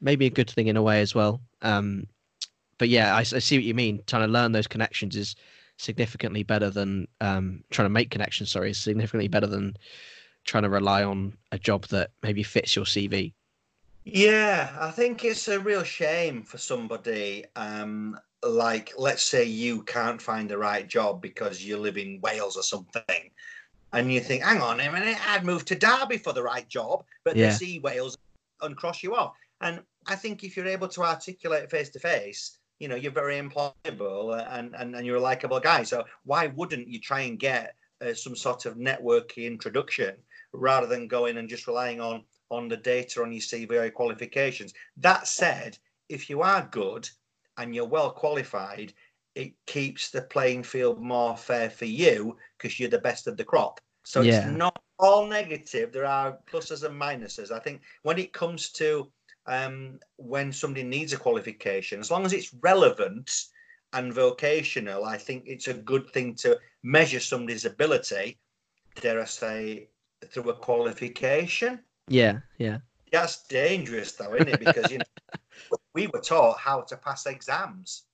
maybe 0.00 0.26
a 0.26 0.30
good 0.30 0.50
thing 0.50 0.68
in 0.68 0.76
a 0.76 0.82
way 0.82 1.00
as 1.00 1.14
well. 1.14 1.40
Um, 1.62 2.06
but 2.78 2.88
yeah, 2.88 3.14
I 3.14 3.22
see 3.22 3.56
what 3.56 3.64
you 3.64 3.74
mean. 3.74 4.02
Trying 4.06 4.26
to 4.26 4.32
learn 4.32 4.52
those 4.52 4.66
connections 4.66 5.16
is 5.16 5.36
significantly 5.76 6.42
better 6.42 6.70
than 6.70 7.08
um, 7.20 7.64
trying 7.70 7.86
to 7.86 7.90
make 7.90 8.10
connections. 8.10 8.50
Sorry, 8.50 8.70
is 8.70 8.78
significantly 8.78 9.28
better 9.28 9.46
than 9.46 9.76
trying 10.44 10.62
to 10.62 10.68
rely 10.70 11.02
on 11.02 11.36
a 11.52 11.58
job 11.58 11.86
that 11.88 12.10
maybe 12.22 12.42
fits 12.42 12.76
your 12.76 12.84
CV. 12.84 13.32
Yeah, 14.04 14.76
I 14.78 14.90
think 14.90 15.24
it's 15.24 15.48
a 15.48 15.58
real 15.58 15.82
shame 15.82 16.42
for 16.42 16.58
somebody. 16.58 17.46
Um, 17.56 18.18
like, 18.46 18.92
let's 18.96 19.22
say 19.22 19.44
you 19.44 19.82
can't 19.82 20.20
find 20.20 20.48
the 20.48 20.58
right 20.58 20.86
job 20.86 21.20
because 21.20 21.64
you 21.64 21.76
live 21.76 21.96
in 21.96 22.20
Wales 22.22 22.56
or 22.56 22.62
something, 22.62 23.30
and 23.92 24.12
you 24.12 24.20
think, 24.20 24.42
hang 24.42 24.60
on 24.60 24.80
a 24.80 24.90
minute, 24.90 25.18
I'd 25.28 25.44
move 25.44 25.64
to 25.66 25.74
Derby 25.74 26.18
for 26.18 26.32
the 26.32 26.42
right 26.42 26.68
job, 26.68 27.04
but 27.24 27.36
Yeah. 27.36 27.46
they 27.46 27.54
see 27.54 27.78
Wales 27.78 28.16
and 28.60 28.76
cross 28.76 29.02
you 29.02 29.14
off. 29.14 29.36
And 29.60 29.82
I 30.06 30.16
think 30.16 30.42
if 30.42 30.56
you're 30.56 30.66
able 30.66 30.88
to 30.88 31.02
articulate 31.02 31.70
face 31.70 31.90
to 31.90 32.00
face, 32.00 32.58
you 32.80 32.88
know, 32.88 32.96
you're 32.96 33.12
very 33.12 33.40
employable 33.40 34.44
and, 34.50 34.74
and, 34.74 34.96
and 34.96 35.06
you're 35.06 35.16
a 35.16 35.20
likable 35.20 35.60
guy. 35.60 35.84
So 35.84 36.04
why 36.24 36.48
wouldn't 36.48 36.88
you 36.88 37.00
try 37.00 37.20
and 37.20 37.38
get 37.38 37.76
uh, 38.04 38.14
some 38.14 38.34
sort 38.36 38.66
of 38.66 38.76
networking 38.76 39.46
introduction 39.46 40.16
rather 40.52 40.86
than 40.86 41.08
going 41.08 41.36
and 41.36 41.48
just 41.48 41.66
relying 41.66 42.00
on 42.00 42.24
on 42.50 42.68
the 42.68 42.76
data 42.76 43.22
on 43.22 43.32
your 43.32 43.40
CV 43.40 43.70
or 43.70 43.74
your 43.74 43.90
qualifications. 43.90 44.74
That 44.98 45.26
said, 45.26 45.78
if 46.08 46.28
you 46.28 46.42
are 46.42 46.68
good 46.70 47.08
and 47.56 47.74
you're 47.74 47.86
well 47.86 48.10
qualified, 48.10 48.92
it 49.34 49.52
keeps 49.66 50.10
the 50.10 50.22
playing 50.22 50.62
field 50.62 51.00
more 51.00 51.36
fair 51.36 51.70
for 51.70 51.86
you 51.86 52.36
because 52.56 52.78
you're 52.78 52.88
the 52.90 52.98
best 52.98 53.26
of 53.26 53.36
the 53.36 53.44
crop. 53.44 53.80
So 54.04 54.22
Yeah. 54.22 54.28
it's 54.28 54.44
not 54.44 54.82
all 54.98 55.26
negative. 55.26 55.92
There 55.92 56.06
are 56.06 56.38
pluses 56.46 56.84
and 56.84 57.00
minuses. 57.00 57.50
I 57.50 57.58
think 57.58 57.82
when 58.02 58.18
it 58.18 58.32
comes 58.32 58.70
to 58.72 59.10
um, 59.46 59.98
when 60.16 60.52
somebody 60.52 60.84
needs 60.84 61.12
a 61.12 61.18
qualification, 61.18 62.00
as 62.00 62.10
long 62.10 62.24
as 62.24 62.32
it's 62.32 62.54
relevant 62.62 63.30
and 63.92 64.12
vocational, 64.12 65.04
I 65.04 65.18
think 65.18 65.44
it's 65.46 65.68
a 65.68 65.74
good 65.74 66.10
thing 66.10 66.34
to 66.36 66.58
measure 66.82 67.20
somebody's 67.20 67.64
ability, 67.64 68.38
dare 69.00 69.20
I 69.20 69.24
say, 69.26 69.88
through 70.26 70.50
a 70.50 70.54
qualification 70.54 71.80
Yeah, 72.08 72.40
yeah, 72.58 72.78
that's 73.12 73.46
dangerous 73.46 74.12
though 74.12 74.34
isn't 74.34 74.48
it 74.48 74.58
because 74.58 74.90
you 74.90 74.98
know 74.98 75.04
we 75.94 76.08
were 76.08 76.20
taught 76.20 76.58
how 76.58 76.82
to 76.82 76.96
pass 76.96 77.26
exams. 77.26 78.04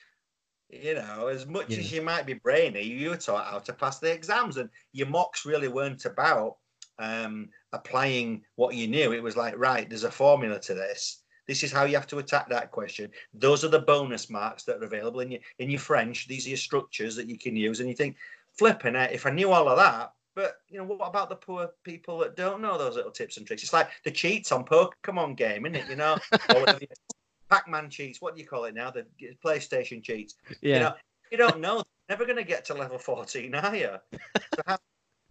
You 0.68 0.95
know 0.95 1.26
as 1.26 1.47
much 1.47 1.76
as 1.76 1.91
you 1.91 2.01
might 2.01 2.26
be 2.26 2.35
brainy 2.35 2.83
you 2.83 3.11
were 3.11 3.16
taught 3.16 3.51
how 3.51 3.59
to 3.59 3.72
pass 3.72 3.99
the 3.99 4.12
exams 4.12 4.57
and 4.57 4.70
your 4.93 5.09
mocks 5.09 5.45
really 5.45 5.66
weren't 5.66 6.05
about 6.05 6.59
um, 7.01 7.49
applying 7.72 8.45
what 8.55 8.76
you 8.76 8.87
knew. 8.87 9.12
It 9.12 9.22
was 9.22 9.37
like 9.37 9.59
right 9.59 9.89
there's 9.89 10.05
a 10.05 10.12
formula 10.12 10.61
to 10.61 10.74
this. 10.74 11.22
This 11.49 11.64
is 11.64 11.72
how 11.72 11.87
you 11.87 11.97
have 11.97 12.07
to 12.09 12.18
attack 12.18 12.49
that 12.51 12.70
question. 12.70 13.11
Those 13.35 13.64
are 13.64 13.68
the 13.68 13.81
bonus 13.81 14.31
marks 14.31 14.62
that 14.64 14.76
are 14.76 14.85
available 14.85 15.18
in 15.18 15.33
your 15.33 15.41
in 15.59 15.70
your 15.70 15.81
french. 15.81 16.28
These 16.28 16.47
are 16.47 16.51
your 16.51 16.59
structures 16.59 17.16
that 17.16 17.26
you 17.26 17.37
can 17.37 17.57
use 17.57 17.81
and 17.81 17.89
you 17.89 17.97
think 17.97 18.16
flipping 18.59 18.97
it 18.97 19.12
if 19.12 19.26
i 19.26 19.31
knew 19.31 19.53
all 19.53 19.68
of 19.68 19.78
that 19.78 20.12
but 20.35 20.57
you 20.68 20.78
know, 20.78 20.85
what 20.85 21.09
about 21.09 21.28
the 21.28 21.37
poor 21.37 21.70
people 21.85 22.18
that 22.18 22.37
don't 22.37 22.62
know 22.62 22.78
those 22.78 22.97
little 22.97 23.11
tips 23.11 23.37
and 23.37 23.47
tricks? 23.47 23.62
It's 23.62 23.72
like 23.72 23.91
the 24.05 24.11
cheats 24.11 24.53
on 24.53 24.64
Pokemon 24.64 25.37
game, 25.37 25.66
isn't 25.66 25.76
it? 25.76 25.91
You 25.91 25.97
know, 25.97 26.18
Pac-Man 27.51 27.90
cheats. 27.90 28.20
What 28.20 28.34
do 28.34 28.40
you 28.40 28.46
call 28.46 28.64
it 28.64 28.74
now? 28.74 28.90
The 28.90 29.07
PlayStation 29.44 30.03
cheats. 30.03 30.36
Yeah. 30.62 30.74
You 30.74 30.80
know, 30.80 30.94
you 31.32 31.38
don't 31.38 31.61
know. 31.61 31.82
Never 32.09 32.24
going 32.24 32.36
to 32.36 32.44
get 32.44 32.64
to 32.66 32.74
level 32.74 32.98
14, 32.98 33.55
are 33.55 33.76
you? 33.76 33.90
So 34.66 34.76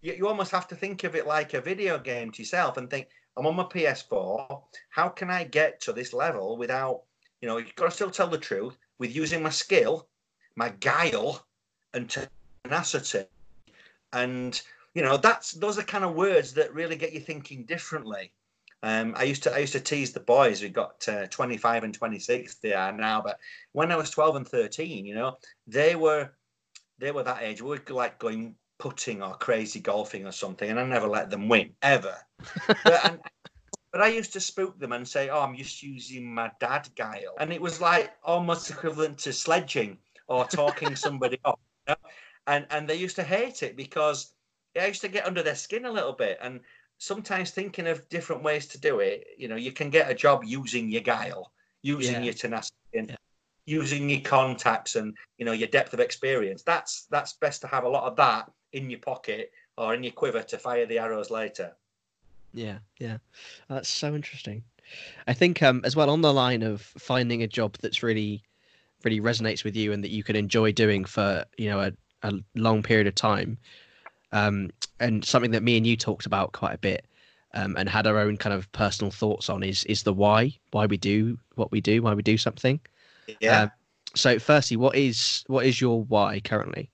you? 0.01 0.13
You 0.13 0.28
almost 0.28 0.51
have 0.51 0.67
to 0.70 0.76
think 0.76 1.03
of 1.03 1.15
it 1.15 1.28
like 1.28 1.53
a 1.53 1.61
video 1.61 1.99
game 1.99 2.32
to 2.32 2.41
yourself 2.41 2.78
and 2.78 2.89
think, 2.89 3.07
I'm 3.36 3.45
on 3.45 3.55
my 3.55 3.63
PS4. 3.63 4.61
How 4.89 5.09
can 5.09 5.30
I 5.30 5.43
get 5.43 5.82
to 5.82 5.93
this 5.93 6.13
level 6.13 6.57
without, 6.57 7.01
you 7.41 7.47
know, 7.47 7.57
you've 7.57 7.76
got 7.76 7.86
to 7.86 7.91
still 7.91 8.09
tell 8.09 8.28
the 8.28 8.38
truth 8.38 8.78
with 8.97 9.15
using 9.15 9.43
my 9.43 9.49
skill, 9.49 10.07
my 10.55 10.70
guile, 10.80 11.45
and 11.93 12.09
tenacity. 12.63 13.26
And, 14.13 14.61
you 14.93 15.03
know, 15.03 15.17
that's 15.17 15.51
those 15.51 15.78
are 15.78 15.84
kind 15.84 16.03
of 16.03 16.15
words 16.15 16.53
that 16.53 16.74
really 16.74 16.95
get 16.95 17.13
you 17.13 17.20
thinking 17.20 17.65
differently. 17.65 18.32
Um, 18.82 19.13
I 19.17 19.23
used 19.23 19.43
to 19.43 19.53
I 19.53 19.59
used 19.59 19.73
to 19.73 19.80
tease 19.80 20.13
the 20.13 20.21
boys. 20.21 20.61
We 20.61 20.69
got 20.69 21.07
uh, 21.07 21.27
25 21.27 21.84
and 21.84 21.93
26 21.93 22.55
they 22.55 22.73
are 22.73 22.91
now, 22.93 23.21
but 23.21 23.38
when 23.73 23.91
I 23.91 23.97
was 23.97 24.09
12 24.09 24.38
and 24.38 24.47
13, 24.47 25.05
you 25.05 25.15
know, 25.15 25.38
they 25.67 25.95
were 25.95 26.32
they 26.97 27.11
were 27.11 27.23
that 27.23 27.43
age. 27.43 27.61
We 27.61 27.69
were 27.69 27.82
like 27.89 28.19
going 28.19 28.55
putting 28.77 29.21
or 29.21 29.36
crazy 29.36 29.80
golfing 29.80 30.25
or 30.25 30.32
something, 30.32 30.69
and 30.69 30.80
I 30.80 30.86
never 30.86 31.07
let 31.07 31.30
them 31.30 31.49
win 31.49 31.71
ever. 31.82 32.15
but, 32.67 33.05
and, 33.05 33.19
but 33.91 34.01
I 34.01 34.07
used 34.07 34.34
to 34.34 34.39
spook 34.39 34.80
them 34.80 34.93
and 34.93 35.07
say, 35.07 35.30
"Oh, 35.30 35.41
I'm 35.41 35.55
just 35.55 35.84
using 35.84 36.34
my 36.34 36.51
dad 36.59 36.88
guile," 36.95 37.36
and 37.39 37.51
it 37.51 37.61
was 37.61 37.82
like 37.82 38.11
almost 38.23 38.69
equivalent 38.69 39.17
to 39.19 39.34
sledging 39.34 39.97
or 40.27 40.45
talking 40.45 40.95
somebody 40.95 41.39
off. 41.43 41.59
You 41.88 41.93
know? 41.93 42.09
And 42.47 42.65
and 42.69 42.88
they 42.88 42.95
used 42.95 43.17
to 43.17 43.23
hate 43.23 43.61
it 43.61 43.75
because 43.75 44.34
I 44.80 44.88
used 44.88 45.01
to 45.01 45.09
get 45.09 45.25
under 45.25 45.43
their 45.43 45.55
skin 45.55 45.86
a 45.86 45.91
little 45.91 46.13
bit, 46.13 46.39
and 46.41 46.61
sometimes 47.00 47.52
thinking 47.52 47.88
of 47.88 48.08
different 48.10 48.43
ways 48.43 48.68
to 48.68 48.80
do 48.80 49.00
it. 49.00 49.26
You 49.38 49.47
know, 49.47 49.56
you 49.56 49.72
can 49.72 49.89
get 49.89 50.12
a 50.12 50.14
job 50.14 50.43
using 50.45 50.89
your 50.89 51.02
guile, 51.02 51.52
using 51.82 52.16
yeah. 52.16 52.22
your 52.22 52.34
tenacity, 52.34 52.76
and 52.93 53.10
yeah. 53.10 53.16
using 53.66 54.10
your 54.10 54.22
contacts, 54.22 54.95
and 54.95 55.16
you 55.38 55.45
know 55.45 55.54
your 55.54 55.70
depth 55.70 55.93
of 55.93 56.00
experience. 56.00 56.62
That's 56.62 57.08
that's 57.10 57.34
best 57.34 57.62
to 57.62 57.68
have 57.68 57.86
a 57.86 57.89
lot 57.89 58.04
of 58.04 58.16
that 58.18 58.52
in 58.74 58.89
your 58.89 59.00
pocket 59.00 59.52
or 59.78 59.95
in 59.95 60.04
your 60.04 60.14
quiver 60.14 60.43
to 60.43 60.58
fire 60.58 60.86
the 60.86 61.00
arrows 61.00 61.32
later. 61.32 61.76
Yeah, 62.54 62.80
yeah, 63.00 63.18
that's 63.68 63.89
so 63.89 64.14
interesting. 64.14 64.64
I 65.28 65.34
think 65.34 65.64
um, 65.64 65.82
as 65.84 65.95
well 65.95 66.10
on 66.10 66.22
the 66.22 66.34
line 66.34 66.64
of 66.64 66.82
finding 66.82 67.43
a 67.43 67.47
job 67.47 67.78
that's 67.80 68.02
really, 68.02 68.43
really 69.04 69.22
resonates 69.22 69.64
with 69.64 69.76
you 69.76 69.93
and 69.93 70.04
that 70.04 70.10
you 70.10 70.24
can 70.24 70.36
enjoy 70.36 70.72
doing 70.72 71.06
for 71.06 71.45
you 71.58 71.70
know 71.70 71.80
a, 71.80 71.91
a 72.24 72.34
long 72.56 72.84
period 72.84 73.08
of 73.08 73.16
time 73.16 73.58
um, 74.32 74.71
and 74.99 75.23
something 75.23 75.51
that 75.51 75.63
me 75.63 75.77
and 75.77 75.86
you 75.86 75.95
talked 75.95 76.25
about 76.25 76.51
quite 76.51 76.73
a 76.73 76.77
bit 76.77 77.05
um, 77.53 77.75
and 77.77 77.89
had 77.89 78.07
our 78.07 78.19
own 78.19 78.38
kind 78.38 78.53
of 78.53 78.71
personal 78.71 79.11
thoughts 79.11 79.49
on 79.49 79.63
is 79.63 79.84
is 79.86 80.03
the 80.03 80.13
why 80.13 80.53
why 80.71 80.86
we 80.86 80.97
do 80.97 81.38
what 81.55 81.71
we 81.71 81.82
do 81.82 82.01
why 82.01 82.13
we 82.13 82.21
do 82.21 82.38
something. 82.38 82.80
Yeah. 83.39 83.63
Um, 83.63 83.71
so 84.15 84.39
firstly 84.39 84.77
what 84.77 84.95
is 84.95 85.43
what 85.47 85.65
is 85.65 85.80
your 85.82 86.03
why 86.03 86.39
currently? 86.39 86.91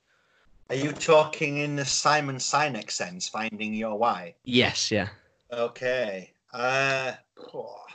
Are 0.69 0.75
you 0.75 0.91
talking 0.91 1.57
in 1.57 1.75
the 1.75 1.85
simon 1.85 2.37
sinek 2.37 2.89
sense 2.89 3.27
finding 3.27 3.73
your 3.73 3.97
why? 3.97 4.35
Yes 4.43 4.91
yeah. 4.91 5.09
Okay. 5.51 6.31
Uh 6.53 7.13
oh, 7.53 7.85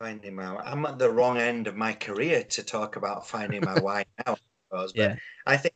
finding 0.00 0.34
my 0.34 0.56
i'm 0.58 0.86
at 0.86 0.98
the 0.98 1.10
wrong 1.10 1.36
end 1.36 1.66
of 1.66 1.76
my 1.76 1.92
career 1.92 2.42
to 2.42 2.62
talk 2.62 2.96
about 2.96 3.26
finding 3.26 3.62
my 3.62 3.78
why 3.80 4.04
now 4.26 4.32
I 4.32 4.36
suppose, 4.70 4.92
but 4.92 5.02
yeah. 5.02 5.16
i 5.46 5.56
think 5.58 5.74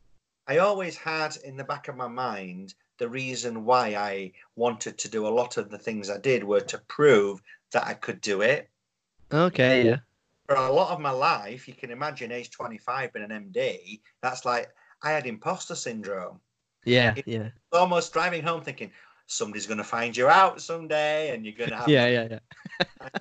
i 0.49 0.59
always 0.59 0.97
had 0.97 1.37
in 1.45 1.57
the 1.59 1.65
back 1.65 1.89
of 1.89 1.97
my 1.97 2.09
mind 2.09 2.75
the 2.99 3.09
reason 3.09 3.65
why 3.65 3.95
I 3.95 4.33
wanted 4.57 4.99
to 4.99 5.09
do 5.09 5.27
a 5.27 5.29
lot 5.29 5.57
of 5.57 5.71
the 5.71 5.79
things 5.79 6.11
I 6.11 6.19
did 6.19 6.45
were 6.45 6.61
to 6.61 6.79
prove 6.89 7.43
that 7.73 7.87
I 7.87 7.95
could 7.95 8.21
do 8.21 8.41
it. 8.41 8.71
Okay, 9.33 9.87
yeah. 9.87 9.99
For 10.47 10.57
a 10.57 10.73
lot 10.73 10.93
of 10.93 11.01
my 11.01 11.11
life, 11.11 11.67
you 11.67 11.75
can 11.75 11.91
imagine 11.91 12.31
age 12.31 12.51
25 12.51 13.13
being 13.13 13.31
an 13.31 13.51
MD, 13.53 14.01
that's 14.23 14.45
like 14.45 14.69
I 15.03 15.11
had 15.11 15.27
imposter 15.27 15.75
syndrome. 15.75 16.41
Yeah, 16.85 17.15
it, 17.17 17.27
yeah. 17.27 17.49
Almost 17.73 18.13
driving 18.13 18.43
home 18.43 18.61
thinking, 18.61 18.91
somebody's 19.27 19.67
going 19.67 19.79
to 19.79 19.85
find 19.85 20.17
you 20.17 20.29
out 20.29 20.61
someday 20.61 21.35
and 21.35 21.45
you're 21.45 21.55
going 21.55 21.71
to 21.71 21.77
have. 21.77 21.89
yeah, 21.89 22.07
yeah, 22.07 22.29
yeah. 22.31 23.09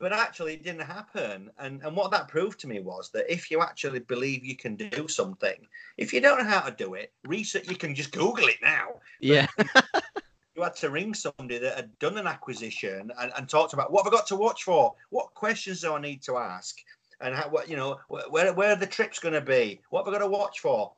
but 0.00 0.14
actually 0.14 0.54
it 0.54 0.64
didn't 0.64 0.80
happen. 0.80 1.50
And 1.58 1.82
and 1.84 1.94
what 1.94 2.10
that 2.10 2.26
proved 2.26 2.58
to 2.60 2.66
me 2.68 2.80
was 2.80 3.10
that 3.10 3.30
if 3.32 3.50
you 3.50 3.60
actually 3.60 4.00
believe 4.00 4.44
you 4.44 4.56
can 4.56 4.74
do 4.74 5.06
something 5.06 5.68
if 5.98 6.12
you 6.12 6.20
don't 6.20 6.38
know 6.38 6.48
how 6.48 6.62
to 6.62 6.74
do 6.74 6.94
it 6.94 7.12
research 7.24 7.68
you 7.68 7.76
can 7.76 7.94
just 7.94 8.10
google 8.10 8.46
it 8.46 8.56
now. 8.62 8.88
Yeah. 9.20 9.46
you 10.56 10.62
had 10.62 10.74
to 10.76 10.90
ring 10.90 11.14
somebody 11.14 11.58
that 11.58 11.76
had 11.76 11.98
done 11.98 12.18
an 12.18 12.26
acquisition 12.26 13.12
and, 13.20 13.32
and 13.36 13.48
talked 13.48 13.74
about 13.74 13.92
what 13.92 14.04
have 14.04 14.12
i 14.12 14.16
got 14.16 14.26
to 14.28 14.36
watch 14.36 14.64
for? 14.64 14.94
What 15.10 15.34
questions 15.34 15.82
do 15.82 15.92
i 15.92 16.00
need 16.00 16.22
to 16.22 16.38
ask? 16.38 16.76
And 17.20 17.34
how 17.34 17.50
what 17.50 17.68
you 17.68 17.76
know 17.76 18.00
where, 18.08 18.52
where 18.54 18.72
are 18.72 18.76
the 18.76 18.86
trips 18.86 19.18
going 19.18 19.34
to 19.34 19.42
be? 19.42 19.82
What 19.90 20.06
have 20.06 20.14
i 20.14 20.18
got 20.18 20.24
to 20.24 20.30
watch 20.30 20.60
for? 20.60 20.92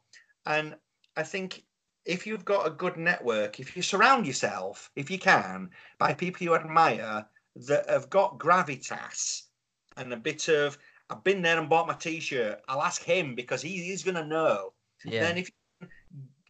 And 0.46 0.76
i 1.16 1.24
think 1.24 1.64
if 2.05 2.26
you've 2.26 2.44
got 2.44 2.66
a 2.66 2.70
good 2.70 2.96
network 2.96 3.61
if 3.61 3.76
you 3.76 3.82
surround 3.82 4.26
yourself 4.26 4.90
if 4.96 5.11
you 5.11 5.18
can 5.18 5.70
by 5.98 6.12
people 6.12 6.42
you 6.42 6.55
admire 6.55 7.24
that 7.57 7.88
have 7.88 8.11
got 8.11 8.38
gravitas 8.38 9.42
and 9.96 10.12
a 10.12 10.16
bit 10.16 10.48
of 10.48 10.78
I've 11.11 11.24
been 11.24 11.42
there 11.42 11.59
and 11.59 11.68
bought 11.68 11.86
my 11.86 11.94
t-shirt. 11.94 12.62
I'll 12.68 12.82
ask 12.82 13.03
him 13.03 13.34
because 13.34 13.61
he, 13.61 13.82
he's 13.82 14.03
going 14.03 14.14
to 14.14 14.24
know. 14.24 14.72
Yeah. 15.05 15.24
Then 15.24 15.38
if 15.38 15.50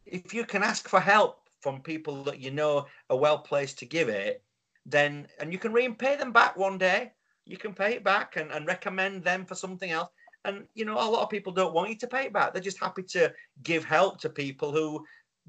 if 0.06 0.34
you 0.34 0.44
can 0.44 0.62
ask 0.62 0.88
for 0.88 1.00
help 1.00 1.48
from 1.60 1.80
people 1.80 2.22
that 2.24 2.38
you 2.38 2.50
know 2.50 2.86
are 3.10 3.16
well 3.16 3.38
placed 3.38 3.78
to 3.80 3.86
give 3.86 4.08
it, 4.08 4.42
then 4.86 5.26
and 5.40 5.52
you 5.52 5.58
can 5.58 5.72
repay 5.72 6.16
them 6.16 6.32
back 6.32 6.56
one 6.56 6.78
day. 6.78 7.12
You 7.44 7.56
can 7.56 7.74
pay 7.74 7.94
it 7.94 8.04
back 8.04 8.36
and, 8.36 8.52
and 8.52 8.66
recommend 8.66 9.24
them 9.24 9.44
for 9.44 9.56
something 9.56 9.90
else. 9.90 10.10
And 10.44 10.66
you 10.74 10.84
know, 10.84 10.94
a 10.94 11.10
lot 11.10 11.22
of 11.22 11.30
people 11.30 11.52
don't 11.52 11.74
want 11.74 11.88
you 11.90 11.96
to 11.96 12.06
pay 12.06 12.26
it 12.26 12.32
back. 12.32 12.52
They're 12.52 12.62
just 12.62 12.78
happy 12.78 13.02
to 13.04 13.32
give 13.62 13.84
help 13.84 14.20
to 14.20 14.28
people 14.28 14.70
who 14.70 15.04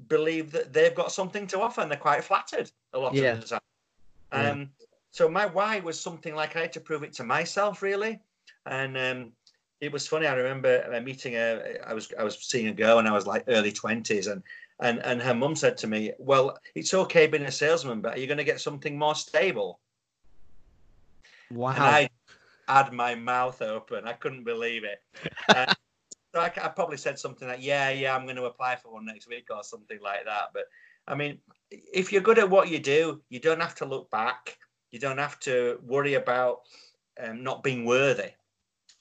believe 0.08 0.50
that 0.52 0.72
they've 0.72 0.94
got 0.94 1.12
something 1.12 1.46
to 1.48 1.60
offer 1.60 1.80
and 1.80 1.90
they're 1.90 1.98
quite 1.98 2.24
flattered 2.24 2.70
a 2.94 2.98
lot 2.98 3.14
yeah. 3.14 3.32
of 3.32 3.40
the 3.42 3.46
time. 3.46 3.60
Um, 4.32 4.58
yeah. 4.58 4.83
So 5.14 5.28
my 5.28 5.46
why 5.46 5.78
was 5.78 6.00
something 6.00 6.34
like 6.34 6.56
I 6.56 6.62
had 6.62 6.72
to 6.72 6.80
prove 6.80 7.04
it 7.04 7.12
to 7.14 7.24
myself, 7.24 7.82
really. 7.82 8.18
And 8.66 8.98
um, 8.98 9.30
it 9.80 9.92
was 9.92 10.08
funny. 10.08 10.26
I 10.26 10.34
remember 10.34 10.80
a 10.80 11.00
meeting. 11.00 11.36
A, 11.36 11.76
I 11.86 11.94
was 11.94 12.12
I 12.18 12.24
was 12.24 12.36
seeing 12.44 12.66
a 12.66 12.72
girl, 12.72 12.98
and 12.98 13.06
I 13.06 13.12
was 13.12 13.24
like 13.24 13.44
early 13.46 13.70
twenties, 13.70 14.26
and 14.26 14.42
and 14.80 14.98
and 15.04 15.22
her 15.22 15.32
mum 15.32 15.54
said 15.54 15.76
to 15.78 15.86
me, 15.86 16.10
"Well, 16.18 16.58
it's 16.74 16.92
okay 16.94 17.28
being 17.28 17.44
a 17.44 17.52
salesman, 17.52 18.00
but 18.00 18.16
are 18.16 18.18
you 18.18 18.26
going 18.26 18.38
to 18.38 18.50
get 18.52 18.60
something 18.60 18.98
more 18.98 19.14
stable?" 19.14 19.78
Wow. 21.52 21.74
And 21.76 21.84
I 21.84 22.08
had 22.66 22.92
my 22.92 23.14
mouth 23.14 23.62
open. 23.62 24.08
I 24.08 24.14
couldn't 24.14 24.42
believe 24.42 24.82
it. 24.82 25.00
Uh, 25.54 25.72
so 26.34 26.40
I, 26.40 26.46
I, 26.46 26.68
probably 26.68 26.96
said 26.96 27.20
something 27.20 27.46
like, 27.46 27.62
"Yeah, 27.62 27.90
yeah, 27.90 28.16
I'm 28.16 28.24
going 28.24 28.34
to 28.34 28.46
apply 28.46 28.74
for 28.74 28.92
one 28.92 29.06
next 29.06 29.28
week" 29.28 29.46
or 29.54 29.62
something 29.62 30.00
like 30.02 30.24
that. 30.24 30.50
But 30.52 30.64
I 31.06 31.14
mean, 31.14 31.38
if 31.70 32.10
you're 32.10 32.20
good 32.20 32.40
at 32.40 32.50
what 32.50 32.68
you 32.68 32.80
do, 32.80 33.22
you 33.28 33.38
don't 33.38 33.60
have 33.60 33.76
to 33.76 33.84
look 33.84 34.10
back. 34.10 34.58
You 34.94 35.00
don't 35.00 35.18
have 35.18 35.40
to 35.40 35.80
worry 35.82 36.14
about 36.14 36.60
um, 37.20 37.42
not 37.42 37.64
being 37.64 37.84
worthy 37.84 38.30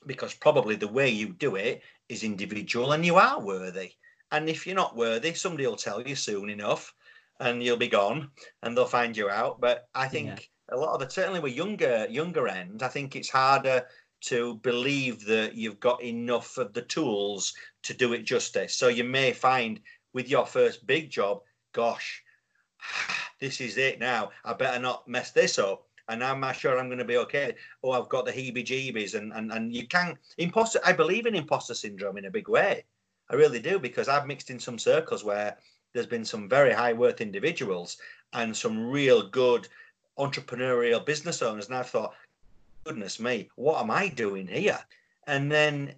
because 0.07 0.33
probably 0.33 0.75
the 0.75 0.87
way 0.87 1.07
you 1.07 1.33
do 1.33 1.55
it 1.55 1.83
is 2.09 2.23
individual 2.23 2.93
and 2.93 3.05
you 3.05 3.17
are 3.17 3.39
worthy. 3.39 3.91
And 4.31 4.49
if 4.49 4.65
you're 4.65 4.75
not 4.75 4.95
worthy, 4.95 5.35
somebody 5.35 5.67
will 5.67 5.75
tell 5.75 6.01
you 6.01 6.15
soon 6.15 6.49
enough 6.49 6.95
and 7.39 7.61
you'll 7.61 7.77
be 7.77 7.89
gone 7.89 8.31
and 8.63 8.75
they'll 8.75 8.85
find 8.85 9.15
you 9.15 9.29
out. 9.29 9.61
But 9.61 9.87
I 9.93 10.07
think 10.07 10.49
yeah. 10.67 10.75
a 10.75 10.77
lot 10.77 10.95
of 10.95 10.99
the 10.99 11.13
certainly 11.13 11.39
with 11.39 11.53
younger 11.53 12.07
younger 12.09 12.47
end, 12.47 12.81
I 12.81 12.87
think 12.87 13.15
it's 13.15 13.29
harder 13.29 13.85
to 14.21 14.55
believe 14.63 15.23
that 15.25 15.53
you've 15.53 15.79
got 15.79 16.01
enough 16.01 16.57
of 16.57 16.73
the 16.73 16.81
tools 16.81 17.53
to 17.83 17.93
do 17.93 18.13
it 18.13 18.23
justice. 18.23 18.75
So 18.75 18.87
you 18.87 19.03
may 19.03 19.31
find 19.31 19.79
with 20.11 20.27
your 20.27 20.47
first 20.47 20.87
big 20.87 21.11
job, 21.11 21.41
gosh, 21.71 22.23
this 23.43 23.59
is 23.59 23.77
it 23.77 23.99
now. 23.99 24.31
I 24.45 24.53
better 24.53 24.79
not 24.79 25.05
mess 25.05 25.31
this 25.31 25.59
up. 25.59 25.85
And 26.07 26.23
I'm 26.23 26.39
not 26.39 26.55
sure 26.55 26.79
I'm 26.79 26.87
going 26.87 26.97
to 26.99 27.05
be 27.05 27.17
okay. 27.17 27.55
Oh, 27.83 27.91
I've 27.91 28.09
got 28.09 28.25
the 28.25 28.31
heebie-jeebies, 28.31 29.15
and 29.15 29.31
and 29.33 29.51
and 29.53 29.73
you 29.73 29.87
can 29.87 30.17
imposter. 30.37 30.79
I 30.85 30.91
believe 30.91 31.25
in 31.25 31.35
imposter 31.35 31.73
syndrome 31.73 32.17
in 32.17 32.25
a 32.25 32.31
big 32.31 32.49
way. 32.49 32.83
I 33.29 33.35
really 33.35 33.61
do 33.61 33.79
because 33.79 34.09
I've 34.09 34.27
mixed 34.27 34.49
in 34.49 34.59
some 34.59 34.77
circles 34.77 35.23
where 35.23 35.57
there's 35.93 36.13
been 36.15 36.25
some 36.25 36.49
very 36.49 36.73
high 36.73 36.91
worth 36.91 37.21
individuals 37.21 37.97
and 38.33 38.55
some 38.55 38.89
real 38.89 39.29
good 39.29 39.69
entrepreneurial 40.17 41.05
business 41.05 41.41
owners, 41.41 41.67
and 41.67 41.75
I've 41.77 41.89
thought, 41.89 42.13
goodness 42.83 43.19
me, 43.19 43.49
what 43.55 43.81
am 43.81 43.89
I 43.91 44.09
doing 44.09 44.47
here? 44.47 44.79
And 45.27 45.49
then 45.49 45.95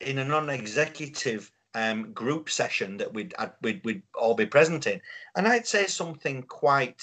in 0.00 0.18
a 0.18 0.24
non-executive 0.24 1.50
um, 1.78 2.12
group 2.12 2.50
session 2.50 2.96
that 2.96 3.14
we'd, 3.14 3.34
we'd, 3.62 3.80
we'd 3.84 4.02
all 4.14 4.34
be 4.34 4.46
present 4.46 4.86
in, 4.86 5.00
and 5.36 5.46
I'd 5.46 5.66
say 5.66 5.86
something 5.86 6.42
quite 6.42 7.02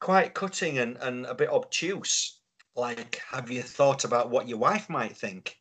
quite 0.00 0.34
cutting 0.34 0.78
and, 0.78 0.96
and 0.96 1.26
a 1.26 1.34
bit 1.34 1.50
obtuse, 1.50 2.40
like, 2.74 3.22
"Have 3.30 3.50
you 3.50 3.62
thought 3.62 4.04
about 4.04 4.30
what 4.30 4.48
your 4.48 4.58
wife 4.58 4.88
might 4.88 5.16
think?" 5.16 5.58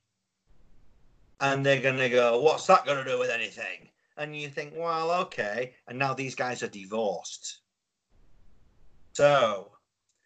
And 1.39 1.65
they're 1.65 1.81
gonna 1.81 2.09
go, 2.09 2.41
"What's 2.41 2.65
that 2.67 2.85
gonna 2.85 3.05
do 3.05 3.19
with 3.19 3.29
anything?" 3.29 3.89
And 4.17 4.35
you 4.35 4.49
think, 4.49 4.73
"Well, 4.75 5.11
okay." 5.25 5.75
And 5.87 5.99
now 5.99 6.13
these 6.13 6.35
guys 6.35 6.63
are 6.63 6.69
divorced, 6.69 7.59
So, 9.13 9.73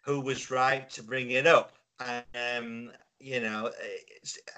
who 0.02 0.20
was 0.20 0.50
right 0.50 0.88
to 0.90 1.02
bring 1.02 1.32
it 1.32 1.46
up? 1.46 1.76
Um, 1.98 2.92
you 3.20 3.40
know, 3.40 3.70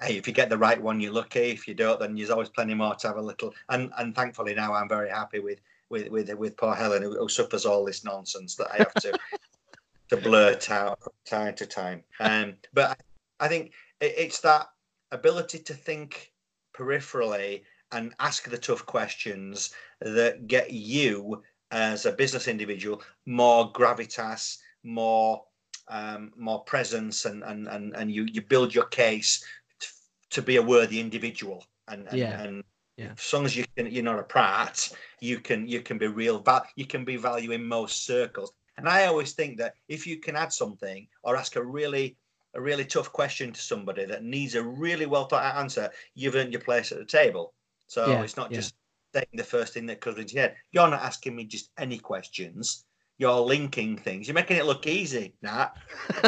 hey, 0.01 0.17
if 0.17 0.27
you 0.27 0.33
get 0.33 0.49
the 0.49 0.57
right 0.57 0.81
one, 0.81 0.99
you're 0.99 1.13
lucky. 1.13 1.51
If 1.51 1.67
you 1.67 1.73
don't, 1.73 1.99
then 1.99 2.15
there's 2.15 2.29
always 2.29 2.49
plenty 2.49 2.73
more 2.73 2.95
to 2.95 3.07
have 3.07 3.17
a 3.17 3.21
little. 3.21 3.53
And 3.69 3.91
and 3.97 4.15
thankfully 4.15 4.53
now 4.53 4.73
I'm 4.73 4.89
very 4.89 5.09
happy 5.09 5.39
with 5.39 5.59
with 5.89 6.09
with 6.09 6.33
with 6.33 6.57
poor 6.57 6.75
Helen 6.75 7.03
who, 7.03 7.17
who 7.17 7.29
suffers 7.29 7.65
all 7.65 7.85
this 7.85 8.03
nonsense 8.03 8.55
that 8.55 8.71
I 8.71 8.77
have 8.77 8.93
to 8.95 9.17
to 10.09 10.17
blurt 10.17 10.69
out 10.71 11.01
from 11.01 11.13
time 11.25 11.55
to 11.55 11.65
time. 11.65 12.03
Um, 12.19 12.55
but 12.73 12.99
I, 13.39 13.47
think 13.47 13.73
it, 13.99 14.13
it's 14.17 14.39
that 14.41 14.67
ability 15.11 15.59
to 15.59 15.73
think 15.73 16.31
peripherally 16.75 17.63
and 17.91 18.13
ask 18.19 18.49
the 18.49 18.57
tough 18.57 18.85
questions 18.85 19.73
that 20.01 20.47
get 20.47 20.71
you 20.71 21.41
as 21.71 22.05
a 22.05 22.11
business 22.11 22.47
individual 22.47 23.01
more 23.25 23.71
gravitas, 23.71 24.57
more 24.83 25.43
um, 25.89 26.31
more 26.35 26.63
presence, 26.63 27.25
and 27.25 27.43
and 27.43 27.67
and 27.67 27.95
and 27.95 28.11
you 28.11 28.25
you 28.25 28.41
build 28.41 28.73
your 28.73 28.85
case 28.85 29.43
to, 29.79 29.87
to 30.31 30.41
be 30.41 30.57
a 30.57 30.61
worthy 30.61 30.99
individual. 30.99 31.65
And, 31.87 32.07
and, 32.07 32.17
yeah. 32.17 32.41
and 32.41 32.63
yeah. 32.97 33.13
as 33.17 33.33
long 33.33 33.45
as 33.45 33.55
you 33.55 33.65
can, 33.75 33.89
you're 33.89 34.03
not 34.03 34.19
a 34.19 34.23
prat. 34.23 34.89
You 35.21 35.39
can 35.39 35.67
you 35.67 35.81
can 35.81 35.97
be 35.97 36.07
real. 36.07 36.39
Val- 36.39 36.67
you 36.75 36.85
can 36.85 37.05
be 37.05 37.15
value 37.15 37.51
in 37.51 37.63
most 37.63 38.05
circles. 38.05 38.51
And 38.77 38.87
I 38.87 39.05
always 39.05 39.33
think 39.33 39.57
that 39.57 39.73
if 39.87 40.05
you 40.05 40.19
can 40.19 40.35
add 40.35 40.53
something 40.53 41.07
or 41.23 41.35
ask 41.35 41.55
a 41.55 41.63
really 41.63 42.17
a 42.53 42.61
really 42.61 42.85
tough 42.85 43.11
question 43.11 43.51
to 43.51 43.61
somebody 43.61 44.05
that 44.05 44.23
needs 44.23 44.55
a 44.55 44.63
really 44.63 45.05
well 45.05 45.25
thought 45.25 45.43
out 45.43 45.57
answer, 45.57 45.89
you've 46.15 46.35
earned 46.35 46.53
your 46.53 46.61
place 46.61 46.91
at 46.91 46.97
the 46.97 47.05
table. 47.05 47.53
So 47.87 48.07
Yeah, 48.07 48.23
it's 48.23 48.37
not 48.37 48.51
just 48.51 48.73
saying 49.13 49.27
the 49.33 49.43
first 49.43 49.73
thing 49.73 49.85
that 49.87 50.01
comes 50.01 50.17
into 50.17 50.33
your 50.33 50.43
head. 50.43 50.55
You're 50.71 50.89
not 50.89 51.01
asking 51.01 51.35
me 51.35 51.45
just 51.45 51.71
any 51.77 51.99
questions. 51.99 52.85
You're 53.17 53.39
linking 53.39 53.97
things. 53.97 54.27
You're 54.27 54.35
making 54.35 54.57
it 54.57 54.65
look 54.65 54.85
easy, 54.87 55.33
Nat, 55.41 55.71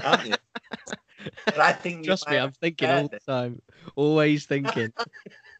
aren't 0.04 0.28
you? 0.28 0.36
But 1.46 1.60
I 1.60 1.74
think 1.74 1.98
you 2.00 2.06
Trust 2.06 2.30
me, 2.30 2.38
I'm 2.38 2.54
thinking 2.54 2.90
all 2.90 3.10
the 3.10 3.20
time. 3.20 3.62
Always 3.98 4.46
thinking. 4.46 4.94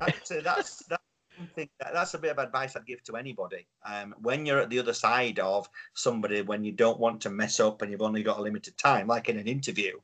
that's 0.00 0.28
that's 0.28 0.84
that's 0.84 1.02
something 1.36 1.68
that, 1.80 1.92
that's 1.92 2.14
a 2.14 2.18
bit 2.18 2.30
of 2.30 2.38
advice 2.38 2.76
I'd 2.76 2.86
give 2.86 3.02
to 3.04 3.16
anybody. 3.16 3.66
Um, 3.84 4.14
when 4.20 4.46
you're 4.46 4.60
at 4.60 4.70
the 4.70 4.78
other 4.78 4.94
side 4.94 5.40
of 5.40 5.68
somebody, 5.94 6.42
when 6.42 6.62
you 6.62 6.70
don't 6.70 7.00
want 7.00 7.20
to 7.22 7.30
mess 7.30 7.58
up 7.58 7.82
and 7.82 7.90
you've 7.90 8.02
only 8.02 8.22
got 8.22 8.38
a 8.38 8.42
limited 8.42 8.78
time, 8.78 9.08
like 9.08 9.28
in 9.28 9.38
an 9.38 9.48
interview, 9.48 9.98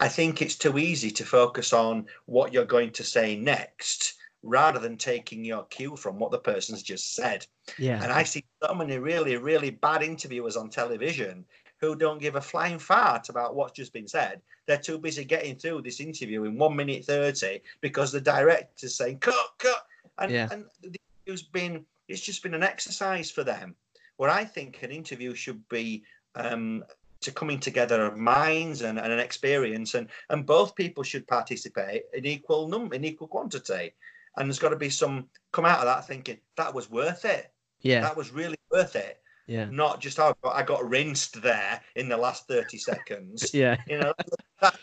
I 0.00 0.08
think 0.08 0.42
it's 0.42 0.56
too 0.56 0.78
easy 0.78 1.10
to 1.12 1.24
focus 1.24 1.72
on 1.72 2.06
what 2.26 2.52
you're 2.52 2.64
going 2.64 2.90
to 2.92 3.04
say 3.04 3.36
next 3.36 4.14
rather 4.44 4.78
than 4.78 4.96
taking 4.96 5.44
your 5.44 5.64
cue 5.64 5.96
from 5.96 6.18
what 6.18 6.30
the 6.30 6.38
person's 6.38 6.82
just 6.82 7.14
said. 7.14 7.46
Yeah. 7.78 8.02
And 8.02 8.12
I 8.12 8.22
see 8.22 8.44
so 8.62 8.74
many 8.74 8.98
really, 8.98 9.36
really 9.36 9.70
bad 9.70 10.02
interviewers 10.02 10.56
on 10.56 10.68
television 10.68 11.44
who 11.80 11.96
don't 11.96 12.20
give 12.20 12.36
a 12.36 12.40
flying 12.40 12.78
fart 12.78 13.28
about 13.30 13.54
what's 13.54 13.72
just 13.72 13.92
been 13.92 14.06
said. 14.06 14.40
They're 14.66 14.78
too 14.78 14.98
busy 14.98 15.24
getting 15.24 15.56
through 15.56 15.82
this 15.82 16.00
interview 16.00 16.44
in 16.44 16.58
one 16.58 16.76
minute 16.76 17.04
30 17.04 17.60
because 17.80 18.12
the 18.12 18.20
director's 18.20 18.94
saying, 18.94 19.18
cut, 19.18 19.34
cut. 19.58 19.86
And, 20.18 20.30
Yeah. 20.30 20.48
and 20.50 20.66
the 20.82 20.98
interview's 21.26 21.42
been, 21.42 21.84
it's 22.08 22.20
just 22.20 22.42
been 22.42 22.54
an 22.54 22.62
exercise 22.62 23.30
for 23.30 23.44
them. 23.44 23.74
Where 24.16 24.30
I 24.30 24.44
think 24.44 24.82
an 24.82 24.92
interview 24.92 25.34
should 25.34 25.66
be 25.68 26.04
um, 26.36 26.84
to 27.20 27.32
coming 27.32 27.58
together 27.58 28.04
of 28.04 28.16
minds 28.16 28.82
and, 28.82 28.98
and 28.98 29.12
an 29.12 29.18
experience, 29.18 29.94
and, 29.94 30.08
and 30.30 30.46
both 30.46 30.76
people 30.76 31.02
should 31.02 31.26
participate 31.26 32.04
in 32.12 32.24
equal 32.26 32.68
number, 32.68 32.94
in 32.94 33.04
equal 33.04 33.28
quantity. 33.28 33.92
And 34.36 34.48
there's 34.48 34.58
got 34.58 34.70
to 34.70 34.76
be 34.76 34.90
some 34.90 35.28
come 35.52 35.64
out 35.64 35.78
of 35.78 35.86
that 35.86 36.06
thinking 36.06 36.38
that 36.56 36.74
was 36.74 36.90
worth 36.90 37.24
it. 37.24 37.52
Yeah. 37.80 38.00
That 38.00 38.16
was 38.16 38.32
really 38.32 38.56
worth 38.70 38.96
it. 38.96 39.20
Yeah. 39.46 39.66
Not 39.70 40.00
just 40.00 40.18
oh, 40.18 40.34
I 40.50 40.62
got 40.62 40.88
rinsed 40.88 41.40
there 41.42 41.80
in 41.96 42.08
the 42.08 42.16
last 42.16 42.48
30 42.48 42.78
seconds. 42.78 43.50
Yeah. 43.54 43.76
You 43.86 43.98
know, 43.98 44.14
that's 44.60 44.78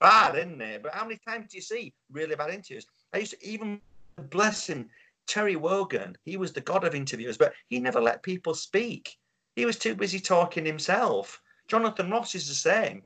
bad, 0.00 0.36
isn't 0.36 0.60
it? 0.60 0.82
But 0.82 0.94
how 0.94 1.04
many 1.04 1.18
times 1.26 1.50
do 1.50 1.56
you 1.56 1.62
see 1.62 1.94
really 2.10 2.36
bad 2.36 2.50
interviews? 2.50 2.86
I 3.12 3.18
used 3.18 3.32
to 3.32 3.46
even 3.46 3.80
bless 4.30 4.68
him, 4.68 4.88
Terry 5.26 5.56
Wogan. 5.56 6.16
He 6.24 6.36
was 6.36 6.52
the 6.52 6.60
god 6.60 6.84
of 6.84 6.94
interviews, 6.94 7.38
but 7.38 7.54
he 7.68 7.80
never 7.80 8.00
let 8.00 8.22
people 8.22 8.54
speak. 8.54 9.16
He 9.56 9.64
was 9.64 9.78
too 9.78 9.94
busy 9.94 10.20
talking 10.20 10.64
himself. 10.64 11.40
Jonathan 11.68 12.10
Ross 12.10 12.34
is 12.34 12.48
the 12.48 12.54
same. 12.54 13.02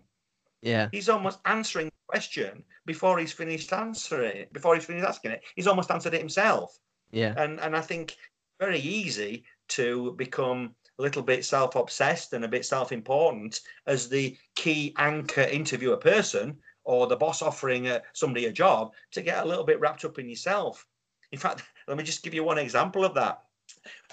Yeah. 0.66 0.88
He's 0.90 1.08
almost 1.08 1.38
answering 1.44 1.86
the 1.86 1.92
question 2.08 2.64
before 2.86 3.18
he's 3.18 3.32
finished 3.32 3.72
answering 3.72 4.36
it, 4.36 4.52
before 4.52 4.74
he's 4.74 4.84
finished 4.84 5.06
asking 5.06 5.30
it. 5.30 5.42
He's 5.54 5.68
almost 5.68 5.92
answered 5.92 6.14
it 6.14 6.20
himself 6.20 6.76
Yeah. 7.12 7.34
and 7.38 7.60
and 7.60 7.76
I 7.76 7.80
think 7.80 8.16
very 8.58 8.80
easy 8.80 9.44
to 9.68 10.12
become 10.16 10.74
a 10.98 11.02
little 11.02 11.22
bit 11.22 11.44
self-obsessed 11.44 12.32
and 12.32 12.44
a 12.44 12.48
bit 12.48 12.64
self-important 12.64 13.60
as 13.86 14.08
the 14.08 14.36
key 14.56 14.92
anchor 14.98 15.42
interviewer 15.42 15.98
person 15.98 16.58
or 16.84 17.06
the 17.06 17.16
boss 17.16 17.42
offering 17.42 17.86
uh 17.86 18.00
somebody 18.12 18.46
a 18.46 18.52
job 18.52 18.92
to 19.12 19.22
get 19.22 19.44
a 19.44 19.48
little 19.48 19.64
bit 19.64 19.78
wrapped 19.78 20.04
up 20.04 20.18
in 20.18 20.28
yourself. 20.28 20.84
In 21.30 21.38
fact, 21.38 21.62
let 21.88 21.96
me 21.96 22.02
just 22.02 22.24
give 22.24 22.34
you 22.34 22.42
one 22.42 22.58
example 22.58 23.04
of 23.04 23.14
that. 23.14 23.42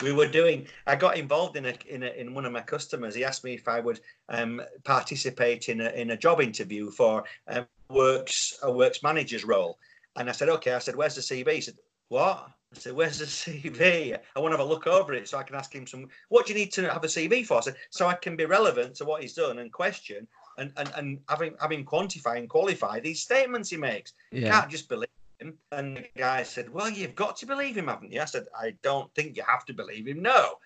We 0.01 0.11
were 0.11 0.27
doing. 0.27 0.67
I 0.87 0.95
got 0.95 1.17
involved 1.17 1.55
in 1.55 1.65
a 1.65 1.73
in 1.87 2.03
a, 2.03 2.07
in 2.07 2.33
one 2.33 2.45
of 2.45 2.51
my 2.51 2.61
customers. 2.61 3.15
He 3.15 3.23
asked 3.23 3.43
me 3.43 3.53
if 3.53 3.67
I 3.67 3.79
would 3.79 3.99
um, 4.29 4.61
participate 4.83 5.69
in 5.69 5.81
a 5.81 5.89
in 5.89 6.11
a 6.11 6.17
job 6.17 6.41
interview 6.41 6.91
for 6.91 7.23
um, 7.47 7.65
works 7.89 8.57
a 8.63 8.71
works 8.71 9.03
manager's 9.03 9.43
role, 9.43 9.77
and 10.15 10.29
I 10.29 10.33
said 10.33 10.49
okay. 10.49 10.73
I 10.73 10.79
said, 10.79 10.95
"Where's 10.95 11.15
the 11.15 11.21
CV?" 11.21 11.53
He 11.53 11.61
said, 11.61 11.77
"What?" 12.09 12.49
I 12.75 12.79
said, 12.79 12.93
"Where's 12.93 13.19
the 13.19 13.25
CV? 13.25 14.17
I 14.35 14.39
want 14.39 14.53
to 14.53 14.57
have 14.57 14.65
a 14.65 14.69
look 14.69 14.87
over 14.87 15.13
it 15.13 15.27
so 15.27 15.37
I 15.37 15.43
can 15.43 15.55
ask 15.55 15.73
him 15.73 15.87
some. 15.87 16.07
What 16.29 16.45
do 16.45 16.53
you 16.53 16.59
need 16.59 16.73
to 16.73 16.91
have 16.91 17.03
a 17.03 17.07
CV 17.07 17.45
for?" 17.45 17.57
I 17.57 17.61
said, 17.61 17.75
"So 17.89 18.07
I 18.07 18.15
can 18.15 18.35
be 18.35 18.45
relevant 18.45 18.95
to 18.95 19.05
what 19.05 19.21
he's 19.21 19.33
done 19.33 19.59
and 19.59 19.71
question 19.71 20.27
and 20.57 20.71
and, 20.77 20.91
and 20.95 21.19
having 21.29 21.55
having 21.59 21.85
quantify 21.85 22.37
and 22.37 22.49
qualify 22.49 22.99
these 22.99 23.21
statements 23.21 23.69
he 23.69 23.77
makes. 23.77 24.13
You 24.31 24.43
can't 24.43 24.69
just 24.69 24.89
believe 24.89 25.09
him." 25.43 25.57
And 25.71 25.97
the 25.97 26.09
guy 26.17 26.43
said, 26.43 26.69
"Well, 26.69 26.89
you've 26.89 27.15
got 27.15 27.35
to 27.37 27.45
believe 27.45 27.77
him, 27.77 27.87
haven't 27.87 28.11
you?" 28.11 28.21
I 28.21 28.25
said, 28.25 28.47
"I 28.55 28.71
don't 28.81 29.13
think 29.13 29.37
you 29.37 29.43
have 29.47 29.65
to 29.65 29.73
believe 29.73 30.07
him. 30.07 30.21
No." 30.21 30.59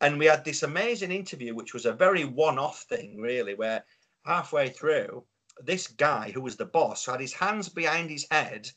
And 0.00 0.18
we 0.18 0.26
had 0.26 0.44
this 0.44 0.62
amazing 0.62 1.10
interview, 1.10 1.54
which 1.54 1.74
was 1.74 1.86
a 1.86 1.92
very 1.92 2.24
one-off 2.24 2.82
thing, 2.82 3.18
really, 3.18 3.54
where 3.54 3.84
halfway 4.24 4.68
through, 4.68 5.24
this 5.60 5.88
guy 5.88 6.30
who 6.30 6.40
was 6.40 6.56
the 6.56 6.66
boss 6.66 7.06
had 7.06 7.20
his 7.20 7.32
hands 7.32 7.68
behind 7.68 8.10
his 8.10 8.26
head 8.30 8.70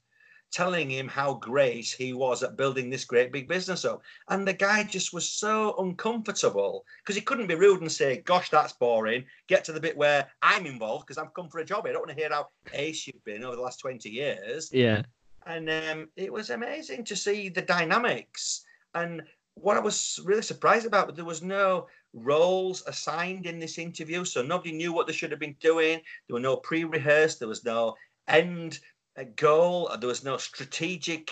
telling 0.52 0.90
him 0.90 1.08
how 1.08 1.36
great 1.36 1.96
he 1.98 2.14
was 2.14 2.44
at 2.44 2.58
building 2.58 2.90
this 2.90 3.06
great 3.06 3.32
big 3.32 3.48
business 3.48 3.86
up. 3.86 4.02
And 4.30 4.46
the 4.46 4.54
guy 4.54 4.84
just 4.84 5.14
was 5.14 5.28
so 5.28 5.76
uncomfortable 5.80 6.86
because 7.00 7.16
he 7.16 7.22
couldn't 7.22 7.48
be 7.48 7.56
rude 7.56 7.82
and 7.82 7.92
say, 7.92 8.22
Gosh, 8.22 8.50
that's 8.50 8.74
boring. 8.74 9.26
Get 9.48 9.64
to 9.66 9.72
the 9.72 9.80
bit 9.80 9.98
where 9.98 10.30
I'm 10.42 10.66
involved 10.66 11.08
because 11.08 11.18
I've 11.18 11.34
come 11.34 11.50
for 11.50 11.60
a 11.60 11.66
job. 11.66 11.86
I 11.86 11.92
don't 11.92 12.02
want 12.02 12.12
to 12.12 12.22
hear 12.22 12.30
how 12.30 12.48
ace 12.74 13.08
you've 13.08 13.24
been 13.24 13.44
over 13.44 13.56
the 13.56 13.62
last 13.62 13.80
20 13.80 14.10
years. 14.10 14.70
Yeah. 14.74 15.04
And 15.46 15.70
um, 15.70 16.10
it 16.16 16.32
was 16.32 16.50
amazing 16.50 17.04
to 17.06 17.16
see 17.16 17.50
the 17.50 17.62
dynamics. 17.62 18.64
And 18.94 19.24
what 19.56 19.78
I 19.78 19.80
was 19.80 20.20
really 20.24 20.42
surprised 20.42 20.86
about, 20.86 21.08
but 21.08 21.16
there 21.16 21.26
was 21.26 21.42
no 21.42 21.88
roles 22.14 22.84
assigned 22.88 23.46
in 23.46 23.60
this 23.60 23.78
interview. 23.78 24.26
So 24.26 24.42
nobody 24.42 24.72
knew 24.72 24.94
what 24.94 25.08
they 25.08 25.14
should 25.14 25.32
have 25.32 25.40
been 25.40 25.56
doing. 25.60 26.02
There 26.28 26.36
were 26.36 26.40
no 26.40 26.58
pre 26.58 26.84
rehearsed, 26.84 27.40
there 27.40 27.48
was 27.48 27.66
no 27.66 27.96
end 28.28 28.80
uh, 29.18 29.24
goal, 29.36 29.90
there 30.00 30.08
was 30.08 30.24
no 30.24 30.38
strategic 30.38 31.32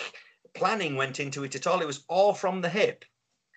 planning 0.54 0.96
went 0.96 1.20
into 1.20 1.44
it 1.44 1.54
at 1.54 1.66
all. 1.66 1.80
It 1.80 1.86
was 1.86 2.04
all 2.08 2.34
from 2.34 2.60
the 2.60 2.68
hip. 2.68 3.04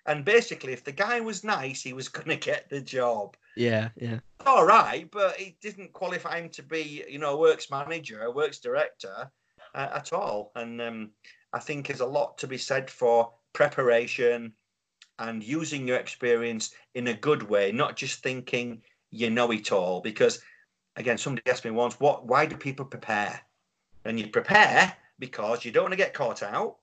And 0.06 0.24
basically, 0.24 0.72
if 0.72 0.84
the 0.84 0.92
guy 0.92 1.20
was 1.20 1.44
nice, 1.44 1.82
he 1.82 1.92
was 1.92 2.08
going 2.10 2.28
to 2.28 2.36
get 2.36 2.68
the 2.68 2.80
job. 2.80 3.36
Yeah. 3.56 3.88
Yeah. 3.96 4.20
All 4.46 4.66
right, 4.66 5.10
but 5.10 5.40
it 5.40 5.60
didn't 5.60 5.92
qualify 5.92 6.40
him 6.40 6.50
to 6.50 6.62
be, 6.62 7.04
you 7.08 7.18
know, 7.18 7.34
a 7.34 7.38
works 7.38 7.70
manager, 7.70 8.22
a 8.22 8.30
works 8.30 8.58
director 8.58 9.30
uh, 9.74 9.88
at 9.94 10.12
all. 10.12 10.52
And 10.54 10.80
um, 10.80 11.10
I 11.52 11.58
think 11.58 11.86
there's 11.86 12.00
a 12.00 12.06
lot 12.06 12.38
to 12.38 12.46
be 12.46 12.58
said 12.58 12.90
for 12.90 13.32
preparation 13.52 14.52
and 15.18 15.42
using 15.42 15.86
your 15.86 15.98
experience 15.98 16.74
in 16.94 17.08
a 17.08 17.14
good 17.14 17.42
way, 17.42 17.72
not 17.72 17.96
just 17.96 18.22
thinking 18.22 18.82
you 19.10 19.30
know 19.30 19.50
it 19.52 19.72
all. 19.72 20.00
Because 20.00 20.40
again, 20.96 21.18
somebody 21.18 21.48
asked 21.50 21.64
me 21.64 21.70
once, 21.70 22.00
"What? 22.00 22.26
Why 22.26 22.46
do 22.46 22.56
people 22.56 22.84
prepare?" 22.84 23.40
And 24.04 24.18
you 24.18 24.28
prepare 24.28 24.94
because 25.18 25.64
you 25.64 25.70
don't 25.70 25.84
want 25.84 25.92
to 25.92 26.04
get 26.04 26.14
caught 26.14 26.42
out. 26.42 26.76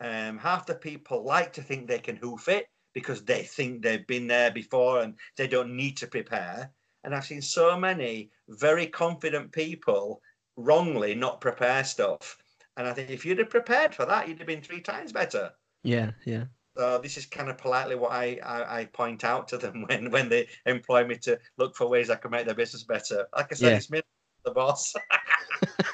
Um, 0.00 0.38
half 0.38 0.66
the 0.66 0.74
people 0.74 1.24
like 1.24 1.52
to 1.54 1.62
think 1.62 1.86
they 1.86 1.98
can 1.98 2.16
hoof 2.16 2.48
it 2.48 2.68
because 2.94 3.24
they 3.24 3.42
think 3.42 3.82
they've 3.82 4.06
been 4.06 4.26
there 4.26 4.50
before 4.50 5.02
and 5.02 5.14
they 5.36 5.46
don't 5.46 5.76
need 5.76 5.96
to 5.98 6.06
prepare. 6.06 6.72
And 7.04 7.14
I've 7.14 7.26
seen 7.26 7.42
so 7.42 7.78
many 7.78 8.30
very 8.48 8.86
confident 8.86 9.52
people 9.52 10.20
wrongly 10.58 11.14
not 11.14 11.40
prepare 11.40 11.84
stuff. 11.84 12.36
And 12.76 12.86
I 12.86 12.92
think 12.92 13.10
if 13.10 13.24
you'd 13.24 13.38
have 13.38 13.50
prepared 13.50 13.94
for 13.94 14.04
that, 14.04 14.28
you'd 14.28 14.38
have 14.38 14.46
been 14.46 14.60
three 14.60 14.80
times 14.80 15.12
better. 15.12 15.52
Yeah. 15.82 16.10
Yeah. 16.26 16.44
So 16.76 16.98
this 16.98 17.16
is 17.16 17.26
kind 17.26 17.48
of 17.48 17.58
politely 17.58 17.96
what 17.96 18.12
I, 18.12 18.38
I, 18.44 18.80
I 18.80 18.84
point 18.86 19.24
out 19.24 19.48
to 19.48 19.58
them 19.58 19.82
when, 19.88 20.10
when 20.10 20.28
they 20.28 20.48
employ 20.66 21.06
me 21.06 21.16
to 21.18 21.38
look 21.56 21.74
for 21.74 21.88
ways 21.88 22.10
I 22.10 22.16
can 22.16 22.30
make 22.30 22.46
their 22.46 22.54
business 22.54 22.84
better. 22.84 23.26
Like 23.34 23.48
I 23.50 23.54
said, 23.54 23.70
Yeah. 23.70 23.76
it's 23.76 23.90
me, 23.90 24.02
the 24.44 24.50
boss. 24.50 24.92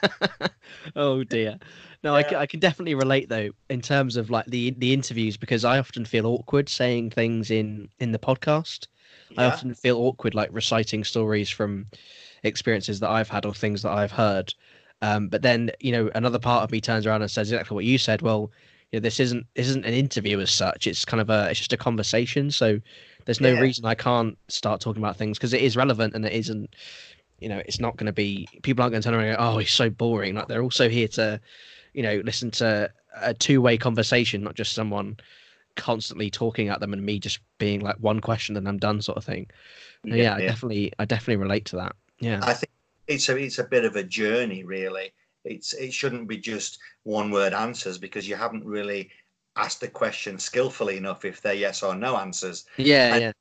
oh 0.96 1.24
dear. 1.24 1.58
No, 2.02 2.14
I, 2.14 2.20
Yeah. 2.20 2.30
ca- 2.30 2.38
I 2.40 2.46
can 2.46 2.60
definitely 2.60 2.94
relate 2.94 3.28
though 3.28 3.50
in 3.70 3.80
terms 3.80 4.16
of 4.16 4.28
like 4.28 4.46
the 4.46 4.70
the 4.78 4.92
interviews 4.92 5.36
because 5.36 5.64
I 5.64 5.78
often 5.78 6.04
feel 6.04 6.26
awkward 6.26 6.68
saying 6.68 7.10
things 7.10 7.50
in 7.50 7.88
in 7.98 8.12
the 8.12 8.18
podcast 8.18 8.88
yeah. 9.30 9.42
I 9.42 9.44
often 9.46 9.74
feel 9.74 9.98
awkward 9.98 10.34
like 10.34 10.50
reciting 10.52 11.04
stories 11.04 11.50
from 11.50 11.86
experiences 12.44 13.00
that 13.00 13.10
I've 13.10 13.28
had 13.28 13.44
or 13.44 13.54
things 13.54 13.82
that 13.82 13.92
I've 13.92 14.12
heard. 14.12 14.54
Um, 15.02 15.28
but 15.28 15.42
then 15.42 15.70
you 15.80 15.92
know 15.92 16.10
another 16.14 16.38
part 16.38 16.64
of 16.64 16.70
me 16.70 16.80
turns 16.80 17.06
around 17.06 17.22
and 17.22 17.30
says 17.30 17.50
exactly 17.50 17.74
what 17.74 17.84
you 17.84 17.98
said. 17.98 18.22
Well, 18.22 18.50
you 18.92 19.00
know, 19.00 19.02
this 19.02 19.20
isn't 19.20 19.46
this 19.54 19.68
isn't 19.68 19.84
an 19.84 19.94
interview 19.94 20.40
as 20.40 20.50
such. 20.50 20.86
It's 20.86 21.04
kind 21.04 21.20
of 21.20 21.30
a 21.30 21.50
it's 21.50 21.58
just 21.58 21.72
a 21.72 21.76
conversation. 21.76 22.50
So 22.50 22.80
there's 23.24 23.40
no 23.40 23.52
yeah. 23.52 23.60
reason 23.60 23.84
I 23.84 23.94
can't 23.94 24.38
start 24.48 24.80
talking 24.80 25.02
about 25.02 25.16
things 25.16 25.38
because 25.38 25.52
it 25.52 25.62
is 25.62 25.76
relevant 25.76 26.14
and 26.14 26.24
it 26.24 26.32
isn't. 26.32 26.74
You 27.40 27.48
know, 27.48 27.60
it's 27.66 27.80
not 27.80 27.96
going 27.96 28.06
to 28.06 28.12
be 28.12 28.48
people 28.62 28.82
aren't 28.82 28.92
going 28.92 29.02
to 29.02 29.06
turn 29.08 29.14
around 29.14 29.26
and 29.26 29.36
go, 29.36 29.44
"Oh, 29.44 29.58
he's 29.58 29.72
so 29.72 29.90
boring." 29.90 30.34
Like 30.34 30.48
they're 30.48 30.62
also 30.62 30.88
here 30.88 31.08
to, 31.08 31.40
you 31.92 32.02
know, 32.02 32.22
listen 32.24 32.50
to 32.52 32.90
a 33.20 33.34
two-way 33.34 33.76
conversation, 33.76 34.42
not 34.42 34.54
just 34.54 34.72
someone 34.72 35.16
constantly 35.76 36.30
talking 36.30 36.68
at 36.68 36.80
them 36.80 36.92
and 36.92 37.04
me 37.04 37.18
just 37.18 37.40
being 37.58 37.80
like 37.80 37.96
one 37.96 38.20
question 38.20 38.56
and 38.56 38.68
I'm 38.68 38.78
done 38.78 39.02
sort 39.02 39.18
of 39.18 39.24
thing. 39.24 39.48
Yeah, 40.04 40.14
yeah, 40.14 40.34
I 40.36 40.40
definitely 40.40 40.92
I 40.98 41.04
definitely 41.04 41.42
relate 41.42 41.64
to 41.66 41.76
that. 41.76 41.96
Yeah. 42.20 42.40
I 42.42 42.54
think 42.54 42.70
it's 43.06 43.28
a 43.28 43.36
it's 43.36 43.58
a 43.58 43.64
bit 43.64 43.84
of 43.84 43.96
a 43.96 44.02
journey 44.02 44.64
really. 44.64 45.12
It's 45.44 45.74
it 45.74 45.92
shouldn't 45.92 46.28
be 46.28 46.38
just 46.38 46.78
one 47.02 47.30
word 47.30 47.52
answers 47.52 47.98
because 47.98 48.28
you 48.28 48.36
haven't 48.36 48.64
really 48.64 49.10
asked 49.56 49.80
the 49.80 49.88
question 49.88 50.38
skillfully 50.38 50.96
enough 50.96 51.24
if 51.24 51.40
they're 51.40 51.54
yes 51.54 51.82
or 51.82 51.94
no 51.94 52.16
answers. 52.16 52.64
Yeah, 52.76 53.14
and 53.14 53.22
yeah. 53.22 53.32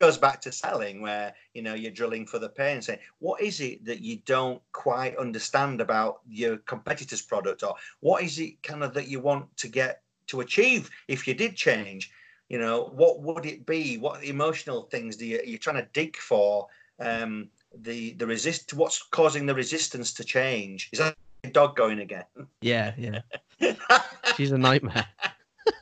goes 0.00 0.18
back 0.18 0.40
to 0.42 0.52
selling 0.52 1.00
where 1.00 1.34
you 1.54 1.62
know 1.62 1.74
you're 1.74 1.92
drilling 1.92 2.26
for 2.26 2.38
the 2.38 2.48
pain 2.48 2.82
saying 2.82 2.98
what 3.20 3.40
is 3.40 3.60
it 3.60 3.84
that 3.84 4.00
you 4.00 4.18
don't 4.26 4.60
quite 4.72 5.16
understand 5.16 5.80
about 5.80 6.20
your 6.28 6.56
competitor's 6.58 7.22
product 7.22 7.62
or 7.62 7.74
what 8.00 8.22
is 8.24 8.38
it 8.38 8.60
kind 8.62 8.82
of 8.82 8.92
that 8.94 9.08
you 9.08 9.20
want 9.20 9.56
to 9.56 9.68
get 9.68 10.02
to 10.26 10.40
achieve 10.40 10.90
if 11.06 11.28
you 11.28 11.34
did 11.34 11.54
change 11.54 12.10
you 12.48 12.58
know 12.58 12.90
what 12.94 13.22
would 13.22 13.46
it 13.46 13.64
be 13.64 13.96
what 13.96 14.24
emotional 14.24 14.82
things 14.82 15.16
do 15.16 15.24
you 15.24 15.40
you're 15.44 15.58
trying 15.58 15.76
to 15.76 15.88
dig 15.92 16.16
for 16.16 16.66
um 16.98 17.48
the 17.74 18.12
the 18.14 18.26
resist 18.26 18.74
what's 18.74 19.02
causing 19.02 19.46
the 19.46 19.54
resistance 19.54 20.12
to 20.12 20.24
change 20.24 20.88
is 20.92 20.98
that 20.98 21.16
dog 21.52 21.74
going 21.74 21.98
again 22.00 22.24
yeah 22.60 22.92
yeah 22.96 23.20
she's 24.36 24.52
a 24.52 24.58
nightmare 24.58 25.06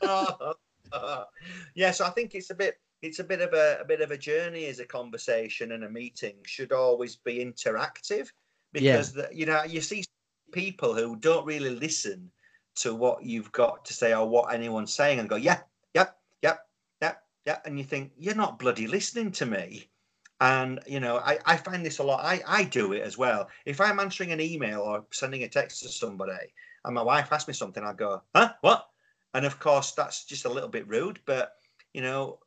yeah 1.75 1.91
so 1.91 2.05
i 2.05 2.09
think 2.09 2.33
it's 2.33 2.49
a 2.49 2.55
bit 2.55 2.79
it's 3.01 3.19
a 3.19 3.23
bit 3.23 3.41
of 3.41 3.53
a, 3.53 3.79
a 3.81 3.85
bit 3.85 4.01
of 4.01 4.11
a 4.11 4.17
journey 4.17 4.65
as 4.65 4.79
a 4.79 4.85
conversation 4.85 5.71
and 5.73 5.83
a 5.83 5.89
meeting 5.89 6.35
should 6.45 6.71
always 6.71 7.15
be 7.15 7.43
interactive 7.45 8.27
because 8.73 9.15
yeah. 9.15 9.23
the, 9.23 9.35
you 9.35 9.45
know 9.45 9.63
you 9.63 9.81
see 9.81 10.03
people 10.51 10.93
who 10.93 11.15
don't 11.15 11.45
really 11.45 11.69
listen 11.69 12.31
to 12.75 12.95
what 12.95 13.23
you've 13.23 13.51
got 13.51 13.85
to 13.85 13.93
say 13.93 14.13
or 14.13 14.27
what 14.27 14.53
anyone's 14.53 14.93
saying 14.93 15.19
and 15.19 15.29
go, 15.29 15.35
yeah, 15.35 15.59
yep, 15.93 16.17
yep, 16.41 16.65
yep, 17.01 17.23
yep. 17.45 17.61
And 17.65 17.77
you 17.77 17.83
think, 17.83 18.11
you're 18.17 18.35
not 18.35 18.59
bloody 18.59 18.87
listening 18.87 19.31
to 19.33 19.45
me. 19.45 19.89
And, 20.41 20.79
you 20.87 20.99
know, 20.99 21.17
I, 21.17 21.37
I 21.45 21.55
find 21.55 21.85
this 21.85 21.99
a 21.99 22.03
lot. 22.03 22.25
I, 22.25 22.41
I 22.47 22.63
do 22.63 22.93
it 22.93 23.03
as 23.03 23.15
well. 23.17 23.47
If 23.65 23.79
I'm 23.79 23.99
answering 23.99 24.31
an 24.31 24.41
email 24.41 24.81
or 24.81 25.05
sending 25.11 25.43
a 25.43 25.47
text 25.47 25.83
to 25.83 25.89
somebody 25.89 26.53
and 26.83 26.95
my 26.95 27.03
wife 27.03 27.31
asks 27.31 27.47
me 27.47 27.53
something, 27.53 27.83
I 27.83 27.93
go, 27.93 28.23
huh, 28.35 28.53
what? 28.61 28.87
And 29.35 29.45
of 29.45 29.59
course, 29.59 29.91
that's 29.91 30.25
just 30.25 30.45
a 30.45 30.49
little 30.49 30.67
bit 30.67 30.87
rude. 30.87 31.19
But, 31.25 31.53
you 31.93 32.01
know, 32.01 32.39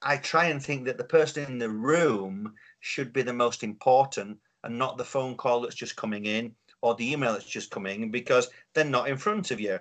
I 0.00 0.16
try 0.18 0.46
and 0.46 0.62
think 0.62 0.84
that 0.84 0.96
the 0.96 1.04
person 1.04 1.44
in 1.44 1.58
the 1.58 1.68
room 1.68 2.54
should 2.78 3.12
be 3.12 3.22
the 3.22 3.32
most 3.32 3.64
important 3.64 4.38
and 4.62 4.78
not 4.78 4.96
the 4.96 5.04
phone 5.04 5.36
call 5.36 5.60
that's 5.60 5.74
just 5.74 5.96
coming 5.96 6.24
in 6.24 6.54
or 6.82 6.94
the 6.94 7.12
email 7.12 7.32
that's 7.32 7.44
just 7.44 7.72
coming 7.72 8.12
because 8.12 8.48
they're 8.74 8.84
not 8.84 9.08
in 9.08 9.16
front 9.16 9.50
of 9.50 9.58
you. 9.58 9.80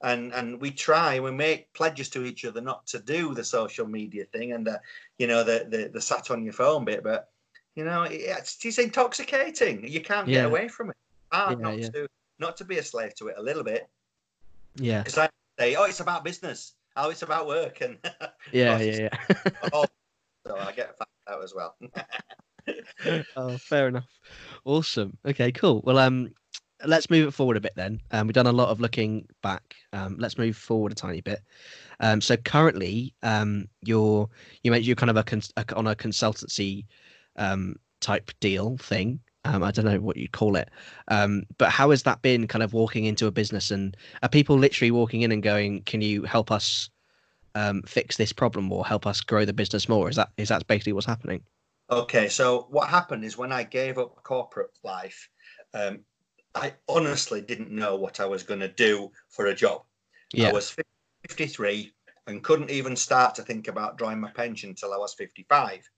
And 0.00 0.32
and 0.32 0.60
we 0.60 0.70
try, 0.70 1.18
we 1.18 1.32
make 1.32 1.72
pledges 1.72 2.08
to 2.10 2.24
each 2.24 2.44
other 2.44 2.60
not 2.60 2.86
to 2.88 3.00
do 3.00 3.34
the 3.34 3.42
social 3.42 3.86
media 3.86 4.24
thing 4.26 4.52
and 4.52 4.64
the, 4.64 4.80
you 5.18 5.26
know, 5.26 5.42
the 5.42 5.66
the, 5.68 5.90
the 5.92 6.00
sat 6.00 6.30
on 6.30 6.44
your 6.44 6.52
phone 6.52 6.84
bit, 6.84 7.02
but 7.02 7.30
you 7.74 7.84
know, 7.84 8.02
it's, 8.02 8.64
it's 8.64 8.78
intoxicating. 8.78 9.86
You 9.86 10.00
can't 10.00 10.26
yeah. 10.26 10.42
get 10.42 10.46
away 10.46 10.68
from 10.68 10.90
it. 10.90 10.96
Ah, 11.30 11.50
yeah, 11.50 11.56
not 11.56 11.78
yeah. 11.78 11.88
to 11.90 12.08
not 12.38 12.56
to 12.56 12.64
be 12.64 12.78
a 12.78 12.82
slave 12.82 13.14
to 13.16 13.28
it 13.28 13.36
a 13.38 13.42
little 13.42 13.64
bit. 13.64 13.88
Yeah. 14.76 15.02
Because 15.02 15.18
I 15.18 15.28
say, 15.58 15.74
oh, 15.74 15.84
it's 15.84 16.00
about 16.00 16.24
business. 16.24 16.74
Oh, 16.96 17.10
it's 17.10 17.22
about 17.22 17.46
work, 17.46 17.80
and 17.80 17.96
yeah, 18.50 18.78
yeah, 18.80 19.08
yeah. 19.28 19.36
oh, 19.72 19.84
so 20.46 20.56
I 20.56 20.72
get 20.72 20.96
that 20.98 21.42
as 21.42 21.54
well. 21.54 21.76
oh, 23.36 23.56
fair 23.58 23.88
enough. 23.88 24.08
Awesome. 24.64 25.16
Okay, 25.24 25.52
cool. 25.52 25.80
Well, 25.84 25.98
um, 25.98 26.32
let's 26.84 27.10
move 27.10 27.28
it 27.28 27.30
forward 27.32 27.56
a 27.56 27.60
bit 27.60 27.72
then. 27.76 28.00
Um, 28.10 28.26
we've 28.26 28.34
done 28.34 28.46
a 28.46 28.52
lot 28.52 28.68
of 28.68 28.80
looking 28.80 29.26
back. 29.42 29.74
Um, 29.92 30.16
let's 30.18 30.38
move 30.38 30.56
forward 30.56 30.92
a 30.92 30.94
tiny 30.94 31.20
bit. 31.20 31.40
Um, 32.00 32.20
so 32.20 32.36
currently, 32.36 33.14
um, 33.22 33.68
you're 33.82 34.28
you 34.62 34.70
mentioned 34.70 34.86
you're 34.86 34.96
kind 34.96 35.10
of 35.10 35.16
a, 35.16 35.24
cons- 35.24 35.52
a 35.56 35.64
on 35.74 35.86
a 35.86 35.94
consultancy 35.94 36.86
um 37.36 37.76
type 38.00 38.30
deal 38.40 38.76
thing. 38.78 39.20
Um, 39.44 39.62
I 39.62 39.70
don't 39.70 39.84
know 39.84 40.00
what 40.00 40.16
you'd 40.16 40.32
call 40.32 40.56
it. 40.56 40.68
But 41.08 41.70
how 41.70 41.90
has 41.90 42.02
that 42.02 42.22
been 42.22 42.46
kind 42.46 42.62
of 42.62 42.72
walking 42.72 43.04
into 43.04 43.26
a 43.26 43.30
business 43.30 43.70
and 43.70 43.96
are 44.22 44.28
people 44.28 44.58
literally 44.58 44.90
walking 44.90 45.22
in 45.22 45.32
and 45.32 45.42
going, 45.42 45.82
can 45.82 46.02
you 46.02 46.22
help 46.24 46.50
us 46.50 46.90
fix 47.86 48.16
this 48.16 48.32
problem 48.32 48.70
or 48.70 48.84
help 48.86 49.06
us 49.06 49.20
grow 49.20 49.44
the 49.44 49.52
business 49.52 49.88
more? 49.88 50.08
Is 50.08 50.16
that 50.16 50.30
is 50.36 50.48
that 50.50 50.66
basically 50.66 50.92
what's 50.92 51.06
happening? 51.06 51.42
Okay, 51.90 52.28
so 52.28 52.66
what 52.70 52.88
happened 52.88 53.24
is 53.24 53.38
when 53.38 53.50
I 53.50 53.62
gave 53.62 53.96
up 53.96 54.22
corporate 54.22 54.70
life, 54.84 55.28
um, 55.72 56.00
I 56.54 56.74
honestly 56.88 57.40
didn't 57.40 57.70
know 57.70 57.96
what 57.96 58.20
I 58.20 58.26
was 58.26 58.42
going 58.42 58.60
to 58.60 58.68
do 58.68 59.12
for 59.28 59.46
a 59.46 59.54
job. 59.54 59.82
Yeah. 60.32 60.48
I 60.48 60.52
was 60.52 60.74
53 61.28 61.92
and 62.26 62.42
couldn't 62.42 62.70
even 62.70 62.96
start 62.96 63.34
to 63.36 63.42
think 63.42 63.68
about 63.68 63.96
drawing 63.96 64.20
my 64.20 64.30
pension 64.30 64.70
until 64.70 64.92
I 64.92 64.98
was 64.98 65.14
55. 65.14 65.88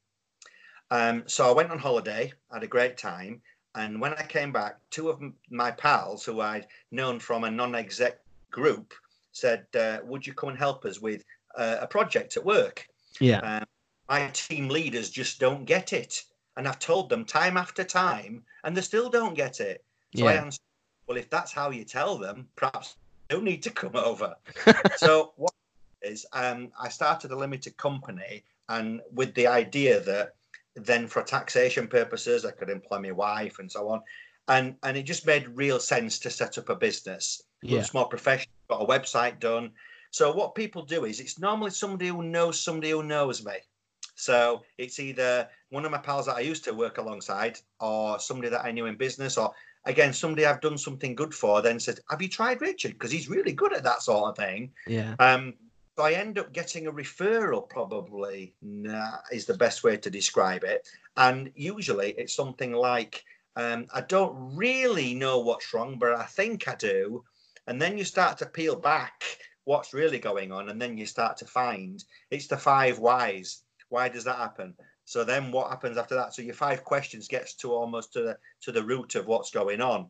Um, 0.91 1.25
so 1.27 1.49
I 1.49 1.53
went 1.53 1.71
on 1.71 1.79
holiday, 1.79 2.33
had 2.53 2.63
a 2.63 2.69
great 2.69 2.97
time, 2.97 3.41
and 3.75 4.01
when 4.01 4.13
I 4.15 4.25
came 4.25 4.53
back, 4.53 4.79
two 4.91 5.09
of 5.09 5.21
my 5.51 5.71
pals 5.71 6.25
who 6.25 6.41
I'd 6.41 6.67
known 6.91 7.21
from 7.21 7.45
a 7.45 7.51
non-exec 7.51 8.19
group 8.51 8.93
said, 9.33 9.67
uh, 9.79 9.99
"Would 10.05 10.27
you 10.27 10.35
come 10.35 10.51
and 10.51 10.59
help 10.59 10.85
us 10.85 11.01
with 11.01 11.25
uh, 11.57 11.77
a 11.81 11.87
project 11.87 12.37
at 12.37 12.45
work?" 12.45 12.87
Yeah. 13.21 13.39
Um, 13.39 13.67
my 14.09 14.29
team 14.31 14.69
leaders 14.69 15.09
just 15.09 15.39
don't 15.39 15.65
get 15.65 15.93
it. 15.93 16.25
And 16.57 16.67
I've 16.67 16.81
told 16.81 17.09
them 17.09 17.25
time 17.25 17.57
after 17.57 17.85
time, 17.85 18.45
and 18.65 18.77
they 18.77 18.81
still 18.81 19.09
don't 19.09 19.35
get 19.35 19.61
it. 19.61 19.85
So 20.17 20.25
yeah. 20.25 20.31
I 20.31 20.35
answered, 20.35 20.61
well, 21.07 21.17
if 21.17 21.31
that's 21.31 21.53
how 21.53 21.71
you 21.71 21.85
tell 21.85 22.19
them, 22.19 22.49
perhaps 22.57 22.97
they 23.29 23.35
don't 23.35 23.45
need 23.45 23.63
to 23.65 23.71
come 23.71 23.95
over. 23.95 24.35
so 24.97 25.33
what 25.37 25.53
is 26.03 26.27
um, 26.33 26.73
I 26.81 26.89
started 26.89 27.31
a 27.31 27.37
limited 27.37 27.77
company, 27.77 28.45
and 28.69 29.01
with 29.13 29.35
the 29.35 29.47
idea 29.47 30.01
that 30.01 30.35
then 30.77 31.07
for 31.07 31.23
taxation 31.23 31.89
purposes, 31.89 32.45
I 32.45 32.53
could 32.53 32.71
employ 32.71 33.01
my 33.01 33.11
wife 33.11 33.59
and 33.59 33.71
so 33.71 33.89
on. 33.89 34.03
And 34.49 34.77
and 34.83 34.97
it 34.97 35.03
just 35.03 35.27
made 35.27 35.49
real 35.49 35.79
sense 35.79 36.19
to 36.21 36.31
set 36.31 36.59
up 36.59 36.69
a 36.69 36.77
business. 36.77 37.43
Yeah. 37.63 37.79
Looks 37.79 37.95
more 37.95 38.09
professional, 38.09 38.55
got 38.69 38.83
a 38.83 38.87
website 38.87 39.39
done. 39.39 39.73
So 40.11 40.33
what 40.33 40.55
people 40.55 40.83
do 40.83 41.05
is 41.05 41.21
it's 41.21 41.39
normally 41.39 41.71
somebody 41.71 42.09
who 42.09 42.23
knows 42.23 42.59
somebody 42.59 42.91
who 42.91 43.03
knows 43.03 43.45
me. 43.45 43.55
So 44.17 44.63
it's 44.77 44.99
either 44.99 45.49
one 45.71 45.85
of 45.85 45.93
my 45.93 45.99
pals 45.99 46.27
that 46.27 46.37
I 46.37 46.41
used 46.41 46.65
to 46.65 46.75
work 46.75 46.99
alongside, 46.99 47.59
or 47.79 48.19
somebody 48.19 48.51
that 48.51 48.65
I 48.65 48.73
knew 48.73 48.87
in 48.87 48.97
business, 48.97 49.39
or 49.39 49.53
again 49.85 50.13
somebody 50.13 50.47
I've 50.47 50.61
done 50.61 50.79
something 50.79 51.15
good 51.15 51.35
for. 51.35 51.63
Then 51.63 51.81
says, 51.81 52.01
"Have 52.11 52.23
you 52.23 52.29
tried 52.29 52.61
Richard? 52.61 52.93
Because 52.93 53.11
he's 53.11 53.29
really 53.29 53.53
good 53.53 53.73
at 53.73 53.85
that 53.85 54.03
sort 54.03 54.31
of 54.31 54.37
thing." 54.37 54.73
Yeah. 54.87 55.15
Um. 55.19 55.55
So 55.97 56.05
I 56.05 56.13
end 56.13 56.39
up 56.39 56.53
getting 56.53 56.87
a 56.87 56.93
referral, 56.93 57.69
probably 57.69 58.55
nah, 58.63 59.19
is 59.31 59.45
the 59.45 59.57
best 59.57 59.85
way 59.85 59.99
to 59.99 60.11
describe 60.11 60.65
it. 60.65 60.89
And 61.17 61.51
usually 61.55 62.13
it's 62.13 62.35
something 62.35 62.73
like, 62.73 63.23
um, 63.57 63.87
I 63.93 64.01
don't 64.01 64.57
really 64.57 65.13
know 65.13 65.41
what's 65.41 65.75
wrong, 65.75 65.99
but 65.99 66.15
I 66.15 66.25
think 66.25 66.69
I 66.69 66.75
do. 66.77 67.23
And 67.67 67.83
then 67.83 67.99
you 67.99 68.05
start 68.05 68.39
to 68.39 68.47
peel 68.47 68.77
back 68.77 69.23
what's 69.65 69.93
really 69.93 70.19
going 70.19 70.53
on, 70.53 70.71
and 70.71 70.81
then 70.81 70.97
you 70.97 71.07
start 71.07 71.37
to 71.39 71.45
find 71.45 72.03
it's 72.31 72.47
the 72.47 72.57
five 72.57 72.99
whys. 72.99 73.63
Why 73.91 74.09
does 74.09 74.25
that 74.25 74.39
happen? 74.39 74.75
So 75.11 75.25
then 75.25 75.51
what 75.51 75.71
happens 75.71 75.99
after 75.99 76.15
that? 76.15 76.33
So 76.35 76.41
your 76.41 76.55
five 76.55 76.85
questions 76.85 77.27
gets 77.27 77.55
to 77.57 77.73
almost 77.73 78.13
to 78.13 78.23
the 78.23 78.39
to 78.61 78.71
the 78.71 78.85
root 78.85 79.17
of 79.17 79.27
what's 79.27 79.51
going 79.51 79.81
on. 79.81 80.09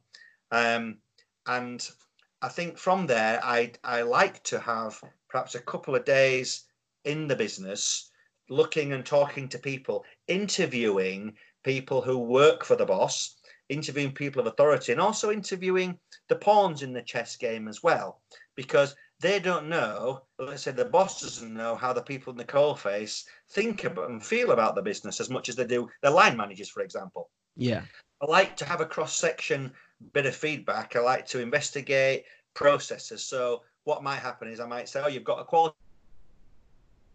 Um, 0.50 0.98
and 1.46 1.88
I 2.42 2.48
think 2.48 2.76
from 2.76 3.06
there, 3.06 3.40
I 3.42 3.72
I 3.82 4.02
like 4.02 4.42
to 4.44 4.60
have 4.60 5.02
perhaps 5.30 5.54
a 5.54 5.62
couple 5.62 5.94
of 5.96 6.04
days 6.04 6.66
in 7.06 7.28
the 7.28 7.34
business, 7.34 8.10
looking 8.50 8.92
and 8.92 9.06
talking 9.06 9.48
to 9.48 9.58
people, 9.58 10.04
interviewing 10.28 11.32
people 11.64 12.02
who 12.02 12.18
work 12.18 12.62
for 12.62 12.76
the 12.76 12.84
boss, 12.84 13.36
interviewing 13.70 14.12
people 14.12 14.40
of 14.40 14.48
authority, 14.48 14.92
and 14.92 15.00
also 15.00 15.30
interviewing 15.30 15.98
the 16.28 16.36
pawns 16.36 16.82
in 16.82 16.92
the 16.92 17.00
chess 17.00 17.36
game 17.36 17.68
as 17.68 17.82
well, 17.82 18.20
because 18.54 18.94
they 19.20 19.38
don't 19.38 19.68
know, 19.68 20.22
let's 20.38 20.62
say 20.62 20.70
the 20.70 20.84
boss 20.84 21.20
doesn't 21.20 21.52
know 21.52 21.76
how 21.76 21.92
the 21.92 22.02
people 22.02 22.30
in 22.30 22.38
the 22.38 22.44
coalface 22.44 23.24
think 23.50 23.84
about 23.84 24.08
and 24.08 24.24
feel 24.24 24.52
about 24.52 24.74
the 24.74 24.82
business 24.82 25.20
as 25.20 25.28
much 25.28 25.48
as 25.48 25.56
they 25.56 25.66
do 25.66 25.88
their 26.02 26.10
line 26.10 26.36
managers, 26.36 26.70
for 26.70 26.82
example. 26.82 27.28
Yeah. 27.56 27.82
I 28.22 28.26
like 28.26 28.56
to 28.56 28.64
have 28.64 28.80
a 28.80 28.86
cross 28.86 29.14
section 29.16 29.72
bit 30.12 30.26
of 30.26 30.34
feedback. 30.34 30.96
I 30.96 31.00
like 31.00 31.26
to 31.28 31.40
investigate 31.40 32.24
processes. 32.54 33.22
So 33.22 33.62
what 33.84 34.02
might 34.02 34.20
happen 34.20 34.48
is 34.48 34.58
I 34.58 34.66
might 34.66 34.88
say, 34.88 35.02
oh, 35.04 35.08
you've 35.08 35.24
got 35.24 35.40
a 35.40 35.44
quality 35.44 35.76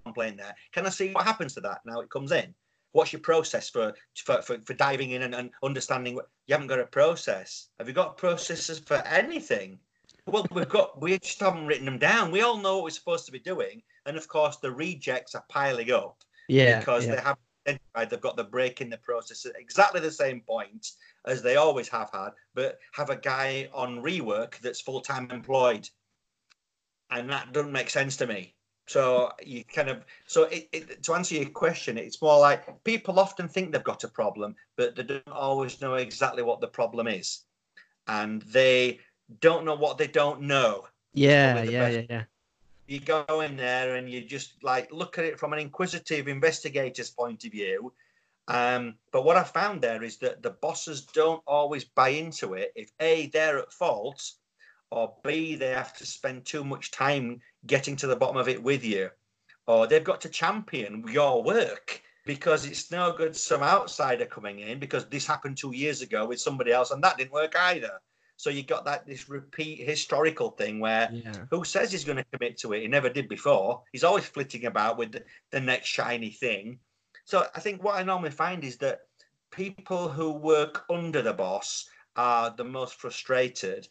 complaint 0.05 0.37
there. 0.37 0.55
Can 0.71 0.85
I 0.85 0.89
see 0.89 1.11
what 1.11 1.25
happens 1.25 1.53
to 1.55 1.61
that 1.61 1.81
now 1.85 1.99
it 2.01 2.09
comes 2.11 2.31
in? 2.31 2.53
What's 2.91 3.11
your 3.11 3.21
process 3.21 3.69
for 3.69 3.93
for, 4.23 4.41
for, 4.41 4.59
for 4.63 4.73
diving 4.75 5.11
in 5.11 5.23
and, 5.23 5.35
and 5.35 5.49
understanding 5.63 6.15
what 6.15 6.29
you 6.47 6.53
haven't 6.53 6.67
got 6.67 6.79
a 6.79 6.85
process? 6.85 7.69
Have 7.79 7.87
you 7.87 7.93
got 7.93 8.17
processes 8.17 8.79
for 8.79 8.97
anything? 9.07 9.79
Well, 10.27 10.45
we've 10.51 10.67
got 10.67 11.01
we 11.01 11.19
just 11.19 11.39
haven't 11.39 11.67
written 11.67 11.85
them 11.85 11.99
down. 11.99 12.31
We 12.31 12.41
all 12.41 12.57
know 12.57 12.77
what 12.77 12.85
we're 12.85 12.89
supposed 12.89 13.25
to 13.27 13.31
be 13.31 13.39
doing, 13.39 13.83
and 14.05 14.17
of 14.17 14.27
course 14.27 14.57
the 14.57 14.71
rejects 14.71 15.35
are 15.35 15.45
piling 15.49 15.91
up. 15.91 16.17
Yeah, 16.47 16.79
because 16.79 17.05
yeah. 17.05 17.15
they 17.15 17.21
have 17.21 17.37
identified 17.67 18.09
they've 18.09 18.21
got 18.21 18.37
the 18.37 18.43
break 18.43 18.81
in 18.81 18.89
the 18.89 18.97
process 18.97 19.45
at 19.45 19.55
exactly 19.59 20.01
the 20.01 20.11
same 20.11 20.41
point 20.41 20.91
as 21.25 21.41
they 21.41 21.55
always 21.55 21.87
have 21.89 22.09
had, 22.11 22.29
but 22.53 22.79
have 22.93 23.09
a 23.09 23.15
guy 23.15 23.69
on 23.73 24.01
rework 24.01 24.59
that's 24.59 24.81
full 24.81 25.01
time 25.01 25.29
employed, 25.31 25.89
and 27.11 27.29
that 27.29 27.53
doesn't 27.53 27.71
make 27.71 27.89
sense 27.89 28.17
to 28.17 28.27
me. 28.27 28.55
So 28.87 29.31
you 29.43 29.63
kind 29.63 29.89
of 29.89 30.05
so 30.27 30.43
it, 30.43 30.69
it, 30.71 31.03
to 31.03 31.13
answer 31.13 31.35
your 31.35 31.49
question, 31.49 31.97
it's 31.97 32.21
more 32.21 32.39
like 32.39 32.83
people 32.83 33.19
often 33.19 33.47
think 33.47 33.71
they've 33.71 33.83
got 33.83 34.03
a 34.03 34.07
problem, 34.07 34.55
but 34.75 34.95
they 34.95 35.03
don't 35.03 35.27
always 35.27 35.81
know 35.81 35.95
exactly 35.95 36.43
what 36.43 36.61
the 36.61 36.67
problem 36.67 37.07
is, 37.07 37.41
and 38.07 38.41
they 38.43 38.99
don't 39.39 39.65
know 39.65 39.75
what 39.75 39.97
they 39.97 40.07
don't 40.07 40.41
know. 40.41 40.87
Yeah, 41.13 41.61
yeah, 41.63 41.87
yeah, 41.87 42.01
yeah. 42.09 42.23
You 42.87 42.99
go 42.99 43.41
in 43.41 43.57
there 43.57 43.95
and 43.95 44.09
you 44.09 44.21
just 44.21 44.63
like 44.63 44.91
look 44.91 45.17
at 45.17 45.25
it 45.25 45.39
from 45.39 45.53
an 45.53 45.59
inquisitive 45.59 46.27
investigator's 46.27 47.09
point 47.09 47.43
of 47.45 47.51
view. 47.51 47.93
Um, 48.47 48.95
but 49.11 49.25
what 49.25 49.37
I 49.37 49.43
found 49.43 49.81
there 49.81 50.03
is 50.03 50.17
that 50.17 50.43
the 50.43 50.51
bosses 50.51 51.01
don't 51.01 51.41
always 51.47 51.83
buy 51.83 52.09
into 52.09 52.53
it. 52.53 52.71
If 52.75 52.91
A, 52.99 53.27
they're 53.27 53.57
at 53.57 53.73
fault, 53.73 54.33
or 54.91 55.15
B, 55.23 55.55
they 55.55 55.71
have 55.71 55.97
to 55.97 56.05
spend 56.05 56.45
too 56.45 56.63
much 56.63 56.91
time 56.91 57.41
getting 57.65 57.95
to 57.97 58.07
the 58.07 58.15
bottom 58.15 58.37
of 58.37 58.47
it 58.47 58.61
with 58.61 58.85
you, 58.85 59.09
or 59.65 59.87
they've 59.87 60.03
got 60.03 60.21
to 60.21 60.29
champion 60.29 61.03
your 61.07 61.41
work 61.41 62.01
because 62.25 62.65
it's 62.65 62.91
no 62.91 63.13
good 63.13 63.35
some 63.35 63.61
outsider 63.61 64.25
coming 64.25 64.59
in 64.59 64.79
because 64.79 65.05
this 65.07 65.25
happened 65.25 65.57
two 65.57 65.75
years 65.75 66.01
ago 66.01 66.25
with 66.25 66.39
somebody 66.39 66.71
else 66.71 66.91
and 66.91 67.03
that 67.03 67.17
didn't 67.17 67.31
work 67.31 67.55
either. 67.55 67.99
So 68.37 68.49
you 68.49 68.63
got 68.63 68.85
that 68.85 69.05
this 69.05 69.29
repeat 69.29 69.87
historical 69.87 70.51
thing 70.51 70.79
where 70.79 71.09
Yeah. 71.11 71.45
who 71.49 71.63
says 71.63 71.91
he's 71.91 72.03
going 72.03 72.17
to 72.17 72.25
commit 72.33 72.57
to 72.59 72.73
it? 72.73 72.81
He 72.81 72.87
never 72.87 73.09
did 73.09 73.29
before. 73.29 73.83
He's 73.91 74.03
always 74.03 74.25
flitting 74.25 74.65
about 74.65 74.97
with 74.97 75.13
the, 75.13 75.23
the 75.51 75.61
next 75.61 75.87
shiny 75.87 76.31
thing. 76.31 76.79
So 77.23 77.47
I 77.55 77.59
think 77.59 77.83
what 77.83 77.95
I 77.95 78.03
normally 78.03 78.31
find 78.31 78.63
is 78.63 78.77
that 78.77 79.01
people 79.51 80.09
who 80.09 80.31
work 80.31 80.83
under 80.89 81.21
the 81.21 81.33
boss 81.33 81.87
are 82.15 82.53
the 82.55 82.63
most 82.63 82.95
frustrated 82.95 83.87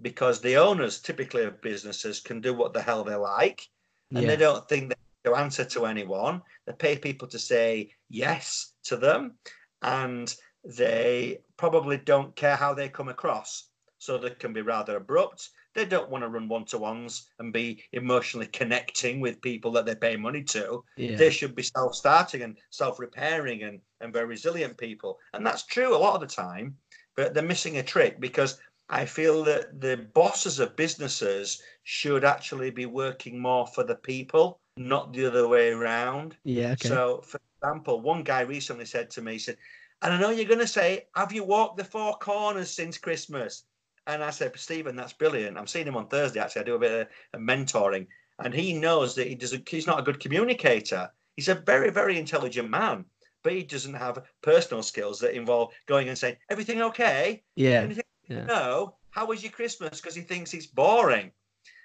because 0.00 0.40
the 0.40 0.56
owners 0.56 1.00
typically 1.00 1.44
of 1.44 1.60
businesses 1.60 2.20
can 2.20 2.40
do 2.40 2.54
what 2.54 2.72
the 2.72 2.82
hell 2.82 3.04
they 3.04 3.16
like 3.16 3.68
and 4.10 4.22
yeah. 4.22 4.28
they 4.28 4.36
don't 4.36 4.68
think 4.68 4.88
they 4.88 4.94
have 5.24 5.34
to 5.34 5.40
answer 5.40 5.64
to 5.64 5.86
anyone. 5.86 6.40
They 6.66 6.72
pay 6.72 6.96
people 6.96 7.28
to 7.28 7.38
say 7.38 7.90
yes 8.08 8.74
to 8.84 8.96
them 8.96 9.34
and 9.82 10.34
they 10.64 11.40
probably 11.56 11.98
don't 11.98 12.34
care 12.36 12.56
how 12.56 12.74
they 12.74 12.88
come 12.88 13.08
across. 13.08 13.67
So 13.98 14.16
they 14.16 14.30
can 14.30 14.52
be 14.52 14.62
rather 14.62 14.96
abrupt. 14.96 15.50
They 15.74 15.84
don't 15.84 16.10
want 16.10 16.24
to 16.24 16.28
run 16.28 16.48
one 16.48 16.64
to 16.66 16.78
ones 16.78 17.30
and 17.38 17.52
be 17.52 17.82
emotionally 17.92 18.46
connecting 18.46 19.20
with 19.20 19.40
people 19.40 19.72
that 19.72 19.86
they 19.86 19.94
pay 19.94 20.16
money 20.16 20.42
to. 20.44 20.84
yeah. 20.96 21.16
They 21.16 21.30
should 21.30 21.54
be 21.54 21.62
self 21.62 21.94
starting 21.94 22.42
and 22.42 22.56
self 22.70 22.98
repairing 22.98 23.64
and, 23.64 23.80
and 24.00 24.12
very 24.12 24.26
resilient 24.26 24.78
people. 24.78 25.18
And 25.34 25.44
that's 25.44 25.66
true 25.66 25.96
a 25.96 25.98
lot 25.98 26.14
of 26.14 26.20
the 26.20 26.34
time, 26.34 26.76
but 27.16 27.34
they're 27.34 27.42
missing 27.42 27.78
a 27.78 27.82
trick 27.82 28.20
because 28.20 28.58
I 28.88 29.04
feel 29.04 29.44
that 29.44 29.80
the 29.80 30.08
bosses 30.14 30.60
of 30.60 30.76
businesses 30.76 31.62
should 31.82 32.24
actually 32.24 32.70
be 32.70 32.86
working 32.86 33.38
more 33.38 33.66
for 33.66 33.84
the 33.84 33.96
people, 33.96 34.60
not 34.76 35.12
the 35.12 35.26
other 35.26 35.46
way 35.46 35.70
around. 35.70 36.36
yeah, 36.44 36.72
okay. 36.72 36.88
So, 36.88 37.20
for 37.22 37.40
example, 37.60 38.00
one 38.00 38.22
guy 38.22 38.42
recently 38.42 38.86
said 38.86 39.10
to 39.10 39.22
me, 39.22 39.32
he 39.32 39.38
said, 39.38 39.58
and 40.00 40.14
I 40.14 40.20
know 40.20 40.30
you're 40.30 40.44
going 40.46 40.60
to 40.60 40.66
say, 40.66 41.06
Have 41.16 41.32
you 41.32 41.44
walked 41.44 41.76
the 41.76 41.84
four 41.84 42.14
corners 42.18 42.70
since 42.70 42.98
Christmas? 42.98 43.64
And 44.08 44.24
I 44.24 44.30
said, 44.30 44.58
Stephen, 44.58 44.96
that's 44.96 45.12
brilliant. 45.12 45.58
I'm 45.58 45.66
seeing 45.66 45.86
him 45.86 45.96
on 45.96 46.08
Thursday, 46.08 46.40
actually. 46.40 46.62
I 46.62 46.64
do 46.64 46.74
a 46.76 46.78
bit 46.78 47.08
of, 47.34 47.40
mentoring. 47.40 48.06
And 48.38 48.54
he 48.54 48.72
knows 48.72 49.14
that 49.14 49.28
he 49.28 49.34
doesn't, 49.34 49.68
he's 49.68 49.86
not 49.86 50.00
a 50.00 50.02
good 50.02 50.18
communicator. 50.18 51.10
He's 51.36 51.48
a 51.48 51.54
very, 51.54 51.90
very 51.90 52.18
intelligent 52.18 52.70
man, 52.70 53.04
but 53.44 53.52
he 53.52 53.62
doesn't 53.62 53.94
have 53.94 54.24
personal 54.42 54.82
skills 54.82 55.20
that 55.20 55.36
involve 55.36 55.74
going 55.86 56.08
and 56.08 56.16
saying, 56.16 56.36
Everything 56.48 56.80
okay? 56.82 57.42
yeah, 57.54 57.82
Anything 57.82 58.04
yeah. 58.28 58.44
no, 58.44 58.96
how 59.10 59.26
was 59.26 59.42
your 59.42 59.52
Christmas? 59.52 60.00
Because 60.00 60.14
he 60.14 60.22
thinks 60.22 60.54
it's 60.54 60.66
boring. 60.66 61.30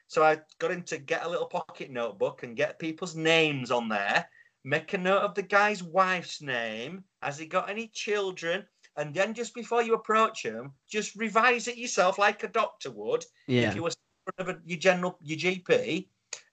So 0.08 0.24
I 0.24 0.40
got 0.60 0.72
him 0.72 0.84
to 0.84 0.98
get 0.98 1.26
a 1.26 1.30
little 1.30 1.48
pocket 1.48 1.92
notebook 1.92 2.44
and 2.44 2.56
get 2.56 2.80
people's 2.80 3.16
names 3.16 3.70
on 3.70 3.90
there. 3.90 4.30
Make 4.64 4.94
a 4.94 4.98
note 4.98 5.24
of 5.24 5.36
the 5.36 5.42
guy's 5.42 5.84
wife's 5.84 6.42
name. 6.42 7.04
Has 7.22 7.38
he 7.38 7.48
got 7.48 7.70
any 7.70 7.90
children? 7.94 8.66
And 8.96 9.14
then 9.14 9.34
just 9.34 9.56
before 9.56 9.82
you 9.82 9.96
approach 9.96 10.44
him, 10.44 10.72
just 10.88 11.16
revise 11.16 11.68
it 11.68 11.78
yourself 11.78 12.20
like 12.20 12.44
a 12.44 12.48
doctor 12.48 12.92
would 12.92 13.26
yeah. 13.48 13.70
if 13.70 13.76
you 13.76 13.84
were 13.84 13.90
in 13.90 14.34
front 14.36 14.50
of 14.50 14.56
a, 14.56 14.60
your 14.66 14.80
general 14.80 15.18
your 15.22 15.40
GP 15.40 16.08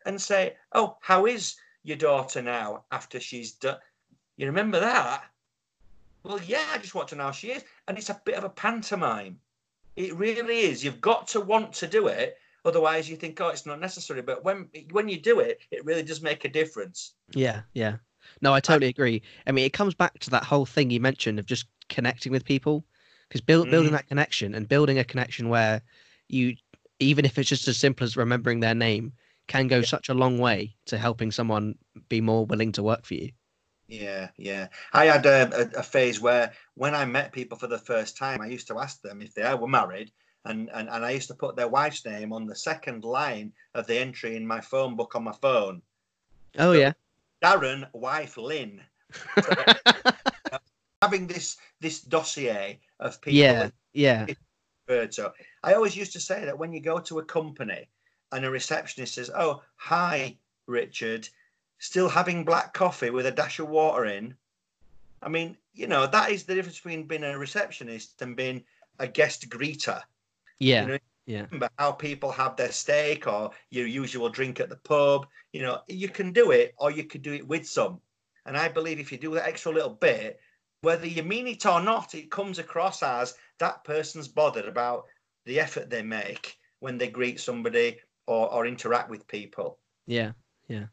and 0.06 0.20
say, 0.20 0.56
"Oh, 0.72 0.96
how 1.00 1.26
is 1.26 1.56
your 1.82 1.98
daughter 1.98 2.40
now 2.40 2.84
after 2.90 3.20
she's 3.20 3.52
done?" 3.52 3.78
You 4.36 4.46
remember 4.46 4.80
that? 4.80 5.24
Well, 6.22 6.40
yeah, 6.40 6.66
I 6.72 6.78
just 6.78 6.94
want 6.94 7.08
to 7.08 7.16
know 7.16 7.24
how 7.24 7.30
she 7.30 7.50
is, 7.50 7.64
and 7.88 7.98
it's 7.98 8.10
a 8.10 8.20
bit 8.24 8.36
of 8.36 8.44
a 8.44 8.48
pantomime. 8.48 9.38
It 9.96 10.14
really 10.14 10.60
is. 10.60 10.82
You've 10.84 11.00
got 11.00 11.28
to 11.28 11.40
want 11.40 11.72
to 11.74 11.86
do 11.86 12.06
it, 12.06 12.38
otherwise 12.64 13.08
you 13.10 13.16
think, 13.16 13.38
"Oh, 13.40 13.48
it's 13.48 13.66
not 13.66 13.80
necessary." 13.80 14.22
But 14.22 14.44
when 14.44 14.68
when 14.92 15.10
you 15.10 15.20
do 15.20 15.40
it, 15.40 15.60
it 15.70 15.84
really 15.84 16.02
does 16.02 16.22
make 16.22 16.46
a 16.46 16.48
difference. 16.48 17.12
Yeah, 17.34 17.62
yeah. 17.74 17.96
No, 18.40 18.54
I 18.54 18.60
totally 18.60 18.88
agree. 18.88 19.22
I 19.46 19.52
mean, 19.52 19.64
it 19.64 19.72
comes 19.72 19.94
back 19.94 20.18
to 20.20 20.30
that 20.30 20.44
whole 20.44 20.66
thing 20.66 20.90
you 20.90 21.00
mentioned 21.00 21.38
of 21.38 21.46
just 21.46 21.66
connecting 21.90 22.32
with 22.32 22.44
people, 22.44 22.86
because 23.28 23.42
build, 23.42 23.70
building 23.70 23.90
Mm. 23.90 23.96
that 23.96 24.08
connection 24.08 24.54
and 24.54 24.66
building 24.66 24.98
a 24.98 25.04
connection 25.04 25.50
where 25.50 25.82
you, 26.28 26.56
even 26.98 27.24
if 27.24 27.36
it's 27.38 27.48
just 27.48 27.68
as 27.68 27.76
simple 27.76 28.04
as 28.04 28.16
remembering 28.16 28.60
their 28.60 28.74
name, 28.74 29.12
can 29.46 29.66
go 29.68 29.82
such 29.82 30.08
a 30.08 30.14
long 30.14 30.38
way 30.38 30.74
to 30.86 30.96
helping 30.96 31.30
someone 31.30 31.74
be 32.08 32.20
more 32.20 32.46
willing 32.46 32.72
to 32.72 32.82
work 32.82 33.04
for 33.04 33.14
you. 33.14 33.30
Yeah, 33.88 34.28
yeah. 34.36 34.68
I 34.92 35.06
had 35.06 35.26
a, 35.26 35.50
a, 35.52 35.80
a 35.80 35.82
phase 35.82 36.20
where 36.20 36.52
when 36.74 36.94
I 36.94 37.04
met 37.04 37.32
people 37.32 37.58
for 37.58 37.66
the 37.66 37.78
first 37.78 38.16
time, 38.16 38.40
I 38.40 38.46
used 38.46 38.68
to 38.68 38.78
ask 38.78 39.02
them 39.02 39.20
if 39.20 39.34
they 39.34 39.52
were 39.54 39.66
married, 39.66 40.12
and, 40.44 40.70
and, 40.72 40.88
and 40.88 41.04
I 41.04 41.10
used 41.10 41.28
to 41.28 41.34
put 41.34 41.56
their 41.56 41.68
wife's 41.68 42.06
name 42.06 42.32
on 42.32 42.46
the 42.46 42.54
second 42.54 43.02
line 43.02 43.52
of 43.74 43.88
the 43.88 43.98
entry 43.98 44.36
in 44.36 44.46
my 44.46 44.60
phone 44.60 44.94
book 44.94 45.16
on 45.16 45.24
my 45.24 45.34
phone. 45.42 45.82
Oh 46.58 46.72
yeah. 46.72 46.92
Darren, 47.42 47.88
wife 47.92 48.36
Lynn. 48.36 48.80
Having 51.10 51.26
this 51.26 51.56
this 51.80 52.02
dossier 52.02 52.78
of 53.00 53.20
people 53.20 53.40
yeah, 53.40 53.64
that 53.64 53.72
yeah, 53.92 54.26
referred 54.86 55.10
to. 55.12 55.32
I 55.64 55.74
always 55.74 55.96
used 55.96 56.12
to 56.12 56.20
say 56.20 56.44
that 56.44 56.56
when 56.56 56.72
you 56.72 56.80
go 56.80 57.00
to 57.00 57.18
a 57.18 57.24
company 57.24 57.88
and 58.30 58.44
a 58.44 58.50
receptionist 58.50 59.14
says, 59.14 59.28
"Oh, 59.34 59.60
hi, 59.74 60.38
Richard, 60.68 61.28
still 61.78 62.08
having 62.08 62.44
black 62.44 62.74
coffee 62.74 63.10
with 63.10 63.26
a 63.26 63.32
dash 63.32 63.58
of 63.58 63.68
water 63.68 64.04
in." 64.04 64.36
I 65.20 65.28
mean, 65.28 65.56
you 65.74 65.88
know, 65.88 66.06
that 66.06 66.30
is 66.30 66.44
the 66.44 66.54
difference 66.54 66.76
between 66.76 67.08
being 67.08 67.24
a 67.24 67.36
receptionist 67.36 68.22
and 68.22 68.36
being 68.36 68.62
a 69.00 69.08
guest 69.08 69.48
greeter. 69.48 70.00
yeah, 70.60 70.84
know, 70.86 70.98
yeah, 71.26 71.42
Remember 71.50 71.70
how 71.76 71.90
people 71.90 72.30
have 72.30 72.54
their 72.54 72.70
steak 72.70 73.26
or 73.26 73.50
your 73.70 73.88
usual 73.88 74.28
drink 74.28 74.60
at 74.60 74.68
the 74.68 74.76
pub. 74.76 75.26
You 75.52 75.62
know, 75.62 75.80
you 75.88 76.08
can 76.08 76.32
do 76.32 76.52
it 76.52 76.72
or 76.78 76.92
you 76.92 77.02
could 77.02 77.22
do 77.22 77.32
it 77.32 77.48
with 77.48 77.66
some. 77.66 78.00
And 78.46 78.56
I 78.56 78.68
believe 78.68 79.00
if 79.00 79.10
you 79.10 79.18
do 79.18 79.34
that 79.34 79.48
extra 79.48 79.72
little 79.72 79.90
bit, 79.90 80.40
whether 80.82 81.06
you 81.06 81.22
mean 81.22 81.46
it 81.46 81.66
or 81.66 81.82
not, 81.82 82.14
it 82.14 82.30
comes 82.30 82.58
across 82.58 83.02
as 83.02 83.34
that 83.58 83.84
person's 83.84 84.28
bothered 84.28 84.66
about 84.66 85.06
the 85.44 85.60
effort 85.60 85.90
they 85.90 86.02
make 86.02 86.58
when 86.80 86.96
they 86.98 87.08
greet 87.08 87.40
somebody 87.40 87.98
or, 88.26 88.52
or 88.52 88.66
interact 88.66 89.10
with 89.10 89.26
people. 89.28 89.78
yeah, 90.06 90.32
yeah. 90.68 90.84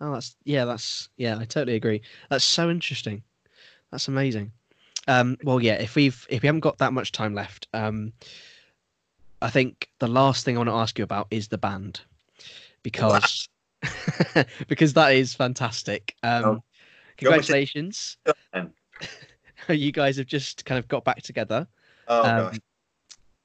Oh, 0.00 0.12
that's 0.14 0.34
yeah, 0.42 0.64
that's 0.64 1.08
yeah. 1.16 1.38
I 1.38 1.44
totally 1.44 1.76
agree. 1.76 2.02
That's 2.28 2.44
so 2.44 2.70
interesting. 2.70 3.22
That's 3.92 4.08
amazing. 4.08 4.50
Um, 5.06 5.36
well, 5.44 5.62
yeah. 5.62 5.74
If 5.74 5.94
we've 5.94 6.26
if 6.28 6.42
we 6.42 6.48
haven't 6.48 6.60
got 6.60 6.78
that 6.78 6.92
much 6.92 7.12
time 7.12 7.34
left, 7.34 7.68
um, 7.72 8.12
I 9.40 9.50
think 9.50 9.88
the 10.00 10.08
last 10.08 10.44
thing 10.44 10.56
I 10.56 10.58
want 10.58 10.70
to 10.70 10.74
ask 10.74 10.98
you 10.98 11.04
about 11.04 11.28
is 11.30 11.46
the 11.46 11.58
band, 11.58 12.00
because 12.82 13.48
because 14.66 14.94
that 14.94 15.14
is 15.14 15.34
fantastic. 15.34 16.16
Um, 16.24 16.44
Oh. 16.44 16.54
To- 16.54 16.62
congratulations. 17.26 18.16
you 19.68 19.92
guys 19.92 20.16
have 20.16 20.26
just 20.26 20.64
kind 20.64 20.78
of 20.78 20.88
got 20.88 21.04
back 21.04 21.22
together. 21.22 21.66
Oh, 22.08 22.22
Um, 22.22 22.44
gosh. 22.44 22.58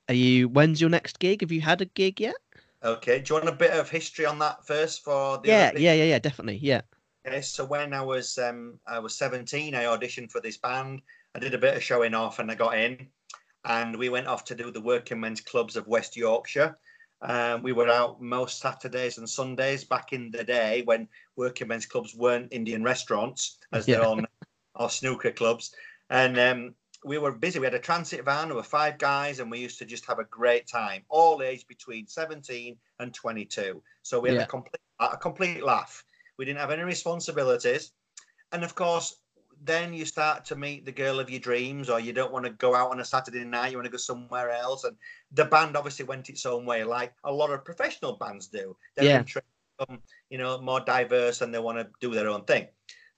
Are 0.10 0.16
you? 0.16 0.48
When's 0.48 0.80
your 0.80 0.90
next 0.90 1.20
gig? 1.20 1.42
Have 1.42 1.52
you 1.52 1.62
had 1.62 1.82
a 1.82 1.86
gig 1.86 2.22
yet? 2.22 2.36
Okay. 2.84 3.20
Do 3.20 3.34
you 3.34 3.40
want 3.40 3.50
a 3.50 3.58
bit 3.58 3.72
of 3.72 3.90
history 3.90 4.26
on 4.26 4.40
that 4.40 4.66
first 4.66 5.04
for 5.04 5.38
the 5.40 5.50
Yeah, 5.50 5.72
yeah, 5.76 5.94
yeah, 5.94 6.06
yeah. 6.06 6.20
Definitely. 6.20 6.60
Yeah. 6.62 6.82
Okay, 7.28 7.42
so 7.42 7.66
when 7.66 7.94
I 7.94 8.02
was 8.02 8.38
um, 8.38 8.80
I 8.88 9.00
was 9.00 9.16
17, 9.16 9.76
I 9.76 9.84
auditioned 9.84 10.32
for 10.32 10.40
this 10.40 10.58
band. 10.58 11.02
I 11.36 11.40
did 11.40 11.54
a 11.54 11.58
bit 11.58 11.76
of 11.76 11.84
showing 11.84 12.14
off 12.14 12.40
and 12.40 12.50
I 12.50 12.56
got 12.56 12.78
in. 12.78 13.08
And 13.66 13.98
we 13.98 14.08
went 14.08 14.28
off 14.28 14.46
to 14.46 14.56
do 14.56 14.72
the 14.72 14.80
working 14.80 15.20
men's 15.20 15.42
clubs 15.42 15.76
of 15.76 15.88
West 15.88 16.16
Yorkshire. 16.16 16.78
Um, 17.22 17.64
we 17.64 17.74
were 17.74 17.90
out 17.90 18.22
most 18.22 18.60
Saturdays 18.60 19.18
and 19.18 19.30
Sundays 19.30 19.84
back 19.84 20.14
in 20.14 20.32
the 20.32 20.44
day 20.44 20.84
when 20.86 21.08
working 21.36 21.68
men's 21.68 21.86
clubs 21.86 22.16
weren't 22.16 22.54
Indian 22.54 22.84
restaurants, 22.84 23.58
as 23.74 23.88
yeah. 23.88 23.98
they're 23.98 24.08
on 24.08 24.28
or 24.80 24.90
snooker 24.90 25.32
clubs. 25.32 25.74
And 26.10 26.40
um, 26.40 26.76
we 27.04 27.18
were 27.18 27.32
busy. 27.32 27.60
We 27.60 27.66
had 27.66 27.74
a 27.74 27.80
transit 27.80 28.26
van. 28.26 28.48
There 28.48 28.56
were 28.56 28.64
five 28.64 28.98
guys, 28.98 29.40
and 29.40 29.52
we 29.52 29.60
used 29.60 29.80
to 29.80 29.86
just 29.86 30.06
have 30.06 30.20
a 30.20 30.26
great 30.26 30.68
time. 30.68 31.04
All 31.10 31.42
aged 31.42 31.68
between 31.68 32.08
17 32.08 32.78
and 33.00 33.14
22. 33.14 33.82
So 34.04 34.20
we 34.20 34.30
had 34.30 34.38
yeah. 34.38 34.44
a 34.44 34.48
complete 34.48 34.82
a 35.00 35.18
complete 35.18 35.64
laugh. 35.64 36.04
We 36.38 36.46
didn't 36.46 36.60
have 36.60 36.72
any 36.72 36.84
responsibilities, 36.84 37.92
and 38.52 38.64
of 38.64 38.74
course, 38.76 39.18
then 39.64 39.94
you 39.94 40.06
start 40.06 40.46
to 40.46 40.56
meet 40.56 40.86
the 40.86 40.92
girl 40.92 41.20
of 41.20 41.30
your 41.30 41.40
dreams, 41.40 41.90
or 41.90 42.00
you 42.00 42.14
don't 42.14 42.32
want 42.32 42.46
to 42.46 42.52
go 42.52 42.76
out 42.76 42.92
on 42.92 43.00
a 43.00 43.06
Saturday 43.06 43.44
night. 43.44 43.72
You 43.72 43.78
want 43.78 43.86
to 43.86 43.92
go 43.92 43.98
somewhere 43.98 44.52
else. 44.52 44.84
And 44.84 44.96
the 45.32 45.46
band 45.46 45.76
obviously 45.76 46.06
went 46.06 46.30
its 46.30 46.46
own 46.46 46.66
way, 46.66 46.84
like 46.84 47.14
a 47.24 47.32
lot 47.32 47.52
of 47.52 47.66
professional 47.66 48.18
bands 48.18 48.48
do. 48.48 48.76
They're 48.96 49.06
yeah. 49.06 49.24
you 50.30 50.38
know, 50.38 50.60
more 50.62 50.80
diverse, 50.80 51.42
and 51.42 51.54
they 51.54 51.60
want 51.60 51.78
to 51.78 51.88
do 52.00 52.14
their 52.14 52.30
own 52.30 52.44
thing. 52.46 52.68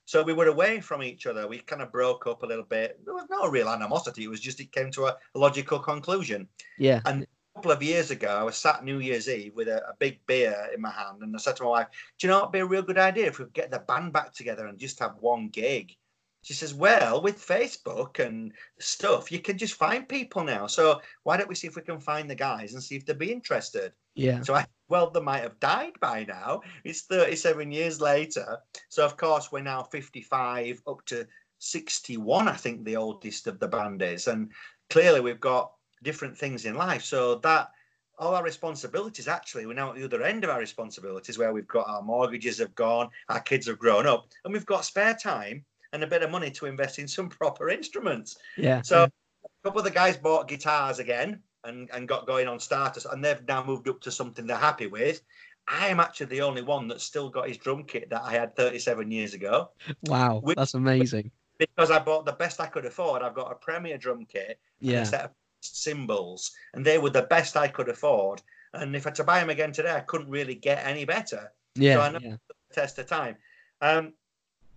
So 0.10 0.24
we 0.24 0.34
were 0.34 0.48
away 0.48 0.82
from 0.82 1.04
each 1.04 1.28
other. 1.28 1.48
We 1.48 1.60
kind 1.60 1.84
of 1.84 1.92
broke 1.92 2.26
up 2.26 2.42
a 2.42 2.46
little 2.48 2.66
bit. 2.66 3.00
There 3.06 3.14
was 3.14 3.28
no 3.30 3.48
real 3.48 3.70
animosity. 3.70 4.24
It 4.24 4.28
was 4.28 4.40
just 4.40 4.60
it 4.60 4.72
came 4.72 4.90
to 4.94 5.06
a, 5.06 5.18
logical 5.36 5.78
conclusion. 5.78 6.48
Yeah. 6.80 7.02
And 7.06 7.22
a 7.22 7.28
couple 7.60 7.70
of 7.70 7.84
years 7.84 8.10
ago, 8.10 8.30
I 8.30 8.42
was 8.42 8.58
sat 8.58 8.84
New 8.84 9.02
Year's 9.02 9.30
Eve 9.30 9.54
with 9.56 9.68
a, 9.68 9.88
a 9.88 9.94
big 10.00 10.20
beer 10.26 10.72
in 10.74 10.82
my 10.82 10.90
hand, 10.90 11.22
and 11.22 11.36
I 11.36 11.38
said 11.38 11.58
to 11.58 11.64
my 11.64 11.70
wife, 11.70 11.88
"Do 12.18 12.26
you 12.26 12.34
know 12.34 12.40
it'd 12.40 12.52
be 12.52 12.58
a 12.58 12.66
real 12.66 12.82
good 12.82 12.98
idea 12.98 13.28
if 13.28 13.38
we 13.38 13.46
could 13.46 13.54
get 13.54 13.70
the 13.70 13.86
band 13.88 14.12
back 14.12 14.34
together 14.34 14.66
and 14.66 14.80
just 14.80 14.98
have 14.98 15.14
one 15.20 15.50
gig?" 15.50 15.96
She 16.42 16.54
says, 16.54 16.74
Well, 16.74 17.22
with 17.22 17.46
Facebook 17.46 18.18
and 18.18 18.52
stuff, 18.80 19.32
you 19.32 19.40
can 19.40 19.60
just 19.60 19.76
find 19.76 20.10
people 20.10 20.44
now. 20.44 20.66
So 20.66 21.02
why 21.22 21.38
don't 21.38 21.50
we 21.50 21.54
see 21.54 21.68
if 21.68 21.76
we 21.76 21.84
can 21.84 22.00
find 22.00 22.28
the 22.28 22.34
guys 22.34 22.74
and 22.74 22.82
see 22.82 22.96
if 22.96 23.06
they'd 23.06 23.20
be 23.20 23.32
interested? 23.32 23.92
Yeah. 24.16 24.42
So 24.42 24.56
I, 24.56 24.66
well, 24.90 25.10
they 25.10 25.22
might 25.22 25.44
have 25.44 25.60
died 25.60 25.94
by 26.00 26.26
now. 26.28 26.62
It's 26.84 27.04
37 27.04 27.72
years 27.72 28.02
later. 28.02 28.58
So, 28.90 29.06
of 29.06 29.18
course, 29.18 29.52
we're 29.52 29.62
now 29.62 29.84
55 29.84 30.82
up 30.88 31.06
to 31.06 31.28
61, 31.60 32.48
I 32.48 32.54
think 32.54 32.84
the 32.84 32.96
oldest 32.96 33.48
of 33.48 33.60
the 33.60 33.68
band 33.68 34.02
is. 34.02 34.28
And 34.28 34.52
clearly 34.90 35.22
we've 35.22 35.40
got 35.40 35.72
different 36.04 36.38
things 36.38 36.66
in 36.66 36.76
life. 36.76 37.04
So 37.04 37.36
that 37.36 37.70
all 38.18 38.36
our 38.36 38.44
responsibilities 38.44 39.30
actually 39.30 39.66
we're 39.66 39.74
now 39.74 39.92
at 39.92 39.96
the 39.96 40.04
other 40.04 40.24
end 40.24 40.44
of 40.44 40.50
our 40.50 40.60
responsibilities 40.60 41.38
where 41.38 41.54
we've 41.54 41.70
got 41.70 41.88
our 41.88 42.02
mortgages 42.02 42.58
have 42.58 42.76
gone 42.76 43.08
our 43.30 43.40
kids 43.40 43.66
have 43.66 43.80
grown 43.80 44.06
up 44.06 44.28
and 44.44 44.52
we've 44.52 44.66
got 44.66 44.84
spare 44.84 45.14
time 45.14 45.64
and 45.94 46.04
a 46.04 46.08
bit 46.08 46.22
of 46.22 46.30
money 46.30 46.52
to 46.52 46.66
invest 46.66 47.00
in 47.00 47.08
some 47.08 47.30
proper 47.40 47.70
instruments. 47.70 48.38
Yeah. 48.58 48.82
So 48.82 49.04
a 49.06 49.50
couple 49.64 49.80
of 49.80 49.86
the 49.86 49.92
guys 49.92 50.18
bought 50.18 50.50
guitars 50.50 51.00
again 51.00 51.42
and, 51.64 51.90
and 51.94 52.08
got 52.08 52.28
going 52.28 52.48
on 52.48 52.60
starters, 52.60 53.06
and 53.06 53.24
they've 53.24 53.46
now 53.48 53.64
moved 53.64 53.88
up 53.88 54.02
to 54.02 54.12
something 54.12 54.48
they're 54.48 54.58
happy 54.58 54.88
with. 54.88 55.22
I 55.68 55.88
am 55.88 56.00
actually 56.00 56.28
the 56.28 56.42
only 56.42 56.64
one 56.64 56.88
that's 56.88 57.04
still 57.04 57.30
got 57.30 57.48
his 57.48 57.58
drum 57.58 57.84
kit 57.84 58.10
that 58.10 58.24
I 58.24 58.32
had 58.32 58.56
37 58.56 59.12
years 59.12 59.34
ago. 59.34 59.70
Wow, 60.06 60.40
which, 60.40 60.58
that's 60.58 60.74
amazing. 60.74 61.32
Because 61.58 61.92
I 61.92 62.00
bought 62.00 62.26
the 62.26 62.32
best 62.32 62.60
I 62.60 62.66
could 62.66 62.86
afford. 62.86 63.22
I've 63.22 63.36
got 63.36 63.52
a 63.52 63.56
Premier 63.56 63.98
drum 63.98 64.26
kit, 64.26 64.60
yeah. 64.80 65.02
a 65.02 65.06
set 65.06 65.26
of 65.26 65.32
cymbals, 65.62 66.52
and 66.74 66.84
they 66.84 66.98
were 66.98 67.10
the 67.10 67.24
best 67.24 67.56
I 67.56 67.68
could 67.68 67.90
afford. 67.90 68.42
And 68.74 68.96
if 68.96 69.06
I 69.06 69.10
had 69.10 69.16
to 69.16 69.24
buy 69.24 69.40
them 69.40 69.50
again 69.50 69.72
today, 69.72 69.94
I 69.94 70.02
couldn't 70.02 70.30
really 70.30 70.56
get 70.56 70.86
any 70.86 71.06
better. 71.06 71.52
Yeah, 71.76 71.96
so 71.96 72.02
I 72.02 72.12
know 72.12 72.20
yeah. 72.22 72.36
the 72.48 72.76
test 72.76 72.98
of 73.00 73.08
time. 73.08 73.36
Um, 73.82 74.14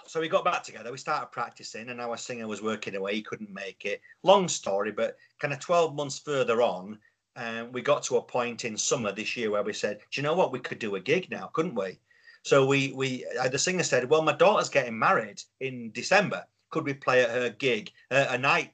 so 0.07 0.20
we 0.20 0.28
got 0.28 0.44
back 0.44 0.62
together. 0.62 0.90
We 0.90 0.98
started 0.98 1.30
practicing, 1.30 1.88
and 1.88 2.00
our 2.00 2.16
singer 2.16 2.46
was 2.46 2.62
working 2.62 2.96
away. 2.96 3.14
He 3.14 3.22
couldn't 3.22 3.53
make 3.53 3.84
it. 3.84 4.00
Long 4.22 4.48
story, 4.48 4.92
but 4.92 5.16
kind 5.40 5.55
of 5.55 5.61
12 5.61 5.94
months 5.94 6.18
further 6.18 6.62
on, 6.62 6.98
um, 7.36 7.72
we 7.72 7.82
got 7.82 8.03
to 8.05 8.16
a 8.16 8.22
point 8.22 8.64
in 8.64 8.76
summer 8.76 9.12
this 9.12 9.36
year 9.36 9.50
where 9.50 9.62
we 9.62 9.72
said, 9.72 9.98
"Do 10.11 10.20
you 10.20 10.22
know 10.22 10.34
what? 10.34 10.53
We 10.53 10.61
could 10.61 10.78
do 10.78 10.96
a 10.96 11.00
gig 11.00 11.30
now, 11.30 11.46
couldn't 11.46 11.74
we?" 11.74 11.98
So 12.42 12.66
we 12.66 12.92
we 12.92 13.24
uh, 13.40 13.48
the 13.48 13.59
singer 13.59 13.82
said, 13.82 14.09
"Well, 14.09 14.22
my 14.22 14.32
daughter's 14.32 14.68
getting 14.68 14.98
married 14.98 15.42
in 15.61 15.92
December. 15.92 16.44
Could 16.70 16.84
we 16.84 16.94
play 16.94 17.22
at 17.22 17.30
her 17.30 17.50
gig, 17.50 17.90
uh, 18.11 18.26
a 18.30 18.38
night 18.38 18.72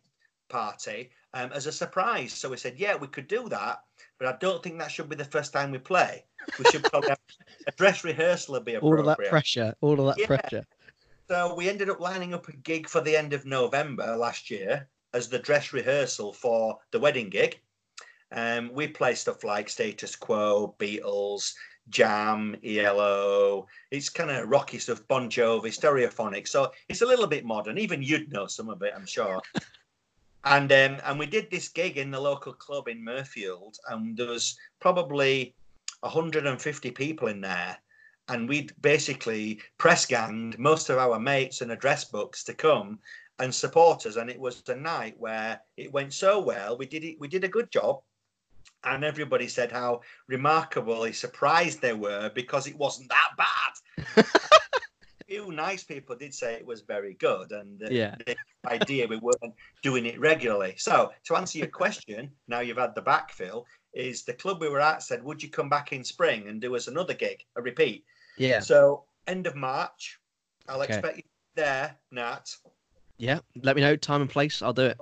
party, 0.48 1.10
um, 1.34 1.52
as 1.52 1.66
a 1.66 1.72
surprise?" 1.72 2.32
So 2.32 2.48
we 2.48 2.56
said, 2.56 2.78
"Yeah, 2.78 2.96
we 2.96 3.06
could 3.06 3.28
do 3.28 3.48
that." 3.48 3.82
But 4.18 4.34
I 4.34 4.36
don't 4.38 4.62
think 4.62 4.78
that 4.78 4.90
should 4.90 5.08
be 5.08 5.16
the 5.16 5.24
first 5.24 5.52
time 5.52 5.70
we 5.70 5.78
play. 5.78 6.24
We 6.58 6.64
should 6.72 6.82
probably 6.84 7.10
have 7.10 7.20
a 7.68 7.72
dress 7.72 8.02
rehearsal 8.02 8.54
would 8.54 8.64
be 8.64 8.74
appropriate. 8.74 9.02
All 9.02 9.10
of 9.10 9.18
that 9.18 9.28
pressure, 9.28 9.74
all 9.80 10.00
of 10.00 10.06
that 10.06 10.18
yeah. 10.18 10.26
pressure. 10.26 10.64
So 11.30 11.54
we 11.54 11.68
ended 11.68 11.90
up 11.90 12.00
lining 12.00 12.32
up 12.32 12.48
a 12.48 12.56
gig 12.56 12.88
for 12.88 13.02
the 13.02 13.14
end 13.14 13.34
of 13.34 13.44
November 13.44 14.16
last 14.16 14.50
year 14.50 14.88
as 15.12 15.28
the 15.28 15.38
dress 15.38 15.74
rehearsal 15.74 16.32
for 16.32 16.78
the 16.90 16.98
wedding 16.98 17.28
gig. 17.28 17.60
Um, 18.32 18.70
we 18.72 18.88
play 18.88 19.14
stuff 19.14 19.44
like 19.44 19.68
Status 19.68 20.16
Quo, 20.16 20.74
Beatles, 20.78 21.52
Jam, 21.90 22.56
ELO. 22.64 23.66
It's 23.90 24.08
kind 24.08 24.30
of 24.30 24.48
rocky 24.48 24.78
stuff, 24.78 25.06
Bon 25.06 25.28
Jovi, 25.28 25.68
Stereophonic. 25.68 26.48
So 26.48 26.72
it's 26.88 27.02
a 27.02 27.06
little 27.06 27.26
bit 27.26 27.44
modern. 27.44 27.76
Even 27.76 28.02
you'd 28.02 28.32
know 28.32 28.46
some 28.46 28.70
of 28.70 28.82
it, 28.82 28.94
I'm 28.96 29.06
sure. 29.06 29.42
and 30.44 30.72
um, 30.72 30.96
and 31.04 31.18
we 31.18 31.26
did 31.26 31.50
this 31.50 31.68
gig 31.68 31.98
in 31.98 32.10
the 32.10 32.20
local 32.20 32.54
club 32.54 32.88
in 32.88 33.04
Mirfield, 33.04 33.74
and 33.90 34.16
there 34.16 34.28
was 34.28 34.56
probably 34.80 35.54
150 36.00 36.90
people 36.92 37.28
in 37.28 37.42
there 37.42 37.76
and 38.28 38.48
we'd 38.48 38.72
basically 38.80 39.60
press 39.78 40.06
ganged 40.06 40.58
most 40.58 40.90
of 40.90 40.98
our 40.98 41.18
mates 41.18 41.60
and 41.60 41.72
address 41.72 42.04
books 42.04 42.44
to 42.44 42.54
come 42.54 42.98
and 43.38 43.54
support 43.54 44.06
us. 44.06 44.16
And 44.16 44.28
it 44.28 44.38
was 44.38 44.62
a 44.68 44.74
night 44.74 45.14
where 45.18 45.60
it 45.76 45.92
went 45.92 46.12
so 46.12 46.40
well. 46.40 46.76
We 46.76 46.86
did 46.86 47.04
it. 47.04 47.18
We 47.18 47.28
did 47.28 47.44
a 47.44 47.48
good 47.48 47.70
job, 47.70 48.00
and 48.84 49.04
everybody 49.04 49.48
said 49.48 49.72
how 49.72 50.02
remarkably 50.26 51.12
surprised 51.12 51.80
they 51.80 51.94
were 51.94 52.30
because 52.34 52.66
it 52.66 52.76
wasn't 52.76 53.10
that 53.10 53.30
bad. 53.36 54.24
few 55.28 55.52
nice 55.52 55.84
people 55.84 56.16
did 56.16 56.34
say 56.34 56.54
it 56.54 56.66
was 56.66 56.80
very 56.80 57.14
good, 57.14 57.52
and 57.52 57.82
yeah. 57.90 58.14
the 58.26 58.34
idea 58.66 59.06
we 59.06 59.18
weren't 59.18 59.54
doing 59.82 60.06
it 60.06 60.18
regularly. 60.18 60.74
So 60.78 61.12
to 61.24 61.36
answer 61.36 61.58
your 61.58 61.68
question, 61.68 62.30
now 62.48 62.60
you've 62.60 62.78
had 62.78 62.94
the 62.94 63.02
backfill. 63.02 63.64
Is 63.92 64.24
the 64.24 64.32
club 64.32 64.60
we 64.60 64.68
were 64.68 64.80
at 64.80 65.02
said, 65.02 65.22
Would 65.22 65.42
you 65.42 65.50
come 65.50 65.68
back 65.68 65.92
in 65.92 66.02
spring 66.02 66.48
and 66.48 66.60
do 66.60 66.74
us 66.76 66.88
another 66.88 67.14
gig, 67.14 67.44
a 67.56 67.62
repeat? 67.62 68.04
Yeah. 68.38 68.60
So 68.60 69.04
end 69.26 69.46
of 69.46 69.54
March, 69.54 70.18
I'll 70.68 70.82
okay. 70.82 70.94
expect 70.94 71.16
you 71.18 71.22
there, 71.54 71.96
Nat. 72.10 72.50
Yeah. 73.18 73.40
Let 73.62 73.76
me 73.76 73.82
know 73.82 73.96
time 73.96 74.22
and 74.22 74.30
place. 74.30 74.62
I'll 74.62 74.72
do 74.72 74.86
it. 74.86 74.98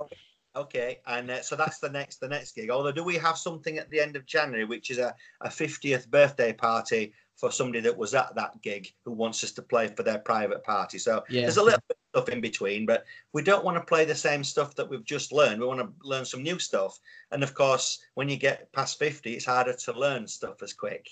Okay, 0.55 1.01
and 1.05 1.29
uh, 1.29 1.41
so 1.43 1.55
that's 1.55 1.77
the 1.77 1.89
next 1.89 2.17
the 2.19 2.27
next 2.27 2.55
gig. 2.55 2.71
Although, 2.71 2.91
do 2.91 3.03
we 3.03 3.15
have 3.17 3.37
something 3.37 3.77
at 3.77 3.91
the 3.91 3.99
end 3.99 4.15
of 4.15 4.25
January, 4.25 4.65
which 4.65 4.89
is 4.89 4.97
a 4.97 5.13
a 5.41 5.51
fiftieth 5.51 6.09
birthday 6.09 6.51
party 6.51 7.13
for 7.35 7.51
somebody 7.51 7.79
that 7.81 7.95
was 7.95 8.15
at 8.15 8.33
that 8.33 8.59
gig 8.63 8.91
who 9.05 9.11
wants 9.11 9.43
us 9.43 9.51
to 9.51 9.61
play 9.61 9.87
for 9.87 10.01
their 10.01 10.17
private 10.17 10.63
party? 10.63 10.97
So 10.97 11.23
yeah. 11.29 11.41
there's 11.41 11.57
a 11.57 11.63
little 11.63 11.79
bit 11.87 11.97
of 12.15 12.23
stuff 12.23 12.33
in 12.33 12.41
between, 12.41 12.87
but 12.87 13.05
we 13.33 13.43
don't 13.43 13.63
want 13.63 13.77
to 13.77 13.83
play 13.83 14.03
the 14.03 14.15
same 14.15 14.43
stuff 14.43 14.73
that 14.75 14.89
we've 14.89 15.05
just 15.05 15.31
learned. 15.31 15.61
We 15.61 15.67
want 15.67 15.81
to 15.81 15.93
learn 16.01 16.25
some 16.25 16.41
new 16.41 16.57
stuff, 16.57 16.99
and 17.29 17.43
of 17.43 17.53
course, 17.53 17.99
when 18.15 18.27
you 18.27 18.37
get 18.37 18.73
past 18.73 18.97
fifty, 18.97 19.33
it's 19.33 19.45
harder 19.45 19.73
to 19.73 19.93
learn 19.93 20.25
stuff 20.25 20.63
as 20.63 20.73
quick. 20.73 21.07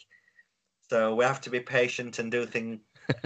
So 0.89 1.15
we 1.15 1.25
have 1.25 1.41
to 1.41 1.49
be 1.49 1.59
patient 1.59 2.19
and 2.19 2.31
do 2.31 2.45
things 2.45 2.79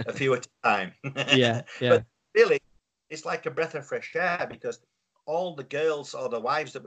a 0.06 0.12
few 0.12 0.34
at 0.34 0.46
a 0.46 0.68
time. 0.68 0.92
yeah, 1.34 1.62
yeah. 1.80 1.90
But 1.90 2.04
really, 2.34 2.60
it's 3.08 3.24
like 3.24 3.46
a 3.46 3.50
breath 3.50 3.74
of 3.74 3.86
fresh 3.86 4.14
air 4.14 4.46
because 4.48 4.80
all 5.26 5.54
the 5.54 5.64
girls 5.64 6.14
or 6.14 6.28
the 6.28 6.40
wives 6.40 6.72
that 6.72 6.82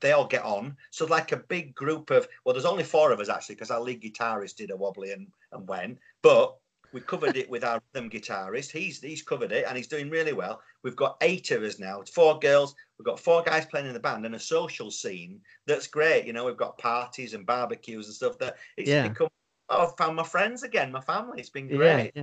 they 0.00 0.12
all 0.12 0.26
get 0.26 0.42
on. 0.42 0.76
So 0.90 1.06
like 1.06 1.32
a 1.32 1.36
big 1.36 1.74
group 1.74 2.10
of 2.10 2.28
well, 2.44 2.52
there's 2.52 2.64
only 2.64 2.84
four 2.84 3.12
of 3.12 3.20
us 3.20 3.28
actually 3.28 3.54
because 3.54 3.70
our 3.70 3.80
lead 3.80 4.02
guitarist 4.02 4.56
did 4.56 4.70
a 4.70 4.76
wobbly 4.76 5.12
and 5.12 5.28
and 5.52 5.66
went, 5.68 5.98
but 6.22 6.56
we 6.92 7.00
covered 7.00 7.36
it 7.36 7.50
with 7.50 7.64
our 7.64 7.80
rhythm 7.94 8.10
guitarist. 8.10 8.70
He's 8.70 9.00
he's 9.00 9.22
covered 9.22 9.52
it 9.52 9.64
and 9.68 9.76
he's 9.76 9.86
doing 9.86 10.10
really 10.10 10.32
well. 10.32 10.60
We've 10.82 10.96
got 10.96 11.16
eight 11.20 11.50
of 11.50 11.62
us 11.62 11.78
now. 11.78 12.00
It's 12.00 12.10
four 12.10 12.38
girls. 12.38 12.74
We've 12.98 13.06
got 13.06 13.20
four 13.20 13.42
guys 13.42 13.66
playing 13.66 13.86
in 13.86 13.92
the 13.92 14.00
band 14.00 14.24
and 14.24 14.34
a 14.34 14.40
social 14.40 14.90
scene 14.90 15.40
that's 15.66 15.86
great. 15.86 16.26
You 16.26 16.32
know, 16.32 16.44
we've 16.44 16.56
got 16.56 16.78
parties 16.78 17.34
and 17.34 17.46
barbecues 17.46 18.06
and 18.06 18.14
stuff 18.14 18.38
that 18.38 18.56
it's 18.76 18.88
yeah. 18.88 19.08
become 19.08 19.28
I've 19.68 19.96
found 19.96 20.16
my 20.16 20.22
friends 20.22 20.62
again, 20.62 20.92
my 20.92 21.00
family. 21.00 21.40
It's 21.40 21.50
been 21.50 21.68
great. 21.68 22.12
Yeah, 22.14 22.22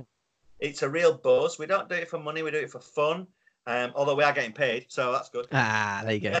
It's 0.60 0.82
a 0.82 0.88
real 0.88 1.14
buzz. 1.14 1.58
We 1.58 1.66
don't 1.66 1.88
do 1.88 1.96
it 1.96 2.08
for 2.08 2.18
money. 2.18 2.42
We 2.42 2.50
do 2.50 2.58
it 2.58 2.70
for 2.70 2.80
fun. 2.80 3.26
Um, 3.66 3.92
although 3.94 4.14
we 4.14 4.24
are 4.24 4.32
getting 4.32 4.52
paid, 4.52 4.86
so 4.88 5.12
that's 5.12 5.30
good. 5.30 5.46
Ah, 5.52 6.02
there 6.04 6.14
you 6.14 6.20
go. 6.20 6.38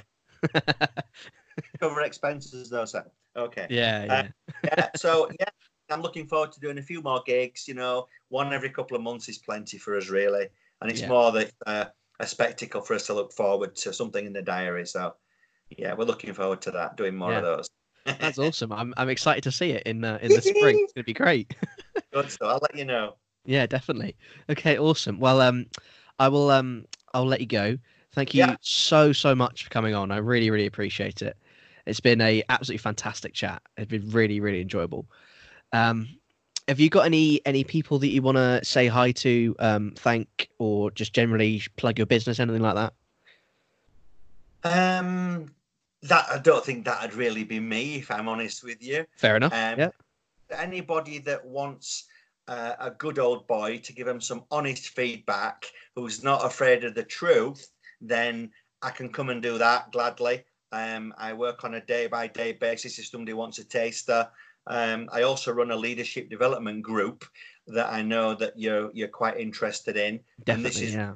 Cover 1.80 2.02
expenses 2.02 2.68
though, 2.68 2.84
so 2.84 3.02
okay. 3.36 3.66
Yeah, 3.70 4.04
yeah. 4.04 4.12
Uh, 4.12 4.24
yeah. 4.64 4.88
So 4.96 5.30
yeah, 5.40 5.48
I'm 5.90 6.02
looking 6.02 6.26
forward 6.26 6.52
to 6.52 6.60
doing 6.60 6.78
a 6.78 6.82
few 6.82 7.00
more 7.00 7.22
gigs. 7.24 7.66
You 7.66 7.74
know, 7.74 8.08
one 8.28 8.52
every 8.52 8.70
couple 8.70 8.96
of 8.96 9.02
months 9.02 9.28
is 9.28 9.38
plenty 9.38 9.78
for 9.78 9.96
us, 9.96 10.08
really, 10.08 10.48
and 10.82 10.90
it's 10.90 11.00
yeah. 11.00 11.08
more 11.08 11.32
that 11.32 11.52
uh, 11.66 11.84
a 12.20 12.26
spectacle 12.26 12.82
for 12.82 12.94
us 12.94 13.06
to 13.06 13.14
look 13.14 13.32
forward 13.32 13.74
to, 13.76 13.92
something 13.92 14.26
in 14.26 14.32
the 14.32 14.42
diary. 14.42 14.86
So 14.86 15.14
yeah, 15.70 15.94
we're 15.94 16.04
looking 16.04 16.34
forward 16.34 16.60
to 16.62 16.70
that, 16.72 16.96
doing 16.96 17.16
more 17.16 17.32
yeah. 17.32 17.38
of 17.38 17.44
those. 17.44 17.70
That's 18.04 18.38
awesome. 18.38 18.72
I'm 18.72 18.92
I'm 18.96 19.08
excited 19.08 19.42
to 19.44 19.52
see 19.52 19.70
it 19.70 19.82
in 19.84 20.04
uh, 20.04 20.18
in 20.20 20.32
the 20.32 20.42
spring. 20.42 20.80
It's 20.82 20.92
gonna 20.92 21.04
be 21.04 21.14
great. 21.14 21.54
Good. 22.12 22.30
So 22.30 22.46
I'll 22.46 22.60
let 22.60 22.76
you 22.76 22.84
know. 22.84 23.14
Yeah, 23.44 23.66
definitely. 23.66 24.16
Okay, 24.48 24.78
awesome. 24.78 25.18
Well, 25.20 25.40
um, 25.40 25.66
I 26.18 26.28
will 26.28 26.50
um, 26.50 26.86
I'll 27.12 27.26
let 27.26 27.40
you 27.40 27.46
go. 27.46 27.78
Thank 28.12 28.34
you 28.34 28.38
yeah. 28.38 28.56
so 28.60 29.12
so 29.12 29.34
much 29.34 29.64
for 29.64 29.70
coming 29.70 29.94
on. 29.94 30.10
I 30.10 30.18
really 30.18 30.50
really 30.50 30.66
appreciate 30.66 31.22
it. 31.22 31.36
It's 31.86 32.00
been 32.00 32.20
a 32.20 32.42
absolutely 32.48 32.78
fantastic 32.78 33.34
chat. 33.34 33.62
It's 33.76 33.90
been 33.90 34.10
really, 34.10 34.40
really 34.40 34.60
enjoyable. 34.60 35.06
Um, 35.72 36.08
have 36.68 36.80
you 36.80 36.88
got 36.88 37.04
any 37.04 37.44
any 37.44 37.64
people 37.64 37.98
that 37.98 38.08
you 38.08 38.22
want 38.22 38.36
to 38.36 38.64
say 38.64 38.86
hi 38.86 39.12
to, 39.12 39.54
um, 39.58 39.92
thank, 39.96 40.48
or 40.58 40.90
just 40.90 41.12
generally 41.12 41.62
plug 41.76 41.98
your 41.98 42.06
business, 42.06 42.40
anything 42.40 42.62
like 42.62 42.74
that? 42.74 42.94
Um, 44.64 45.50
that 46.04 46.26
I 46.30 46.38
don't 46.38 46.64
think 46.64 46.84
that'd 46.84 47.14
really 47.14 47.44
be 47.44 47.60
me, 47.60 47.96
if 47.96 48.10
I'm 48.10 48.28
honest 48.28 48.62
with 48.62 48.82
you. 48.82 49.06
Fair 49.16 49.36
enough. 49.36 49.52
Um, 49.52 49.78
yeah. 49.78 49.88
Anybody 50.50 51.18
that 51.20 51.44
wants 51.44 52.04
uh, 52.46 52.74
a 52.78 52.90
good 52.90 53.18
old 53.18 53.46
boy 53.46 53.78
to 53.78 53.92
give 53.92 54.06
him 54.06 54.20
some 54.20 54.44
honest 54.50 54.88
feedback, 54.88 55.64
who's 55.96 56.22
not 56.22 56.44
afraid 56.44 56.84
of 56.84 56.94
the 56.94 57.04
truth, 57.04 57.68
then 58.02 58.50
I 58.82 58.90
can 58.90 59.10
come 59.10 59.30
and 59.30 59.42
do 59.42 59.56
that 59.56 59.92
gladly. 59.92 60.44
Um, 60.72 61.14
I 61.16 61.32
work 61.32 61.64
on 61.64 61.74
a 61.74 61.80
day 61.80 62.06
by 62.06 62.26
day 62.26 62.52
basis 62.52 62.98
if 62.98 63.06
somebody 63.06 63.32
wants 63.32 63.58
a 63.58 63.64
taster. 63.64 64.28
Um, 64.66 65.08
I 65.10 65.22
also 65.22 65.52
run 65.52 65.70
a 65.70 65.76
leadership 65.76 66.28
development 66.28 66.82
group 66.82 67.24
that 67.66 67.90
I 67.90 68.02
know 68.02 68.34
that 68.34 68.58
you're 68.58 68.90
you're 68.92 69.08
quite 69.08 69.38
interested 69.38 69.96
in. 69.96 70.20
Definitely, 70.44 70.52
and 70.54 70.64
this 70.64 70.80
is 70.82 70.94
yeah. 70.94 71.12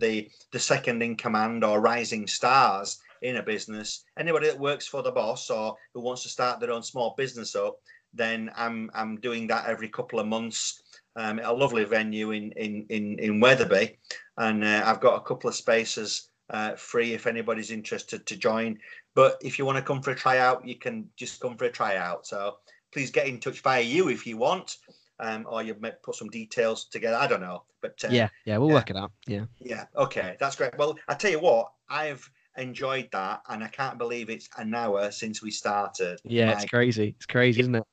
the 0.00 0.28
the 0.50 0.58
second 0.58 1.02
in 1.02 1.14
command 1.14 1.62
or 1.62 1.80
rising 1.80 2.26
stars 2.26 2.98
in 3.22 3.36
a 3.36 3.42
business. 3.42 4.04
Anybody 4.18 4.48
that 4.48 4.58
works 4.58 4.86
for 4.86 5.02
the 5.02 5.12
boss 5.12 5.50
or 5.50 5.76
who 5.94 6.00
wants 6.00 6.22
to 6.22 6.28
start 6.28 6.60
their 6.60 6.72
own 6.72 6.82
small 6.82 7.14
business 7.16 7.54
up, 7.54 7.78
then 8.12 8.50
I'm 8.56 8.90
I'm 8.94 9.20
doing 9.20 9.46
that 9.48 9.66
every 9.66 9.88
couple 9.88 10.18
of 10.18 10.26
months. 10.26 10.82
Um, 11.16 11.40
a 11.42 11.52
lovely 11.52 11.84
venue 11.84 12.32
in 12.32 12.52
in 12.52 12.86
in, 12.88 13.18
in 13.18 13.40
Wetherby, 13.40 13.98
and 14.36 14.64
uh, 14.64 14.82
I've 14.84 15.00
got 15.00 15.16
a 15.16 15.24
couple 15.24 15.48
of 15.48 15.56
spaces 15.56 16.28
uh, 16.50 16.74
free 16.74 17.14
if 17.14 17.26
anybody's 17.26 17.70
interested 17.70 18.26
to 18.26 18.36
join. 18.36 18.78
But 19.14 19.38
if 19.40 19.58
you 19.58 19.64
want 19.64 19.76
to 19.76 19.82
come 19.82 20.02
for 20.02 20.10
a 20.10 20.16
tryout, 20.16 20.66
you 20.66 20.76
can 20.76 21.08
just 21.16 21.40
come 21.40 21.56
for 21.56 21.64
a 21.64 21.72
tryout. 21.72 22.26
So 22.26 22.56
please 22.92 23.10
get 23.10 23.26
in 23.26 23.40
touch 23.40 23.60
via 23.60 23.80
you 23.80 24.08
if 24.08 24.26
you 24.26 24.36
want. 24.36 24.76
Um, 25.18 25.46
or 25.48 25.62
you 25.62 25.74
might 25.80 26.02
put 26.02 26.14
some 26.14 26.28
details 26.28 26.84
together. 26.84 27.16
I 27.16 27.26
don't 27.26 27.40
know, 27.40 27.62
but 27.80 27.94
uh, 28.04 28.08
yeah, 28.10 28.28
yeah, 28.44 28.58
we'll 28.58 28.68
yeah. 28.68 28.74
work 28.74 28.90
it 28.90 28.96
out. 28.96 29.12
Yeah, 29.26 29.46
yeah, 29.60 29.86
okay, 29.96 30.36
that's 30.38 30.56
great. 30.56 30.76
Well, 30.76 30.98
I 31.08 31.14
tell 31.14 31.30
you 31.30 31.40
what, 31.40 31.72
I've 31.88 32.28
enjoyed 32.56 33.08
that, 33.12 33.42
and 33.48 33.62
I 33.62 33.68
can't 33.68 33.98
believe 33.98 34.30
it's 34.30 34.48
an 34.56 34.74
hour 34.74 35.10
since 35.10 35.42
we 35.42 35.50
started. 35.50 36.20
Yeah, 36.24 36.52
it's 36.52 36.64
crazy. 36.64 37.14
It's 37.16 37.26
crazy, 37.26 37.60
isn't 37.60 37.74
it? 37.74 37.84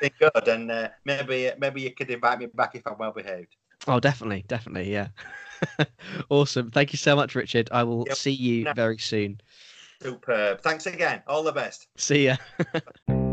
It's 0.00 0.16
good, 0.18 0.48
and 0.48 0.70
uh, 0.70 0.88
maybe 1.04 1.50
maybe 1.58 1.82
you 1.82 1.94
could 1.94 2.10
invite 2.10 2.38
me 2.38 2.46
back 2.46 2.74
if 2.74 2.86
I'm 2.86 2.98
well 2.98 3.12
behaved. 3.12 3.56
Oh, 3.86 4.00
definitely, 4.00 4.44
definitely, 4.48 4.92
yeah. 4.92 5.08
awesome. 6.28 6.70
Thank 6.70 6.92
you 6.92 6.98
so 6.98 7.16
much, 7.16 7.34
Richard. 7.34 7.68
I 7.72 7.82
will 7.84 8.04
yep. 8.06 8.16
see 8.16 8.32
you 8.32 8.66
very 8.74 8.98
soon. 8.98 9.40
Superb. 10.02 10.60
Thanks 10.62 10.86
again. 10.86 11.22
All 11.26 11.42
the 11.42 11.52
best. 11.52 11.86
See 11.96 12.26
ya. 12.26 12.36